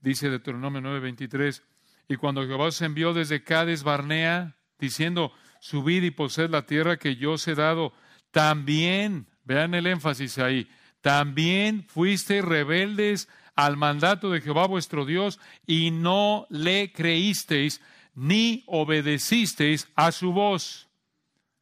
dice 0.00 0.30
Deuteronomio 0.30 0.80
9:23, 0.80 1.62
y 2.08 2.16
cuando 2.16 2.46
Jehová 2.46 2.70
se 2.70 2.84
envió 2.84 3.12
desde 3.12 3.42
Cades 3.42 3.82
Barnea, 3.82 4.56
diciendo, 4.78 5.32
subid 5.60 6.02
y 6.02 6.10
poseed 6.10 6.50
la 6.50 6.66
tierra 6.66 6.98
que 6.98 7.16
yo 7.16 7.32
os 7.32 7.48
he 7.48 7.54
dado. 7.54 7.92
También, 8.30 9.26
vean 9.44 9.74
el 9.74 9.86
énfasis 9.86 10.38
ahí, 10.38 10.68
también 11.00 11.84
fuisteis 11.88 12.44
rebeldes 12.44 13.28
al 13.54 13.76
mandato 13.76 14.30
de 14.30 14.40
Jehová 14.40 14.66
vuestro 14.66 15.04
Dios 15.04 15.40
y 15.66 15.90
no 15.90 16.46
le 16.50 16.92
creísteis 16.92 17.80
ni 18.14 18.64
obedecisteis 18.66 19.88
a 19.94 20.12
su 20.12 20.32
voz. 20.32 20.88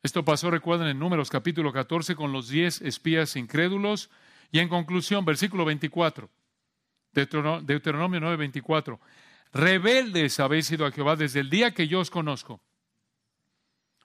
Esto 0.02 0.24
pasó, 0.24 0.50
recuerden, 0.50 0.88
en 0.88 0.98
Números 0.98 1.30
capítulo 1.30 1.72
14 1.72 2.14
con 2.14 2.32
los 2.32 2.48
diez 2.48 2.82
espías 2.82 3.36
incrédulos. 3.36 4.10
Y 4.52 4.58
en 4.58 4.68
conclusión, 4.68 5.24
versículo 5.24 5.64
24, 5.64 6.28
Deuteronomio 7.12 8.20
9, 8.20 8.36
24. 8.36 9.00
Rebeldes 9.54 10.40
habéis 10.40 10.66
sido 10.66 10.84
a 10.84 10.90
Jehová 10.90 11.14
desde 11.14 11.38
el 11.40 11.48
día 11.48 11.72
que 11.72 11.86
yo 11.86 12.00
os 12.00 12.10
conozco. 12.10 12.60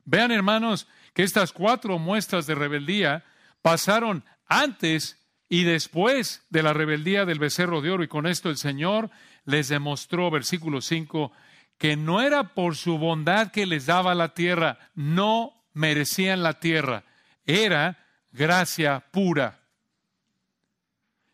Vean, 0.06 0.32
hermanos, 0.32 0.88
que 1.14 1.24
estas 1.24 1.52
cuatro 1.52 1.98
muestras 1.98 2.46
de 2.46 2.54
rebeldía 2.54 3.26
pasaron 3.64 4.24
antes 4.46 5.18
y 5.50 5.64
después 5.64 6.46
de 6.52 6.62
la 6.62 6.74
rebeldía 6.74 7.26
del 7.26 7.40
becerro 7.40 7.82
de 7.82 7.90
oro. 7.90 8.04
Y 8.04 8.08
con 8.08 8.28
esto 8.28 8.50
el 8.52 8.58
Señor 8.58 9.10
les 9.44 9.70
demostró, 9.70 10.30
versículo 10.30 10.82
5, 10.82 11.32
que 11.80 11.96
no 11.96 12.22
era 12.22 12.54
por 12.54 12.76
su 12.76 13.00
bondad 13.00 13.52
que 13.52 13.66
les 13.66 13.88
daba 13.88 14.14
la 14.14 14.36
tierra, 14.36 14.78
no 14.94 15.66
merecían 15.74 16.44
la 16.44 16.60
tierra, 16.60 17.06
era 17.46 18.06
gracia 18.32 19.00
pura. 19.12 19.62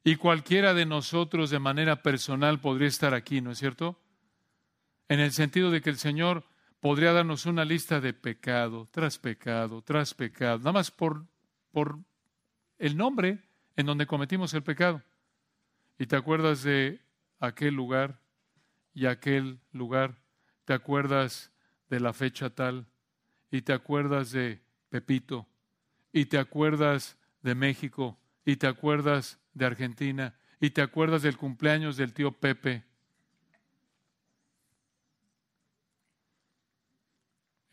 Y 0.05 0.15
cualquiera 0.15 0.73
de 0.73 0.85
nosotros 0.85 1.49
de 1.49 1.59
manera 1.59 2.01
personal 2.01 2.61
podría 2.61 2.87
estar 2.87 3.13
aquí, 3.13 3.41
¿no 3.41 3.51
es 3.51 3.57
cierto? 3.57 3.99
En 5.07 5.19
el 5.19 5.31
sentido 5.31 5.71
de 5.71 5.81
que 5.81 5.89
el 5.89 5.97
Señor 5.97 6.45
podría 6.79 7.13
darnos 7.13 7.45
una 7.45 7.65
lista 7.65 8.01
de 8.01 8.13
pecado 8.13 8.87
tras 8.91 9.17
pecado 9.17 9.81
tras 9.81 10.13
pecado, 10.13 10.59
nada 10.59 10.73
más 10.73 10.91
por, 10.91 11.25
por 11.71 11.99
el 12.77 12.97
nombre 12.97 13.39
en 13.75 13.85
donde 13.85 14.07
cometimos 14.07 14.53
el 14.53 14.63
pecado. 14.63 15.01
Y 15.97 16.07
te 16.07 16.15
acuerdas 16.15 16.63
de 16.63 17.01
aquel 17.39 17.73
lugar 17.73 18.19
y 18.93 19.05
aquel 19.05 19.59
lugar, 19.71 20.17
te 20.63 20.73
acuerdas 20.73 21.51
de 21.89 21.99
la 21.99 22.13
fecha 22.13 22.49
tal, 22.49 22.87
y 23.51 23.61
te 23.61 23.73
acuerdas 23.73 24.31
de 24.31 24.61
Pepito, 24.89 25.47
y 26.11 26.25
te 26.25 26.37
acuerdas 26.37 27.17
de 27.41 27.55
México, 27.55 28.17
y 28.45 28.55
te 28.55 28.67
acuerdas 28.67 29.39
de 29.53 29.65
Argentina, 29.65 30.35
y 30.59 30.71
te 30.71 30.81
acuerdas 30.81 31.21
del 31.21 31.37
cumpleaños 31.37 31.97
del 31.97 32.13
tío 32.13 32.31
Pepe, 32.31 32.85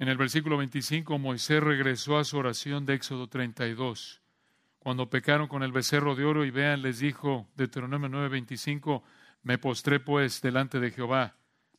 En 0.02 0.08
el 0.08 0.16
versículo 0.16 0.56
25, 0.56 1.16
Moisés 1.16 1.62
regresó 1.62 2.18
a 2.18 2.24
su 2.24 2.36
oración 2.36 2.84
de 2.84 2.94
Éxodo 2.94 3.28
32, 3.28 4.20
cuando 4.80 5.08
pecaron 5.08 5.46
con 5.46 5.62
el 5.62 5.70
becerro 5.70 6.16
de 6.16 6.24
oro 6.24 6.44
y 6.44 6.50
vean, 6.50 6.82
les 6.82 6.98
dijo 6.98 7.46
Deuteronomio 7.54 8.08
9:25, 8.08 9.04
me 9.44 9.58
postré 9.58 10.00
pues 10.00 10.42
delante 10.42 10.80
de 10.80 10.90
Jehová. 10.90 11.36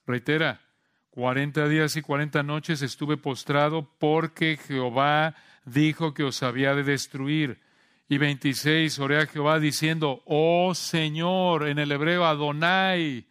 Reitera, 0.07 0.61
cuarenta 1.09 1.67
días 1.67 1.97
y 1.97 2.01
cuarenta 2.01 2.43
noches 2.43 2.81
estuve 2.81 3.17
postrado 3.17 3.93
porque 3.99 4.55
Jehová 4.55 5.35
dijo 5.65 6.13
que 6.13 6.23
os 6.23 6.43
había 6.43 6.75
de 6.75 6.83
destruir. 6.83 7.59
Y 8.07 8.19
26, 8.19 8.99
oré 8.99 9.19
a 9.19 9.25
Jehová 9.25 9.59
diciendo, 9.59 10.23
oh 10.27 10.73
Señor, 10.75 11.67
en 11.67 11.77
el 11.77 11.91
hebreo 11.91 12.23
Adonai, 12.23 13.27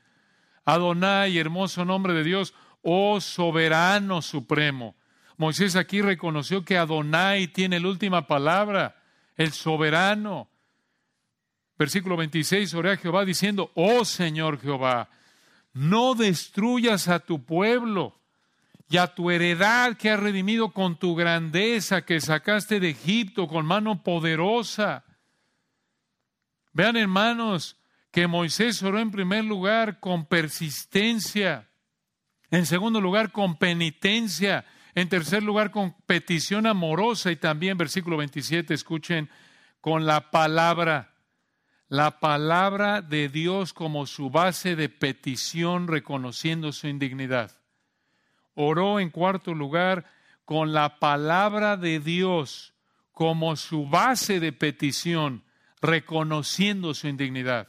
Adonai, 0.66 1.38
hermoso 1.38 1.86
nombre 1.86 2.12
de 2.12 2.24
Dios, 2.24 2.52
oh 2.82 3.20
soberano 3.20 4.22
supremo. 4.22 4.94
Moisés 5.36 5.76
aquí 5.76 6.02
reconoció 6.02 6.64
que 6.64 6.76
Adonai 6.76 7.48
tiene 7.48 7.80
la 7.80 7.88
última 7.88 8.26
palabra, 8.26 8.96
el 9.36 9.52
soberano. 9.52 10.48
Versículo 11.78 12.16
26, 12.16 12.74
oré 12.74 12.92
a 12.92 12.96
Jehová 12.96 13.24
diciendo, 13.24 13.72
oh 13.74 14.04
Señor 14.04 14.60
Jehová, 14.60 15.08
no 15.72 16.14
destruyas 16.14 17.08
a 17.08 17.18
tu 17.18 17.44
pueblo 17.44 18.20
y 18.88 18.98
a 18.98 19.06
tu 19.06 19.30
heredad 19.30 19.96
que 19.96 20.10
has 20.10 20.20
redimido 20.20 20.72
con 20.72 20.98
tu 20.98 21.14
grandeza 21.14 22.04
que 22.04 22.20
sacaste 22.20 22.78
de 22.78 22.90
Egipto 22.90 23.48
con 23.48 23.64
mano 23.64 24.02
poderosa. 24.02 25.04
Vean 26.74 26.96
hermanos 26.96 27.78
que 28.10 28.26
Moisés 28.26 28.82
oró 28.82 28.98
en 28.98 29.10
primer 29.10 29.44
lugar 29.44 29.98
con 29.98 30.26
persistencia, 30.26 31.70
en 32.52 32.66
segundo 32.66 33.00
lugar 33.00 33.32
con 33.32 33.56
penitencia, 33.56 34.64
en 34.94 35.08
tercer 35.08 35.42
lugar 35.42 35.72
con 35.72 35.96
petición 36.06 36.66
amorosa 36.66 37.32
y 37.32 37.36
también 37.36 37.76
versículo 37.76 38.18
27, 38.18 38.74
escuchen, 38.74 39.28
con 39.80 40.06
la 40.06 40.30
palabra 40.30 41.08
la 41.92 42.20
palabra 42.20 43.02
de 43.02 43.28
Dios 43.28 43.74
como 43.74 44.06
su 44.06 44.30
base 44.30 44.76
de 44.76 44.88
petición, 44.88 45.88
reconociendo 45.88 46.72
su 46.72 46.88
indignidad. 46.88 47.50
Oró 48.54 48.98
en 48.98 49.10
cuarto 49.10 49.52
lugar 49.52 50.06
con 50.46 50.72
la 50.72 50.98
palabra 50.98 51.76
de 51.76 52.00
Dios 52.00 52.72
como 53.12 53.56
su 53.56 53.86
base 53.86 54.40
de 54.40 54.54
petición, 54.54 55.44
reconociendo 55.82 56.94
su 56.94 57.08
indignidad. 57.08 57.68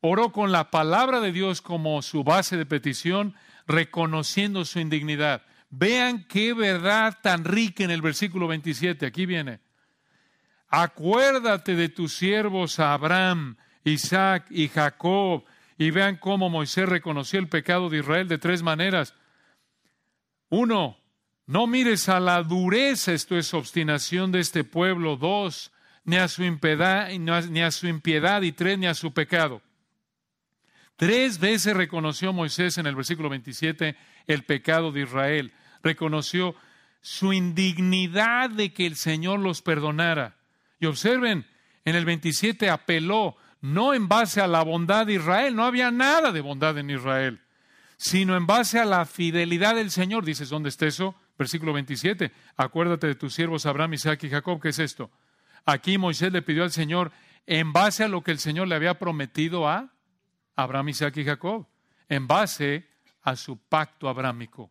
Oró 0.00 0.32
con 0.32 0.50
la 0.50 0.70
palabra 0.70 1.20
de 1.20 1.30
Dios 1.30 1.60
como 1.60 2.00
su 2.00 2.24
base 2.24 2.56
de 2.56 2.64
petición, 2.64 3.34
reconociendo 3.66 4.64
su 4.64 4.78
indignidad. 4.80 5.42
Vean 5.70 6.24
qué 6.28 6.54
verdad 6.54 7.18
tan 7.22 7.44
rica 7.44 7.84
en 7.84 7.90
el 7.90 8.02
versículo 8.02 8.46
27. 8.48 9.06
Aquí 9.06 9.26
viene 9.26 9.60
acuérdate 10.68 11.74
de 11.74 11.88
tus 11.88 12.14
siervos 12.14 12.78
Abraham, 12.78 13.56
Isaac 13.84 14.46
y 14.50 14.68
Jacob, 14.68 15.44
y 15.78 15.90
vean 15.90 16.16
cómo 16.16 16.48
Moisés 16.48 16.88
reconoció 16.88 17.38
el 17.38 17.48
pecado 17.48 17.88
de 17.88 17.98
Israel 17.98 18.28
de 18.28 18.38
tres 18.38 18.62
maneras. 18.62 19.14
Uno, 20.48 20.98
no 21.46 21.66
mires 21.66 22.08
a 22.08 22.18
la 22.18 22.42
dureza, 22.42 23.12
esto 23.12 23.36
es 23.36 23.52
obstinación 23.54 24.32
de 24.32 24.40
este 24.40 24.64
pueblo. 24.64 25.16
Dos, 25.16 25.72
ni 26.04 26.16
a 26.16 26.28
su 26.28 26.44
impiedad, 26.44 27.10
ni 27.10 27.60
a 27.62 27.70
su 27.70 27.86
impiedad. 27.86 28.42
Y 28.42 28.52
tres, 28.52 28.78
ni 28.78 28.86
a 28.86 28.94
su 28.94 29.12
pecado. 29.12 29.60
Tres 30.96 31.38
veces 31.38 31.76
reconoció 31.76 32.32
Moisés 32.32 32.78
en 32.78 32.86
el 32.86 32.96
versículo 32.96 33.28
27 33.28 33.96
el 34.26 34.44
pecado 34.44 34.92
de 34.92 35.02
Israel. 35.02 35.52
Reconoció 35.82 36.54
su 37.02 37.32
indignidad 37.32 38.50
de 38.50 38.72
que 38.72 38.86
el 38.86 38.96
Señor 38.96 39.40
los 39.40 39.62
perdonara. 39.62 40.36
Y 40.80 40.86
observen, 40.86 41.46
en 41.84 41.96
el 41.96 42.04
27 42.04 42.70
apeló 42.70 43.36
no 43.60 43.94
en 43.94 44.08
base 44.08 44.40
a 44.40 44.46
la 44.46 44.62
bondad 44.62 45.06
de 45.06 45.14
Israel, 45.14 45.54
no 45.54 45.64
había 45.64 45.90
nada 45.90 46.32
de 46.32 46.40
bondad 46.40 46.78
en 46.78 46.90
Israel, 46.90 47.40
sino 47.96 48.36
en 48.36 48.46
base 48.46 48.78
a 48.78 48.84
la 48.84 49.04
fidelidad 49.06 49.74
del 49.74 49.90
Señor. 49.90 50.24
Dices, 50.24 50.48
¿dónde 50.48 50.68
está 50.68 50.86
eso? 50.86 51.14
Versículo 51.38 51.72
27. 51.72 52.32
Acuérdate 52.56 53.06
de 53.06 53.14
tus 53.14 53.34
siervos 53.34 53.66
Abraham, 53.66 53.94
Isaac 53.94 54.24
y 54.24 54.30
Jacob. 54.30 54.60
¿Qué 54.60 54.70
es 54.70 54.78
esto? 54.78 55.10
Aquí 55.64 55.98
Moisés 55.98 56.32
le 56.32 56.42
pidió 56.42 56.64
al 56.64 56.70
Señor 56.70 57.12
en 57.46 57.72
base 57.72 58.04
a 58.04 58.08
lo 58.08 58.22
que 58.22 58.30
el 58.30 58.38
Señor 58.38 58.68
le 58.68 58.74
había 58.74 58.98
prometido 58.98 59.68
a 59.68 59.92
Abraham, 60.56 60.88
Isaac 60.88 61.18
y 61.18 61.24
Jacob, 61.24 61.66
en 62.08 62.26
base 62.26 62.88
a 63.22 63.36
su 63.36 63.58
pacto 63.58 64.08
abrámico, 64.08 64.70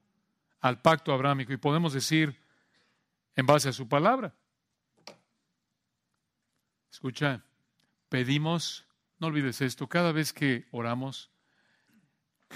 al 0.62 0.82
pacto 0.82 1.14
abrámico. 1.14 1.54
Y 1.54 1.58
podemos 1.58 1.94
decir, 1.94 2.38
en 3.36 3.46
base 3.46 3.70
a 3.70 3.74
su 3.74 3.88
palabra. 3.88 4.34
Escucha, 6.92 7.44
pedimos, 8.10 8.86
no 9.20 9.28
olvides 9.28 9.62
esto, 9.62 9.88
cada 9.88 10.12
vez 10.12 10.34
que 10.34 10.66
oramos, 10.72 11.30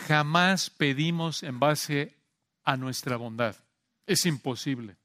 jamás 0.08 0.70
pedimos 0.70 1.44
en 1.44 1.60
base 1.60 2.18
a 2.64 2.78
nuestra 2.78 3.18
bondad. 3.18 3.56
Es 4.08 4.26
imposible. 4.26 4.98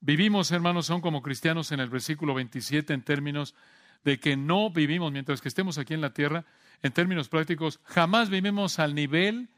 Vivimos, 0.00 0.50
hermanos, 0.50 0.90
aún 0.90 1.00
como 1.00 1.22
cristianos 1.22 1.72
en 1.72 1.80
el 1.80 1.90
versículo 1.90 2.34
27 2.34 2.92
en 2.92 3.02
términos 3.02 3.54
de 4.04 4.18
que 4.18 4.36
no 4.36 4.70
vivimos 4.70 5.12
mientras 5.12 5.40
que 5.40 5.48
estemos 5.48 5.78
aquí 5.78 5.94
en 5.94 6.00
la 6.00 6.12
tierra, 6.12 6.44
en 6.82 6.92
términos 6.92 7.28
prácticos, 7.28 7.80
jamás 7.84 8.30
vivimos 8.30 8.78
al 8.78 8.94
nivel 8.94 9.50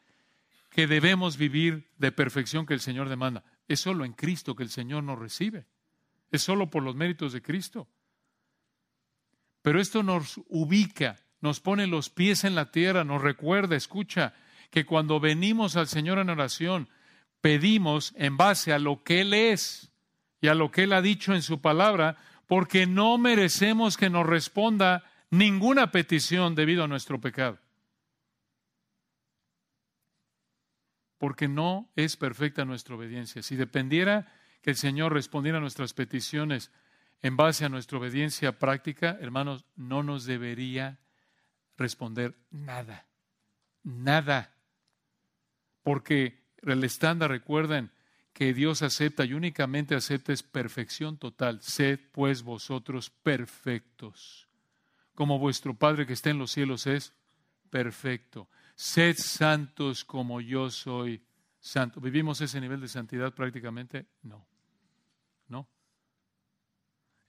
que 0.70 0.86
debemos 0.86 1.36
vivir 1.36 1.90
de 1.98 2.12
perfección 2.12 2.66
que 2.66 2.74
el 2.74 2.80
Señor 2.80 3.08
demanda. 3.08 3.44
Es 3.68 3.80
solo 3.80 4.04
en 4.04 4.12
Cristo 4.12 4.56
que 4.56 4.62
el 4.62 4.70
Señor 4.70 5.04
nos 5.04 5.18
recibe. 5.18 5.66
Es 6.30 6.42
solo 6.42 6.70
por 6.70 6.82
los 6.82 6.96
méritos 6.96 7.32
de 7.32 7.42
Cristo. 7.42 7.88
Pero 9.60 9.80
esto 9.80 10.02
nos 10.02 10.40
ubica, 10.48 11.20
nos 11.40 11.60
pone 11.60 11.86
los 11.86 12.10
pies 12.10 12.44
en 12.44 12.54
la 12.54 12.70
tierra, 12.70 13.04
nos 13.04 13.22
recuerda, 13.22 13.76
escucha, 13.76 14.34
que 14.70 14.86
cuando 14.86 15.20
venimos 15.20 15.76
al 15.76 15.86
Señor 15.86 16.18
en 16.18 16.30
oración, 16.30 16.88
pedimos 17.40 18.14
en 18.16 18.36
base 18.36 18.72
a 18.72 18.78
lo 18.78 19.04
que 19.04 19.20
Él 19.20 19.34
es 19.34 19.92
y 20.40 20.48
a 20.48 20.54
lo 20.54 20.70
que 20.70 20.84
Él 20.84 20.92
ha 20.94 21.02
dicho 21.02 21.34
en 21.34 21.42
su 21.42 21.60
palabra, 21.60 22.16
porque 22.52 22.86
no 22.86 23.16
merecemos 23.16 23.96
que 23.96 24.10
nos 24.10 24.26
responda 24.26 25.04
ninguna 25.30 25.90
petición 25.90 26.54
debido 26.54 26.84
a 26.84 26.86
nuestro 26.86 27.18
pecado. 27.18 27.58
Porque 31.16 31.48
no 31.48 31.90
es 31.96 32.18
perfecta 32.18 32.66
nuestra 32.66 32.94
obediencia. 32.94 33.42
Si 33.42 33.56
dependiera 33.56 34.30
que 34.60 34.68
el 34.68 34.76
Señor 34.76 35.14
respondiera 35.14 35.56
a 35.56 35.60
nuestras 35.62 35.94
peticiones 35.94 36.70
en 37.22 37.38
base 37.38 37.64
a 37.64 37.70
nuestra 37.70 37.96
obediencia 37.96 38.58
práctica, 38.58 39.16
hermanos, 39.22 39.64
no 39.74 40.02
nos 40.02 40.26
debería 40.26 40.98
responder 41.78 42.36
nada, 42.50 43.06
nada. 43.82 44.52
Porque 45.82 46.44
el 46.60 46.84
estándar, 46.84 47.30
recuerden, 47.30 47.92
que 48.32 48.54
Dios 48.54 48.82
acepta 48.82 49.24
y 49.24 49.34
únicamente 49.34 49.94
acepta 49.94 50.32
es 50.32 50.42
perfección 50.42 51.18
total. 51.18 51.60
Sed 51.62 52.00
pues 52.12 52.42
vosotros 52.42 53.10
perfectos, 53.10 54.48
como 55.14 55.38
vuestro 55.38 55.74
Padre 55.74 56.06
que 56.06 56.14
está 56.14 56.30
en 56.30 56.38
los 56.38 56.50
cielos 56.50 56.86
es 56.86 57.12
perfecto. 57.70 58.48
Sed 58.74 59.16
santos 59.18 60.04
como 60.04 60.40
yo 60.40 60.70
soy 60.70 61.22
santo. 61.60 62.00
¿Vivimos 62.00 62.40
ese 62.40 62.60
nivel 62.60 62.80
de 62.80 62.88
santidad 62.88 63.34
prácticamente? 63.34 64.06
No 64.22 64.46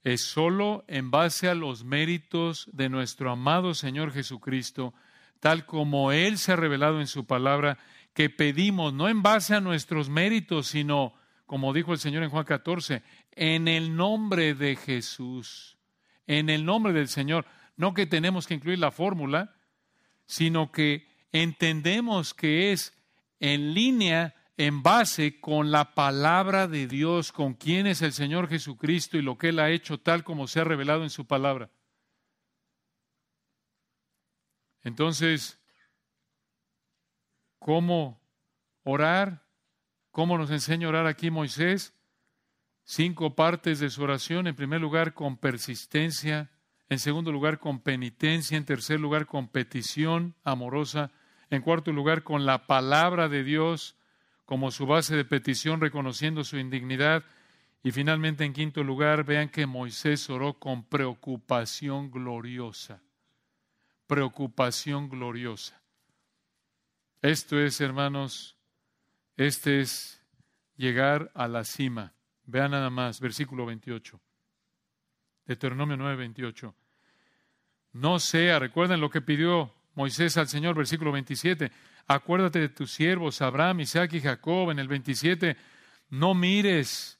es 0.04 0.20
solo 0.20 0.84
en 0.86 1.10
base 1.10 1.48
a 1.48 1.54
los 1.54 1.82
méritos 1.82 2.68
de 2.72 2.90
nuestro 2.90 3.30
amado 3.30 3.72
Señor 3.72 4.12
Jesucristo, 4.12 4.92
tal 5.40 5.64
como 5.64 6.12
Él 6.12 6.36
se 6.36 6.52
ha 6.52 6.56
revelado 6.56 7.00
en 7.00 7.06
su 7.06 7.26
palabra, 7.26 7.78
que 8.14 8.30
pedimos, 8.30 8.94
no 8.94 9.08
en 9.08 9.22
base 9.22 9.54
a 9.54 9.60
nuestros 9.60 10.08
méritos, 10.08 10.68
sino, 10.68 11.14
como 11.46 11.72
dijo 11.72 11.92
el 11.92 11.98
Señor 11.98 12.22
en 12.22 12.30
Juan 12.30 12.44
14, 12.44 13.02
en 13.32 13.68
el 13.68 13.94
nombre 13.96 14.54
de 14.54 14.76
Jesús, 14.76 15.76
en 16.26 16.48
el 16.48 16.64
nombre 16.64 16.92
del 16.92 17.08
Señor. 17.08 17.44
No 17.76 17.92
que 17.92 18.06
tenemos 18.06 18.46
que 18.46 18.54
incluir 18.54 18.78
la 18.78 18.92
fórmula, 18.92 19.56
sino 20.26 20.70
que 20.70 21.08
entendemos 21.32 22.32
que 22.32 22.72
es 22.72 22.96
en 23.40 23.74
línea 23.74 24.34
en 24.56 24.84
base 24.84 25.40
con 25.40 25.72
la 25.72 25.94
palabra 25.94 26.68
de 26.68 26.86
Dios, 26.86 27.32
con 27.32 27.54
quién 27.54 27.88
es 27.88 28.00
el 28.02 28.12
Señor 28.12 28.48
Jesucristo 28.48 29.18
y 29.18 29.22
lo 29.22 29.36
que 29.36 29.48
Él 29.48 29.58
ha 29.58 29.70
hecho 29.70 29.98
tal 29.98 30.22
como 30.22 30.46
se 30.46 30.60
ha 30.60 30.64
revelado 30.64 31.02
en 31.02 31.10
su 31.10 31.26
palabra. 31.26 31.70
Entonces, 34.84 35.58
¿cómo 37.64 38.20
orar? 38.82 39.42
¿Cómo 40.10 40.36
nos 40.36 40.50
enseña 40.50 40.86
a 40.86 40.90
orar 40.90 41.06
aquí 41.06 41.30
Moisés? 41.30 41.94
Cinco 42.84 43.34
partes 43.34 43.80
de 43.80 43.88
su 43.88 44.02
oración. 44.02 44.46
En 44.46 44.54
primer 44.54 44.82
lugar, 44.82 45.14
con 45.14 45.38
persistencia. 45.38 46.50
En 46.90 46.98
segundo 46.98 47.32
lugar, 47.32 47.58
con 47.58 47.80
penitencia. 47.80 48.58
En 48.58 48.66
tercer 48.66 49.00
lugar, 49.00 49.24
con 49.24 49.48
petición 49.48 50.34
amorosa. 50.44 51.10
En 51.48 51.62
cuarto 51.62 51.90
lugar, 51.90 52.22
con 52.22 52.44
la 52.44 52.66
palabra 52.66 53.30
de 53.30 53.42
Dios 53.42 53.96
como 54.44 54.70
su 54.70 54.84
base 54.84 55.16
de 55.16 55.24
petición 55.24 55.80
reconociendo 55.80 56.44
su 56.44 56.58
indignidad 56.58 57.24
Y 57.82 57.92
finalmente, 57.92 58.44
en 58.44 58.52
quinto 58.52 58.84
lugar, 58.84 59.24
vean 59.24 59.48
que 59.48 59.64
Moisés 59.64 60.28
oró 60.28 60.58
con 60.58 60.84
preocupación 60.84 62.10
gloriosa. 62.10 63.02
Preocupación 64.06 65.08
gloriosa. 65.08 65.83
Esto 67.24 67.58
es, 67.58 67.80
hermanos, 67.80 68.54
este 69.38 69.80
es 69.80 70.20
llegar 70.76 71.30
a 71.32 71.48
la 71.48 71.64
cima. 71.64 72.12
Vean 72.44 72.72
nada 72.72 72.90
más, 72.90 73.18
versículo 73.18 73.64
28. 73.64 74.20
Deuteronomio 75.46 75.96
9, 75.96 76.16
28. 76.16 76.74
No 77.94 78.18
sea, 78.18 78.58
recuerden 78.58 79.00
lo 79.00 79.08
que 79.08 79.22
pidió 79.22 79.72
Moisés 79.94 80.36
al 80.36 80.48
Señor, 80.48 80.76
versículo 80.76 81.12
27. 81.12 81.72
Acuérdate 82.08 82.58
de 82.58 82.68
tus 82.68 82.92
siervos, 82.92 83.40
Abraham, 83.40 83.80
Isaac 83.80 84.12
y 84.12 84.20
Jacob. 84.20 84.70
En 84.70 84.78
el 84.78 84.88
27, 84.88 85.56
no 86.10 86.34
mires, 86.34 87.18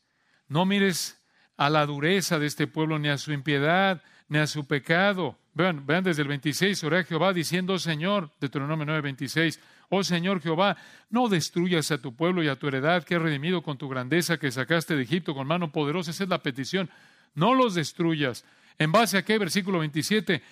no 0.48 0.66
mires 0.66 1.18
a 1.56 1.70
la 1.70 1.86
dureza 1.86 2.38
de 2.38 2.44
este 2.44 2.66
pueblo, 2.66 2.98
ni 2.98 3.08
a 3.08 3.16
su 3.16 3.32
impiedad, 3.32 4.02
ni 4.28 4.36
a 4.36 4.46
su 4.46 4.66
pecado. 4.66 5.38
Vean, 5.54 5.86
vean 5.86 6.02
desde 6.02 6.22
el 6.22 6.28
26, 6.28 6.82
oré 6.84 6.98
a 6.98 7.04
Jehová 7.04 7.32
diciendo, 7.32 7.78
Señor, 7.78 8.30
Deuteronomio 8.40 8.84
9, 8.84 9.00
26, 9.02 9.60
oh 9.88 10.02
Señor 10.02 10.40
Jehová, 10.40 10.76
no 11.10 11.28
destruyas 11.28 11.90
a 11.92 11.98
tu 11.98 12.14
pueblo 12.14 12.42
y 12.42 12.48
a 12.48 12.56
tu 12.56 12.66
heredad 12.66 13.04
que 13.04 13.14
has 13.14 13.22
redimido 13.22 13.62
con 13.62 13.78
tu 13.78 13.88
grandeza 13.88 14.38
que 14.38 14.50
sacaste 14.50 14.96
de 14.96 15.04
Egipto 15.04 15.34
con 15.34 15.46
mano 15.46 15.70
poderosa. 15.70 16.10
Esa 16.10 16.24
es 16.24 16.30
la 16.30 16.42
petición. 16.42 16.90
No 17.34 17.54
los 17.54 17.74
destruyas. 17.74 18.44
¿En 18.78 18.90
base 18.90 19.16
a 19.16 19.24
qué? 19.24 19.38
Versículo 19.38 19.78
27, 19.78 20.42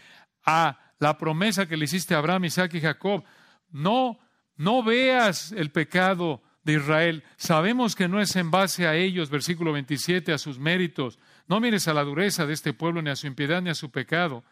a 0.46 0.78
la 0.98 1.18
promesa 1.18 1.66
que 1.66 1.76
le 1.76 1.86
hiciste 1.86 2.14
a 2.14 2.18
Abraham, 2.18 2.44
Isaac 2.44 2.74
y 2.74 2.80
Jacob. 2.80 3.24
No, 3.70 4.20
no 4.56 4.84
veas 4.84 5.50
el 5.52 5.70
pecado 5.70 6.42
de 6.62 6.74
Israel. 6.74 7.24
Sabemos 7.36 7.96
que 7.96 8.08
no 8.08 8.20
es 8.20 8.36
en 8.36 8.50
base 8.50 8.86
a 8.86 8.94
ellos, 8.94 9.30
versículo 9.30 9.72
27, 9.72 10.32
a 10.32 10.38
sus 10.38 10.58
méritos. 10.58 11.18
No 11.48 11.58
mires 11.58 11.88
a 11.88 11.94
la 11.94 12.04
dureza 12.04 12.46
de 12.46 12.52
este 12.52 12.72
pueblo, 12.72 13.02
ni 13.02 13.10
a 13.10 13.16
su 13.16 13.26
impiedad, 13.26 13.60
ni 13.60 13.70
a 13.70 13.74
su 13.74 13.90
pecado. 13.90 14.44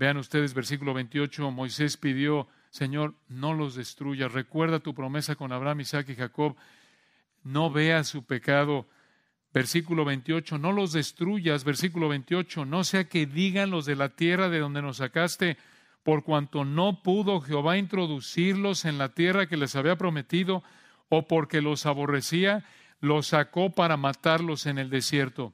Vean 0.00 0.16
ustedes, 0.16 0.54
versículo 0.54 0.94
28, 0.94 1.50
Moisés 1.50 1.98
pidió, 1.98 2.48
Señor, 2.70 3.16
no 3.28 3.52
los 3.52 3.74
destruyas. 3.74 4.32
Recuerda 4.32 4.80
tu 4.80 4.94
promesa 4.94 5.36
con 5.36 5.52
Abraham, 5.52 5.82
Isaac 5.82 6.08
y 6.08 6.14
Jacob. 6.14 6.56
No 7.42 7.70
veas 7.70 8.08
su 8.08 8.24
pecado. 8.24 8.88
Versículo 9.52 10.06
28, 10.06 10.56
no 10.56 10.72
los 10.72 10.94
destruyas. 10.94 11.64
Versículo 11.64 12.08
28, 12.08 12.64
no 12.64 12.82
sea 12.82 13.10
que 13.10 13.26
digan 13.26 13.68
los 13.68 13.84
de 13.84 13.94
la 13.94 14.08
tierra 14.08 14.48
de 14.48 14.60
donde 14.60 14.80
nos 14.80 14.96
sacaste, 14.96 15.58
por 16.02 16.24
cuanto 16.24 16.64
no 16.64 17.02
pudo 17.02 17.42
Jehová 17.42 17.76
introducirlos 17.76 18.86
en 18.86 18.96
la 18.96 19.10
tierra 19.10 19.48
que 19.48 19.58
les 19.58 19.76
había 19.76 19.96
prometido, 19.96 20.64
o 21.10 21.28
porque 21.28 21.60
los 21.60 21.84
aborrecía, 21.84 22.64
los 23.00 23.26
sacó 23.26 23.74
para 23.74 23.98
matarlos 23.98 24.64
en 24.64 24.78
el 24.78 24.88
desierto. 24.88 25.52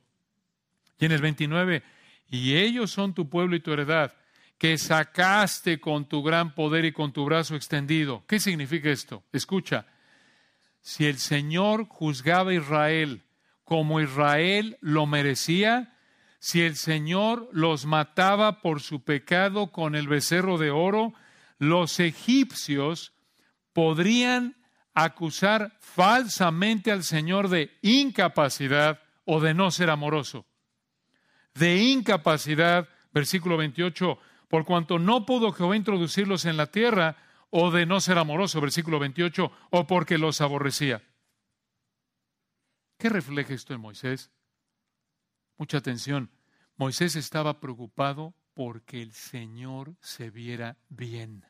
Y 1.01 1.07
en 1.07 1.11
el 1.11 1.21
29, 1.21 1.83
y 2.29 2.55
ellos 2.55 2.93
son 2.93 3.13
tu 3.13 3.29
pueblo 3.29 3.57
y 3.57 3.61
tu 3.61 3.73
heredad, 3.73 4.15
que 4.59 4.79
sacaste 4.79 5.81
con 5.81 6.09
tu 6.09 6.23
gran 6.23 6.55
poder 6.55 6.85
y 6.85 6.93
con 6.93 7.13
tu 7.13 7.25
brazo 7.25 7.57
extendido. 7.57 8.25
¿Qué 8.27 8.41
significa 8.41 8.91
esto? 8.91 9.25
Escucha, 9.33 9.87
si 10.81 11.07
el 11.07 11.19
Señor 11.19 11.87
juzgaba 11.89 12.53
a 12.53 12.55
Israel 12.55 13.25
como 13.65 14.01
Israel 14.01 14.79
lo 14.81 15.07
merecía, 15.07 15.97
si 16.39 16.63
el 16.63 16.77
Señor 16.77 17.49
los 17.53 17.87
mataba 17.87 18.61
por 18.63 18.81
su 18.81 19.03
pecado 19.03 19.73
con 19.73 19.95
el 19.95 20.07
becerro 20.07 20.59
de 20.59 20.71
oro, 20.71 21.13
los 21.59 21.99
egipcios 21.99 23.13
podrían 23.73 24.57
acusar 24.95 25.77
falsamente 25.81 26.93
al 26.93 27.03
Señor 27.03 27.49
de 27.49 27.77
incapacidad 27.83 29.03
o 29.25 29.41
de 29.41 29.55
no 29.55 29.71
ser 29.71 29.91
amoroso. 29.91 30.47
De 31.55 31.77
incapacidad, 31.79 32.89
versículo 33.13 33.57
28, 33.57 34.19
por 34.49 34.65
cuanto 34.65 34.99
no 34.99 35.27
pudo 35.27 35.53
Jehová 35.53 35.77
introducirlos 35.77 36.45
en 36.45 36.57
la 36.57 36.67
tierra, 36.67 37.17
o 37.51 37.71
de 37.71 37.87
no 37.87 38.01
ser 38.01 38.19
amoroso, 38.19 38.61
versículo 38.61 38.99
28, 38.99 39.53
o 39.71 39.87
porque 39.87 40.19
los 40.19 40.41
aborrecía. 40.41 41.03
¿Qué 42.99 43.09
refleja 43.09 43.55
esto 43.55 43.75
en 43.75 43.81
Moisés? 43.81 44.31
Mucha 45.59 45.79
atención. 45.79 46.31
Moisés 46.77 47.17
estaba 47.17 47.61
preocupado 47.61 48.35
porque 48.55 49.03
el 49.03 49.13
Señor 49.13 49.97
se 50.01 50.31
viera 50.31 50.79
bien. 50.89 51.45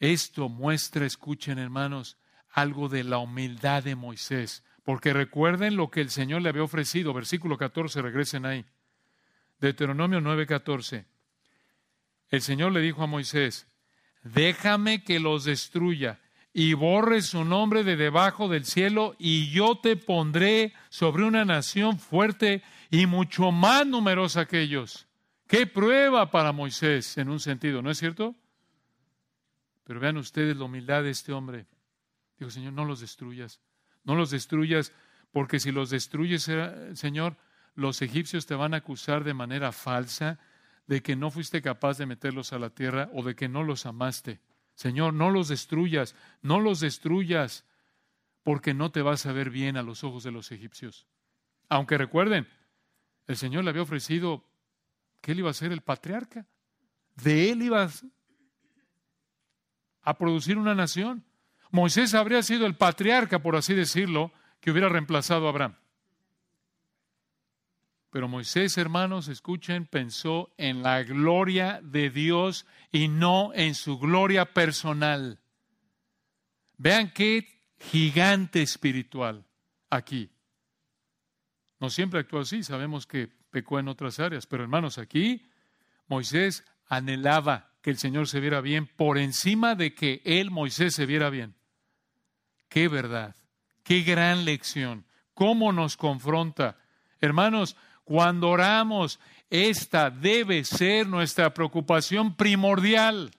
Esto 0.00 0.48
muestra, 0.48 1.06
escuchen 1.06 1.58
hermanos, 1.58 2.18
algo 2.50 2.88
de 2.88 3.04
la 3.04 3.18
humildad 3.18 3.82
de 3.82 3.96
Moisés, 3.96 4.64
porque 4.84 5.12
recuerden 5.12 5.76
lo 5.76 5.90
que 5.90 6.00
el 6.00 6.10
Señor 6.10 6.42
le 6.42 6.50
había 6.50 6.62
ofrecido. 6.62 7.12
Versículo 7.12 7.58
14, 7.58 8.00
regresen 8.00 8.46
ahí. 8.46 8.64
Deuteronomio 9.60 10.20
9:14. 10.20 11.04
El 12.30 12.42
Señor 12.42 12.72
le 12.72 12.80
dijo 12.80 13.02
a 13.02 13.06
Moisés, 13.06 13.66
déjame 14.22 15.02
que 15.02 15.18
los 15.18 15.44
destruya 15.44 16.20
y 16.52 16.74
borre 16.74 17.22
su 17.22 17.44
nombre 17.44 17.84
de 17.84 17.96
debajo 17.96 18.48
del 18.48 18.64
cielo, 18.64 19.14
y 19.18 19.50
yo 19.50 19.78
te 19.78 19.96
pondré 19.96 20.72
sobre 20.88 21.24
una 21.24 21.44
nación 21.44 21.98
fuerte 21.98 22.62
y 22.90 23.06
mucho 23.06 23.52
más 23.52 23.86
numerosa 23.86 24.46
que 24.46 24.62
ellos. 24.62 25.06
Qué 25.46 25.66
prueba 25.66 26.30
para 26.30 26.52
Moisés, 26.52 27.16
en 27.16 27.28
un 27.28 27.40
sentido, 27.40 27.80
¿no 27.80 27.90
es 27.90 27.98
cierto? 27.98 28.34
Pero 29.84 30.00
vean 30.00 30.16
ustedes 30.16 30.56
la 30.56 30.64
humildad 30.64 31.02
de 31.02 31.10
este 31.10 31.32
hombre. 31.32 31.66
Dijo, 32.38 32.50
Señor, 32.50 32.72
no 32.72 32.84
los 32.84 33.00
destruyas, 33.00 33.60
no 34.04 34.14
los 34.14 34.30
destruyas, 34.30 34.92
porque 35.32 35.60
si 35.60 35.70
los 35.70 35.90
destruyes, 35.90 36.48
eh, 36.48 36.94
Señor, 36.94 37.36
los 37.78 38.02
egipcios 38.02 38.44
te 38.44 38.56
van 38.56 38.74
a 38.74 38.78
acusar 38.78 39.22
de 39.22 39.34
manera 39.34 39.70
falsa 39.70 40.40
de 40.88 41.00
que 41.00 41.14
no 41.14 41.30
fuiste 41.30 41.62
capaz 41.62 41.96
de 41.96 42.06
meterlos 42.06 42.52
a 42.52 42.58
la 42.58 42.70
tierra 42.70 43.08
o 43.14 43.22
de 43.22 43.36
que 43.36 43.48
no 43.48 43.62
los 43.62 43.86
amaste. 43.86 44.40
Señor, 44.74 45.14
no 45.14 45.30
los 45.30 45.46
destruyas, 45.46 46.16
no 46.42 46.58
los 46.58 46.80
destruyas, 46.80 47.64
porque 48.42 48.74
no 48.74 48.90
te 48.90 49.00
vas 49.00 49.26
a 49.26 49.32
ver 49.32 49.50
bien 49.50 49.76
a 49.76 49.84
los 49.84 50.02
ojos 50.02 50.24
de 50.24 50.32
los 50.32 50.50
egipcios. 50.50 51.06
Aunque 51.68 51.96
recuerden, 51.96 52.48
el 53.28 53.36
Señor 53.36 53.62
le 53.62 53.70
había 53.70 53.82
ofrecido 53.82 54.44
que 55.20 55.30
él 55.30 55.38
iba 55.38 55.50
a 55.50 55.54
ser 55.54 55.70
el 55.70 55.82
patriarca. 55.82 56.46
De 57.14 57.52
él 57.52 57.62
iba 57.62 57.88
a 60.02 60.18
producir 60.18 60.58
una 60.58 60.74
nación. 60.74 61.24
Moisés 61.70 62.12
habría 62.14 62.42
sido 62.42 62.66
el 62.66 62.74
patriarca, 62.74 63.40
por 63.40 63.54
así 63.54 63.72
decirlo, 63.72 64.32
que 64.58 64.72
hubiera 64.72 64.88
reemplazado 64.88 65.46
a 65.46 65.50
Abraham. 65.50 65.76
Pero 68.10 68.26
Moisés, 68.26 68.78
hermanos, 68.78 69.28
escuchen, 69.28 69.86
pensó 69.86 70.50
en 70.56 70.82
la 70.82 71.02
gloria 71.02 71.80
de 71.82 72.08
Dios 72.08 72.66
y 72.90 73.08
no 73.08 73.52
en 73.54 73.74
su 73.74 73.98
gloria 73.98 74.54
personal. 74.54 75.40
Vean 76.78 77.12
qué 77.12 77.46
gigante 77.78 78.62
espiritual 78.62 79.44
aquí. 79.90 80.30
No 81.80 81.90
siempre 81.90 82.20
actuó 82.20 82.40
así, 82.40 82.62
sabemos 82.62 83.06
que 83.06 83.28
pecó 83.50 83.78
en 83.78 83.88
otras 83.88 84.18
áreas, 84.20 84.46
pero 84.46 84.62
hermanos, 84.62 84.98
aquí 84.98 85.46
Moisés 86.06 86.64
anhelaba 86.86 87.72
que 87.82 87.90
el 87.90 87.98
Señor 87.98 88.26
se 88.26 88.40
viera 88.40 88.60
bien 88.60 88.86
por 88.86 89.18
encima 89.18 89.74
de 89.74 89.94
que 89.94 90.22
él, 90.24 90.50
Moisés, 90.50 90.94
se 90.94 91.06
viera 91.06 91.30
bien. 91.30 91.54
Qué 92.68 92.88
verdad, 92.88 93.36
qué 93.82 94.02
gran 94.02 94.44
lección, 94.44 95.06
cómo 95.34 95.72
nos 95.72 95.96
confronta. 95.96 96.78
Hermanos, 97.20 97.76
cuando 98.08 98.48
oramos, 98.48 99.20
esta 99.50 100.08
debe 100.08 100.64
ser 100.64 101.06
nuestra 101.06 101.52
preocupación 101.52 102.34
primordial. 102.34 103.30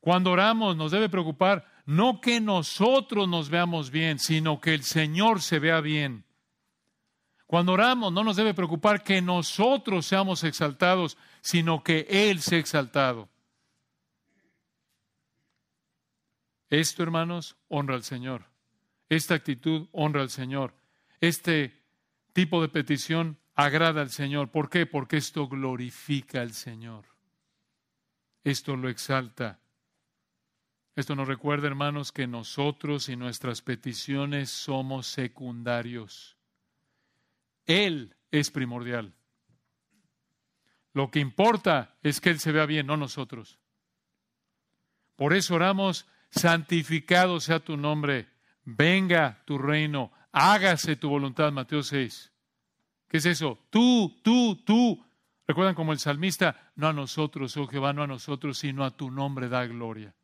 Cuando 0.00 0.30
oramos 0.30 0.74
nos 0.74 0.92
debe 0.92 1.10
preocupar 1.10 1.66
no 1.84 2.22
que 2.22 2.40
nosotros 2.40 3.28
nos 3.28 3.50
veamos 3.50 3.90
bien, 3.90 4.18
sino 4.18 4.62
que 4.62 4.72
el 4.72 4.82
Señor 4.82 5.42
se 5.42 5.58
vea 5.58 5.82
bien. 5.82 6.24
Cuando 7.46 7.72
oramos 7.72 8.10
no 8.10 8.24
nos 8.24 8.36
debe 8.36 8.54
preocupar 8.54 9.02
que 9.04 9.20
nosotros 9.20 10.06
seamos 10.06 10.42
exaltados, 10.42 11.18
sino 11.42 11.84
que 11.84 12.06
Él 12.08 12.40
sea 12.40 12.60
exaltado. 12.60 13.28
Esto, 16.70 17.02
hermanos, 17.02 17.56
honra 17.68 17.96
al 17.96 18.04
Señor. 18.04 18.46
Esta 19.10 19.34
actitud 19.34 19.86
honra 19.92 20.22
al 20.22 20.30
Señor. 20.30 20.72
Este 21.20 21.81
tipo 22.32 22.62
de 22.62 22.68
petición 22.68 23.38
agrada 23.54 24.00
al 24.00 24.10
Señor. 24.10 24.50
¿Por 24.50 24.70
qué? 24.70 24.86
Porque 24.86 25.16
esto 25.16 25.48
glorifica 25.48 26.40
al 26.40 26.52
Señor. 26.52 27.04
Esto 28.44 28.76
lo 28.76 28.88
exalta. 28.88 29.60
Esto 30.94 31.14
nos 31.16 31.28
recuerda, 31.28 31.68
hermanos, 31.68 32.12
que 32.12 32.26
nosotros 32.26 33.08
y 33.08 33.16
nuestras 33.16 33.62
peticiones 33.62 34.50
somos 34.50 35.06
secundarios. 35.06 36.36
Él 37.64 38.16
es 38.30 38.50
primordial. 38.50 39.14
Lo 40.92 41.10
que 41.10 41.20
importa 41.20 41.96
es 42.02 42.20
que 42.20 42.30
Él 42.30 42.40
se 42.40 42.52
vea 42.52 42.66
bien, 42.66 42.86
no 42.86 42.96
nosotros. 42.96 43.58
Por 45.16 45.32
eso 45.32 45.54
oramos, 45.54 46.06
santificado 46.30 47.40
sea 47.40 47.60
tu 47.60 47.76
nombre, 47.76 48.28
venga 48.64 49.42
tu 49.46 49.56
reino, 49.56 50.12
hágase 50.32 50.96
tu 50.96 51.08
voluntad, 51.08 51.52
Mateo 51.52 51.82
6. 51.82 52.32
¿Qué 53.08 53.18
es 53.18 53.26
eso? 53.26 53.58
Tú, 53.70 54.18
tú, 54.22 54.56
tú. 54.64 55.04
Recuerdan 55.46 55.74
como 55.74 55.92
el 55.92 55.98
salmista, 55.98 56.72
no 56.76 56.88
a 56.88 56.92
nosotros, 56.92 57.56
oh 57.56 57.66
Jehová, 57.66 57.92
no 57.92 58.02
a 58.02 58.06
nosotros, 58.06 58.58
sino 58.58 58.84
a 58.84 58.90
tu 58.90 59.10
nombre 59.10 59.48
da 59.48 59.66
gloria. 59.66 60.14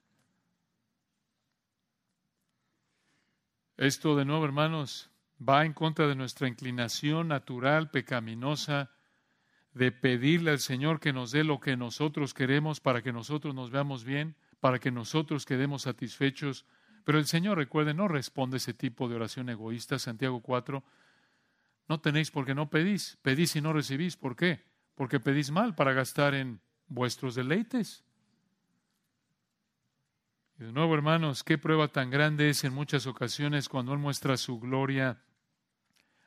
Esto 3.77 4.17
de 4.17 4.25
nuevo, 4.25 4.45
hermanos, 4.45 5.11
va 5.47 5.65
en 5.65 5.73
contra 5.73 6.07
de 6.07 6.15
nuestra 6.15 6.49
inclinación 6.49 7.29
natural, 7.29 7.91
pecaminosa, 7.91 8.91
de 9.73 9.93
pedirle 9.93 10.51
al 10.51 10.59
Señor 10.59 10.99
que 10.99 11.13
nos 11.13 11.31
dé 11.31 11.45
lo 11.45 11.61
que 11.61 11.77
nosotros 11.77 12.35
queremos 12.35 12.81
para 12.81 13.03
que 13.03 13.13
nosotros 13.13 13.55
nos 13.55 13.71
veamos 13.71 14.05
bien, 14.05 14.35
para 14.61 14.79
que 14.79 14.91
nosotros 14.91 15.47
quedemos 15.47 15.83
satisfechos. 15.83 16.65
Pero 17.09 17.19
el 17.19 17.25
Señor, 17.25 17.57
recuerde, 17.57 17.95
no 17.95 18.07
responde 18.07 18.59
ese 18.59 18.75
tipo 18.75 19.09
de 19.09 19.15
oración 19.15 19.49
egoísta. 19.49 19.99
Santiago 19.99 20.43
4, 20.43 20.85
no 21.89 22.01
tenéis 22.03 22.31
porque 22.31 22.55
no 22.55 22.69
pedís, 22.69 23.17
pedís 23.23 23.57
y 23.57 23.63
no 23.63 23.73
recibís. 23.73 24.19
¿Por 24.19 24.37
qué? 24.37 24.63
Porque 24.95 25.19
pedís 25.19 25.51
mal 25.51 25.75
para 25.75 25.95
gastar 25.95 26.35
en 26.35 26.61
vuestros 26.87 27.35
deleites. 27.35 28.05
Y 30.59 30.65
de 30.65 30.73
nuevo, 30.73 30.95
hermanos, 30.95 31.45
qué 31.45 31.57
prueba 31.57 31.89
tan 31.89 32.11
grande 32.11 32.51
es 32.51 32.63
en 32.65 32.75
muchas 32.75 33.07
ocasiones 33.07 33.71
cuando 33.71 33.95
Él 33.95 33.99
muestra 34.01 34.37
su 34.37 34.61
gloria 34.61 35.19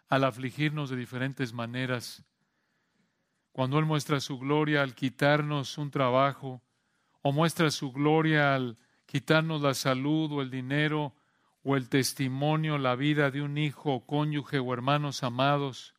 al 0.07 0.23
afligirnos 0.23 0.89
de 0.89 0.95
diferentes 0.95 1.53
maneras, 1.53 2.25
cuando 3.51 3.77
Él 3.77 3.85
muestra 3.85 4.19
su 4.19 4.39
gloria 4.39 4.81
al 4.81 4.95
quitarnos 4.95 5.77
un 5.77 5.91
trabajo, 5.91 6.63
o 7.21 7.31
muestra 7.31 7.69
su 7.69 7.91
gloria 7.91 8.55
al 8.55 8.79
quitarnos 9.11 9.61
la 9.61 9.73
salud 9.73 10.31
o 10.31 10.41
el 10.41 10.49
dinero, 10.49 11.13
o 11.63 11.75
el 11.75 11.89
testimonio, 11.89 12.77
la 12.77 12.95
vida 12.95 13.29
de 13.29 13.41
un 13.41 13.57
hijo, 13.57 14.05
cónyuge 14.05 14.59
o 14.59 14.73
hermanos 14.73 15.23
amados. 15.23 15.93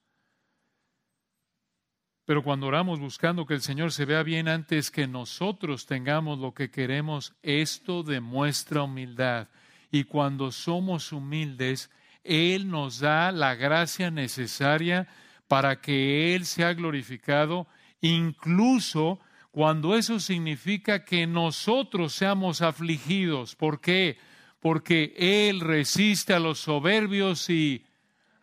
Pero 2.25 2.43
cuando 2.43 2.69
oramos 2.69 3.01
buscando 3.01 3.45
que 3.45 3.53
el 3.53 3.61
Señor 3.61 3.93
se 3.93 4.07
vea 4.07 4.23
bien 4.23 4.49
antes 4.49 4.91
que 4.91 5.07
nosotros 5.07 5.85
tengamos 5.85 6.39
lo 6.39 6.55
que 6.55 6.71
queremos, 6.71 7.35
esto 7.43 8.03
demuestra 8.03 8.85
humildad. 8.85 9.49
Y 9.91 10.05
cuando 10.05 10.51
somos 10.51 11.13
humildes, 11.13 11.91
él 12.25 12.71
nos 12.71 13.01
da 13.01 13.31
la 13.31 13.55
gracia 13.57 14.11
necesaria 14.11 15.07
para 15.49 15.83
que 15.83 16.35
Él 16.35 16.47
sea 16.47 16.73
glorificado, 16.73 17.67
incluso 18.01 19.21
cuando 19.53 19.95
eso 19.95 20.19
significa 20.19 21.05
que 21.05 21.27
nosotros 21.27 22.15
seamos 22.15 22.63
afligidos. 22.63 23.55
¿Por 23.55 23.83
qué? 23.83 24.19
Porque 24.61 25.15
Él 25.17 25.61
resiste 25.61 26.33
a 26.33 26.41
los 26.41 26.59
soberbios 26.59 27.51
y 27.51 27.85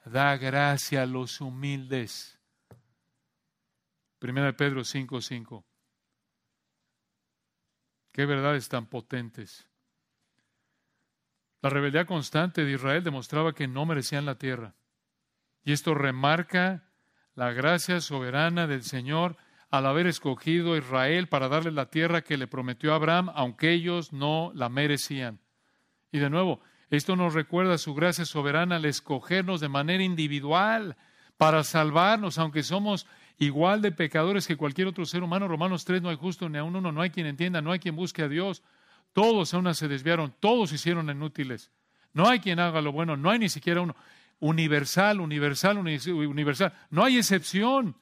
da 0.05 0.37
gracia 0.37 1.01
a 1.01 1.07
los 1.07 1.41
humildes. 1.41 2.39
Primera 4.19 4.47
de 4.47 4.53
Pedro 4.53 4.83
5:5. 4.83 5.65
Qué 8.11 8.25
verdades 8.27 8.69
tan 8.69 8.85
potentes. 8.85 9.67
La 11.61 11.71
rebeldía 11.71 12.05
constante 12.05 12.63
de 12.63 12.73
Israel 12.73 13.03
demostraba 13.03 13.53
que 13.53 13.67
no 13.67 13.87
merecían 13.87 14.25
la 14.25 14.37
tierra. 14.37 14.75
Y 15.63 15.71
esto 15.71 15.95
remarca 15.95 16.83
la 17.33 17.51
gracia 17.51 17.99
soberana 17.99 18.67
del 18.67 18.83
Señor 18.83 19.37
al 19.69 19.85
haber 19.85 20.07
escogido 20.07 20.73
a 20.73 20.77
Israel 20.77 21.27
para 21.27 21.47
darle 21.47 21.71
la 21.71 21.89
tierra 21.89 22.23
que 22.23 22.37
le 22.37 22.47
prometió 22.47 22.91
a 22.91 22.95
Abraham, 22.95 23.29
aunque 23.35 23.71
ellos 23.71 24.11
no 24.13 24.51
la 24.55 24.69
merecían. 24.69 25.39
Y 26.11 26.19
de 26.19 26.29
nuevo, 26.29 26.61
esto 26.89 27.15
nos 27.15 27.33
recuerda 27.33 27.77
su 27.77 27.93
gracia 27.93 28.25
soberana 28.25 28.77
al 28.77 28.85
escogernos 28.85 29.61
de 29.61 29.69
manera 29.69 30.03
individual 30.03 30.97
para 31.37 31.63
salvarnos, 31.63 32.39
aunque 32.39 32.63
somos 32.63 33.05
igual 33.37 33.81
de 33.81 33.91
pecadores 33.91 34.47
que 34.47 34.57
cualquier 34.57 34.87
otro 34.87 35.05
ser 35.05 35.21
humano. 35.21 35.47
Romanos 35.47 35.85
3, 35.85 36.01
no 36.01 36.09
hay 36.09 36.17
justo 36.17 36.49
ni 36.49 36.57
a 36.57 36.63
uno, 36.63 36.81
no 36.81 37.01
hay 37.01 37.11
quien 37.11 37.27
entienda, 37.27 37.61
no 37.61 37.71
hay 37.71 37.79
quien 37.79 37.95
busque 37.95 38.23
a 38.23 38.27
Dios. 38.27 38.63
Todos 39.13 39.53
a 39.53 39.59
una 39.59 39.73
se 39.73 39.87
desviaron, 39.87 40.33
todos 40.39 40.69
se 40.69 40.75
hicieron 40.75 41.09
inútiles. 41.09 41.71
No 42.11 42.27
hay 42.27 42.39
quien 42.39 42.59
haga 42.59 42.81
lo 42.81 42.91
bueno, 42.91 43.15
no 43.17 43.29
hay 43.29 43.39
ni 43.39 43.49
siquiera 43.49 43.81
uno. 43.81 43.95
Universal, 44.39 45.19
universal, 45.19 45.77
universal. 45.77 46.73
No 46.89 47.03
hay 47.03 47.17
excepción. 47.17 47.95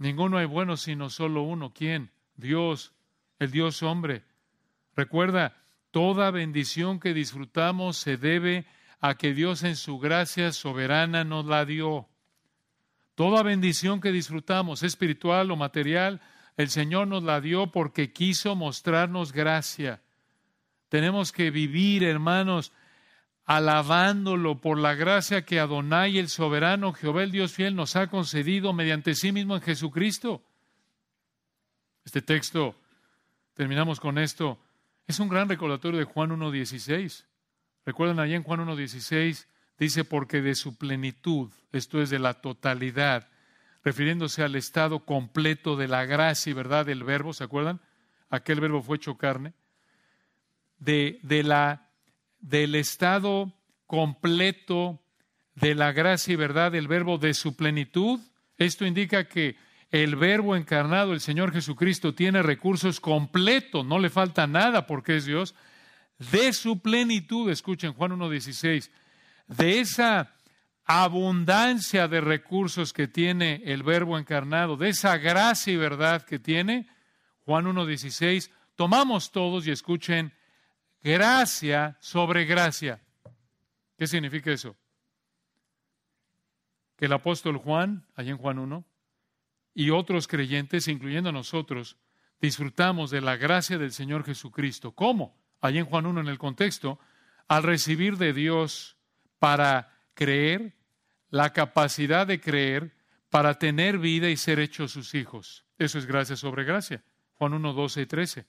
Ninguno 0.00 0.38
hay 0.38 0.46
bueno 0.46 0.78
sino 0.78 1.10
solo 1.10 1.42
uno. 1.42 1.74
¿Quién? 1.74 2.10
Dios, 2.34 2.94
el 3.38 3.50
Dios 3.50 3.82
hombre. 3.82 4.22
Recuerda, 4.96 5.58
toda 5.90 6.30
bendición 6.30 6.98
que 6.98 7.12
disfrutamos 7.12 7.98
se 7.98 8.16
debe 8.16 8.64
a 8.98 9.16
que 9.16 9.34
Dios 9.34 9.62
en 9.62 9.76
su 9.76 9.98
gracia 9.98 10.52
soberana 10.52 11.22
nos 11.22 11.44
la 11.44 11.66
dio. 11.66 12.08
Toda 13.14 13.42
bendición 13.42 14.00
que 14.00 14.10
disfrutamos, 14.10 14.82
espiritual 14.82 15.50
o 15.50 15.56
material, 15.56 16.22
el 16.56 16.70
Señor 16.70 17.06
nos 17.06 17.22
la 17.22 17.42
dio 17.42 17.70
porque 17.70 18.10
quiso 18.10 18.56
mostrarnos 18.56 19.32
gracia. 19.32 20.00
Tenemos 20.88 21.30
que 21.30 21.50
vivir, 21.50 22.04
hermanos, 22.04 22.72
alabándolo 23.50 24.60
por 24.60 24.78
la 24.78 24.94
gracia 24.94 25.44
que 25.44 25.58
Adonai, 25.58 26.18
el 26.18 26.28
soberano, 26.28 26.92
Jehová 26.92 27.24
el 27.24 27.32
Dios 27.32 27.52
fiel, 27.52 27.74
nos 27.74 27.96
ha 27.96 28.06
concedido 28.06 28.72
mediante 28.72 29.16
sí 29.16 29.32
mismo 29.32 29.56
en 29.56 29.60
Jesucristo. 29.60 30.40
Este 32.04 32.22
texto, 32.22 32.76
terminamos 33.54 33.98
con 33.98 34.18
esto, 34.18 34.60
es 35.08 35.18
un 35.18 35.28
gran 35.28 35.48
recordatorio 35.48 35.98
de 35.98 36.04
Juan 36.04 36.30
1.16. 36.30 37.24
Recuerdan 37.84 38.20
allá 38.20 38.36
en 38.36 38.44
Juan 38.44 38.60
1.16, 38.60 39.46
dice, 39.80 40.04
porque 40.04 40.42
de 40.42 40.54
su 40.54 40.76
plenitud, 40.76 41.50
esto 41.72 42.00
es 42.00 42.08
de 42.08 42.20
la 42.20 42.34
totalidad, 42.34 43.30
refiriéndose 43.82 44.44
al 44.44 44.54
estado 44.54 45.00
completo 45.00 45.74
de 45.74 45.88
la 45.88 46.04
gracia 46.04 46.50
y 46.50 46.54
verdad 46.54 46.86
del 46.86 47.02
verbo, 47.02 47.32
¿se 47.32 47.42
acuerdan? 47.42 47.80
Aquel 48.28 48.60
verbo 48.60 48.80
fue 48.80 48.98
hecho 48.98 49.18
carne. 49.18 49.54
De, 50.78 51.18
de 51.24 51.42
la, 51.42 51.89
del 52.40 52.74
estado 52.74 53.52
completo 53.86 55.00
de 55.54 55.74
la 55.74 55.92
gracia 55.92 56.32
y 56.32 56.36
verdad 56.36 56.72
del 56.72 56.88
verbo 56.88 57.18
de 57.18 57.34
su 57.34 57.56
plenitud. 57.56 58.20
Esto 58.56 58.86
indica 58.86 59.28
que 59.28 59.56
el 59.90 60.16
verbo 60.16 60.56
encarnado, 60.56 61.12
el 61.12 61.20
Señor 61.20 61.52
Jesucristo, 61.52 62.14
tiene 62.14 62.42
recursos 62.42 63.00
completos, 63.00 63.84
no 63.84 63.98
le 63.98 64.10
falta 64.10 64.46
nada 64.46 64.86
porque 64.86 65.16
es 65.16 65.24
Dios. 65.24 65.54
De 66.30 66.52
su 66.52 66.80
plenitud, 66.80 67.50
escuchen 67.50 67.92
Juan 67.94 68.12
1.16, 68.12 68.90
de 69.48 69.80
esa 69.80 70.34
abundancia 70.84 72.08
de 72.08 72.20
recursos 72.20 72.92
que 72.92 73.08
tiene 73.08 73.62
el 73.64 73.82
Verbo 73.82 74.18
encarnado, 74.18 74.76
de 74.76 74.90
esa 74.90 75.16
gracia 75.18 75.72
y 75.72 75.76
verdad 75.76 76.22
que 76.22 76.38
tiene, 76.38 76.88
Juan 77.44 77.64
1.16, 77.66 78.50
tomamos 78.76 79.30
todos 79.32 79.66
y 79.66 79.70
escuchen, 79.70 80.32
gracia 81.02 81.96
sobre 82.00 82.44
gracia. 82.44 83.02
¿Qué 83.96 84.06
significa 84.06 84.50
eso? 84.52 84.76
Que 86.96 87.06
el 87.06 87.12
apóstol 87.12 87.56
Juan, 87.56 88.06
allá 88.14 88.30
en 88.30 88.38
Juan 88.38 88.58
1, 88.58 88.84
y 89.74 89.90
otros 89.90 90.26
creyentes, 90.26 90.88
incluyendo 90.88 91.32
nosotros, 91.32 91.96
disfrutamos 92.40 93.10
de 93.10 93.20
la 93.20 93.36
gracia 93.36 93.78
del 93.78 93.92
Señor 93.92 94.24
Jesucristo. 94.24 94.92
¿Cómo? 94.92 95.38
Allá 95.60 95.80
en 95.80 95.86
Juan 95.86 96.06
1 96.06 96.20
en 96.20 96.28
el 96.28 96.38
contexto, 96.38 96.98
al 97.48 97.62
recibir 97.62 98.16
de 98.16 98.32
Dios 98.32 98.96
para 99.38 99.96
creer 100.14 100.76
la 101.30 101.52
capacidad 101.52 102.26
de 102.26 102.40
creer 102.40 102.94
para 103.30 103.58
tener 103.58 103.98
vida 103.98 104.28
y 104.28 104.36
ser 104.36 104.58
hechos 104.58 104.92
sus 104.92 105.14
hijos. 105.14 105.64
Eso 105.78 105.98
es 105.98 106.06
gracia 106.06 106.36
sobre 106.36 106.64
gracia. 106.64 107.02
Juan 107.34 107.54
1, 107.54 107.72
12 107.72 108.02
y 108.02 108.06
13. 108.06 108.46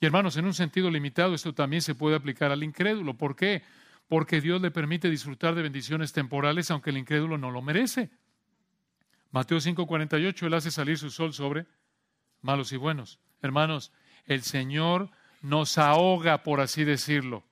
Y 0.00 0.06
hermanos, 0.06 0.36
en 0.36 0.44
un 0.44 0.54
sentido 0.54 0.90
limitado, 0.90 1.34
esto 1.34 1.54
también 1.54 1.82
se 1.82 1.94
puede 1.94 2.16
aplicar 2.16 2.52
al 2.52 2.62
incrédulo. 2.62 3.14
¿Por 3.14 3.34
qué? 3.34 3.62
Porque 4.08 4.40
Dios 4.40 4.60
le 4.60 4.70
permite 4.70 5.10
disfrutar 5.10 5.54
de 5.54 5.62
bendiciones 5.62 6.12
temporales, 6.12 6.70
aunque 6.70 6.90
el 6.90 6.98
incrédulo 6.98 7.38
no 7.38 7.50
lo 7.50 7.62
merece. 7.62 8.10
Mateo 9.30 9.60
5, 9.60 9.86
48, 9.86 10.46
Él 10.46 10.54
hace 10.54 10.70
salir 10.70 10.98
su 10.98 11.10
sol 11.10 11.32
sobre 11.32 11.66
malos 12.42 12.72
y 12.72 12.76
buenos. 12.76 13.18
Hermanos, 13.42 13.92
el 14.26 14.42
Señor 14.42 15.10
nos 15.40 15.78
ahoga, 15.78 16.42
por 16.42 16.60
así 16.60 16.84
decirlo 16.84 17.44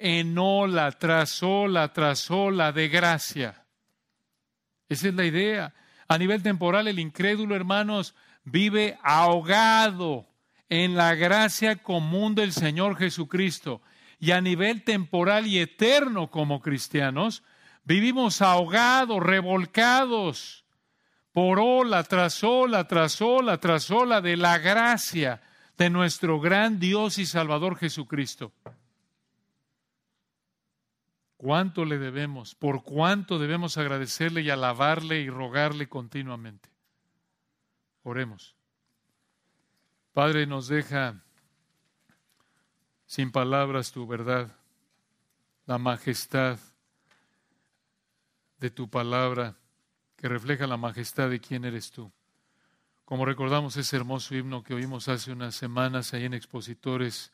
en 0.00 0.36
ola 0.38 0.90
tras 0.92 1.42
ola 1.42 1.92
tras 1.92 2.30
ola 2.30 2.72
de 2.72 2.88
gracia. 2.88 3.66
Esa 4.88 5.08
es 5.08 5.14
la 5.14 5.26
idea. 5.26 5.74
A 6.08 6.18
nivel 6.18 6.42
temporal, 6.42 6.88
el 6.88 6.98
incrédulo, 6.98 7.54
hermanos, 7.54 8.14
vive 8.42 8.98
ahogado 9.02 10.26
en 10.70 10.96
la 10.96 11.14
gracia 11.14 11.76
común 11.76 12.34
del 12.34 12.52
Señor 12.52 12.96
Jesucristo. 12.96 13.82
Y 14.18 14.30
a 14.30 14.40
nivel 14.40 14.84
temporal 14.84 15.46
y 15.46 15.58
eterno 15.58 16.30
como 16.30 16.60
cristianos, 16.60 17.42
vivimos 17.84 18.40
ahogados, 18.40 19.22
revolcados 19.22 20.64
por 21.32 21.60
ola 21.60 22.02
tras 22.04 22.42
ola 22.42 22.88
tras 22.88 23.20
ola 23.20 23.58
tras 23.58 23.90
ola 23.90 24.20
de 24.20 24.36
la 24.36 24.58
gracia 24.58 25.42
de 25.78 25.88
nuestro 25.90 26.40
gran 26.40 26.78
Dios 26.78 27.18
y 27.18 27.26
Salvador 27.26 27.76
Jesucristo. 27.76 28.52
cuánto 31.36 31.86
le 31.86 31.96
debemos, 31.96 32.54
por 32.54 32.82
cuánto 32.82 33.38
debemos 33.38 33.78
agradecerle 33.78 34.42
y 34.42 34.50
alabarle 34.50 35.20
y 35.20 35.30
rogarle 35.30 35.88
continuamente. 35.88 36.68
Oremos. 38.02 38.59
Padre, 40.12 40.44
nos 40.44 40.66
deja 40.66 41.22
sin 43.06 43.30
palabras 43.30 43.92
tu 43.92 44.08
verdad, 44.08 44.50
la 45.66 45.78
majestad 45.78 46.58
de 48.58 48.70
tu 48.70 48.90
palabra 48.90 49.56
que 50.16 50.28
refleja 50.28 50.66
la 50.66 50.76
majestad 50.76 51.30
de 51.30 51.40
quién 51.40 51.64
eres 51.64 51.92
tú. 51.92 52.10
Como 53.04 53.24
recordamos 53.24 53.76
ese 53.76 53.96
hermoso 53.96 54.34
himno 54.34 54.64
que 54.64 54.74
oímos 54.74 55.06
hace 55.06 55.30
unas 55.30 55.54
semanas 55.54 56.12
ahí 56.12 56.24
en 56.24 56.34
Expositores, 56.34 57.32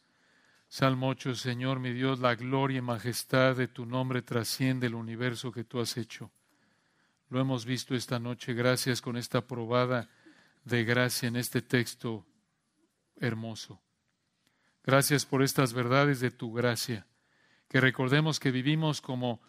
Salmo 0.69 1.09
8, 1.09 1.35
Señor 1.35 1.81
mi 1.81 1.95
Dios, 1.95 2.19
la 2.19 2.35
gloria 2.35 2.79
y 2.79 2.83
majestad 2.83 3.57
de 3.57 3.69
tu 3.69 3.87
nombre 3.87 4.21
trasciende 4.21 4.87
el 4.87 4.95
universo 4.95 5.51
que 5.51 5.65
tú 5.65 5.81
has 5.81 5.97
hecho. 5.97 6.31
Lo 7.31 7.41
hemos 7.41 7.65
visto 7.65 7.95
esta 7.95 8.19
noche, 8.19 8.53
gracias 8.53 9.01
con 9.01 9.17
esta 9.17 9.47
probada 9.47 10.11
de 10.65 10.85
gracia 10.85 11.29
en 11.29 11.37
este 11.37 11.63
texto 11.63 12.27
hermoso. 13.17 13.81
Gracias 14.85 15.27
por 15.27 15.43
estas 15.43 15.73
verdades 15.73 16.21
de 16.21 16.31
tu 16.31 16.53
gracia, 16.53 17.07
que 17.69 17.81
recordemos 17.81 18.39
que 18.39 18.51
vivimos 18.51 19.01
como 19.01 19.41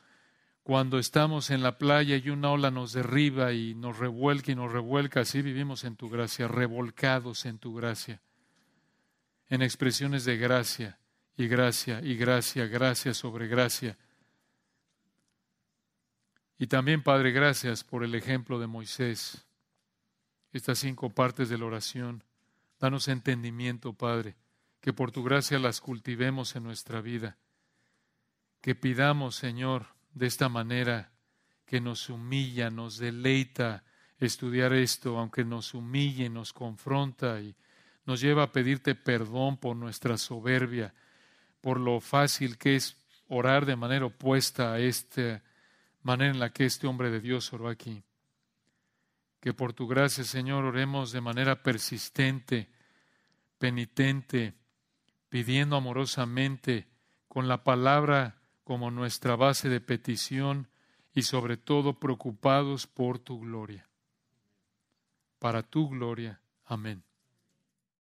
cuando 0.64 1.00
estamos 1.00 1.50
en 1.50 1.64
la 1.64 1.78
playa 1.78 2.18
y 2.18 2.30
una 2.30 2.52
ola 2.52 2.72
nos 2.72 2.92
derriba 2.92 3.54
y 3.54 3.74
nos 3.74 4.00
revuelca 4.00 4.52
y 4.52 4.56
nos 4.56 4.72
revuelca, 4.72 5.22
así 5.22 5.42
vivimos 5.42 5.86
en 5.86 5.96
tu 5.96 6.10
gracia, 6.10 6.48
revolcados 6.48 7.46
en 7.46 7.58
tu 7.58 7.74
gracia, 7.74 8.22
en 9.48 9.62
expresiones 9.62 10.26
de 10.26 10.38
gracia 10.38 11.00
y 11.38 11.48
gracia 11.48 12.02
y 12.02 12.16
gracia, 12.16 12.66
gracia 12.66 13.14
sobre 13.14 13.48
gracia. 13.48 13.98
Y 16.58 16.68
también, 16.68 17.04
Padre, 17.04 17.32
gracias 17.32 17.84
por 17.84 18.04
el 18.04 18.16
ejemplo 18.16 18.60
de 18.60 18.68
Moisés, 18.68 19.46
estas 20.52 20.80
cinco 20.80 21.12
partes 21.12 21.48
de 21.48 21.58
la 21.60 21.66
oración. 21.66 22.24
Danos 22.80 23.08
entendimiento, 23.08 23.94
Padre, 23.94 24.36
que 24.82 24.94
por 24.94 25.12
tu 25.12 25.24
gracia 25.24 25.60
las 25.60 25.82
cultivemos 25.82 26.56
en 26.56 26.64
nuestra 26.64 27.02
vida. 27.02 27.38
Que 28.62 28.76
pidamos, 28.76 29.36
Señor, 29.36 29.88
de 30.14 30.28
esta 30.28 30.50
manera 30.50 31.12
que 31.66 31.82
nos 31.82 32.10
humilla, 32.10 32.70
nos 32.70 32.98
deleita 32.98 33.84
estudiar 34.20 34.74
esto, 34.74 35.18
aunque 35.18 35.44
nos 35.44 35.74
humille, 35.74 36.30
nos 36.30 36.54
confronta 36.54 37.42
y 37.42 37.56
nos 38.06 38.22
lleva 38.22 38.44
a 38.44 38.52
pedirte 38.52 38.96
perdón 38.96 39.58
por 39.58 39.76
nuestra 39.76 40.18
soberbia, 40.18 40.94
por 41.62 41.80
lo 41.80 42.00
fácil 42.00 42.58
que 42.58 42.76
es 42.76 42.98
orar 43.28 43.66
de 43.66 43.76
manera 43.76 44.06
opuesta 44.06 44.74
a 44.74 44.80
esta 44.80 45.44
manera 46.02 46.32
en 46.32 46.40
la 46.40 46.52
que 46.52 46.66
este 46.66 46.88
hombre 46.88 47.10
de 47.12 47.20
Dios 47.20 47.52
oró 47.52 47.68
aquí. 47.68 48.04
Que 49.48 49.54
por 49.54 49.72
tu 49.72 49.88
gracia, 49.88 50.26
Señor, 50.26 50.66
oremos 50.66 51.14
de 51.14 51.22
manera 51.22 51.64
persistente, 51.64 52.70
penitente, 53.58 54.56
pidiendo 55.30 55.78
amorosamente, 55.78 56.90
con 57.30 57.48
la 57.48 57.64
palabra 57.64 58.42
como 58.66 58.92
nuestra 58.92 59.38
base 59.38 59.70
de 59.70 59.80
petición 59.80 60.68
y 61.14 61.22
sobre 61.22 61.56
todo 61.56 61.98
preocupados 61.98 62.88
por 62.88 63.20
tu 63.20 63.40
gloria. 63.40 63.88
Para 65.40 65.64
tu 65.64 65.88
gloria. 65.88 66.42
Amén. 66.66 67.02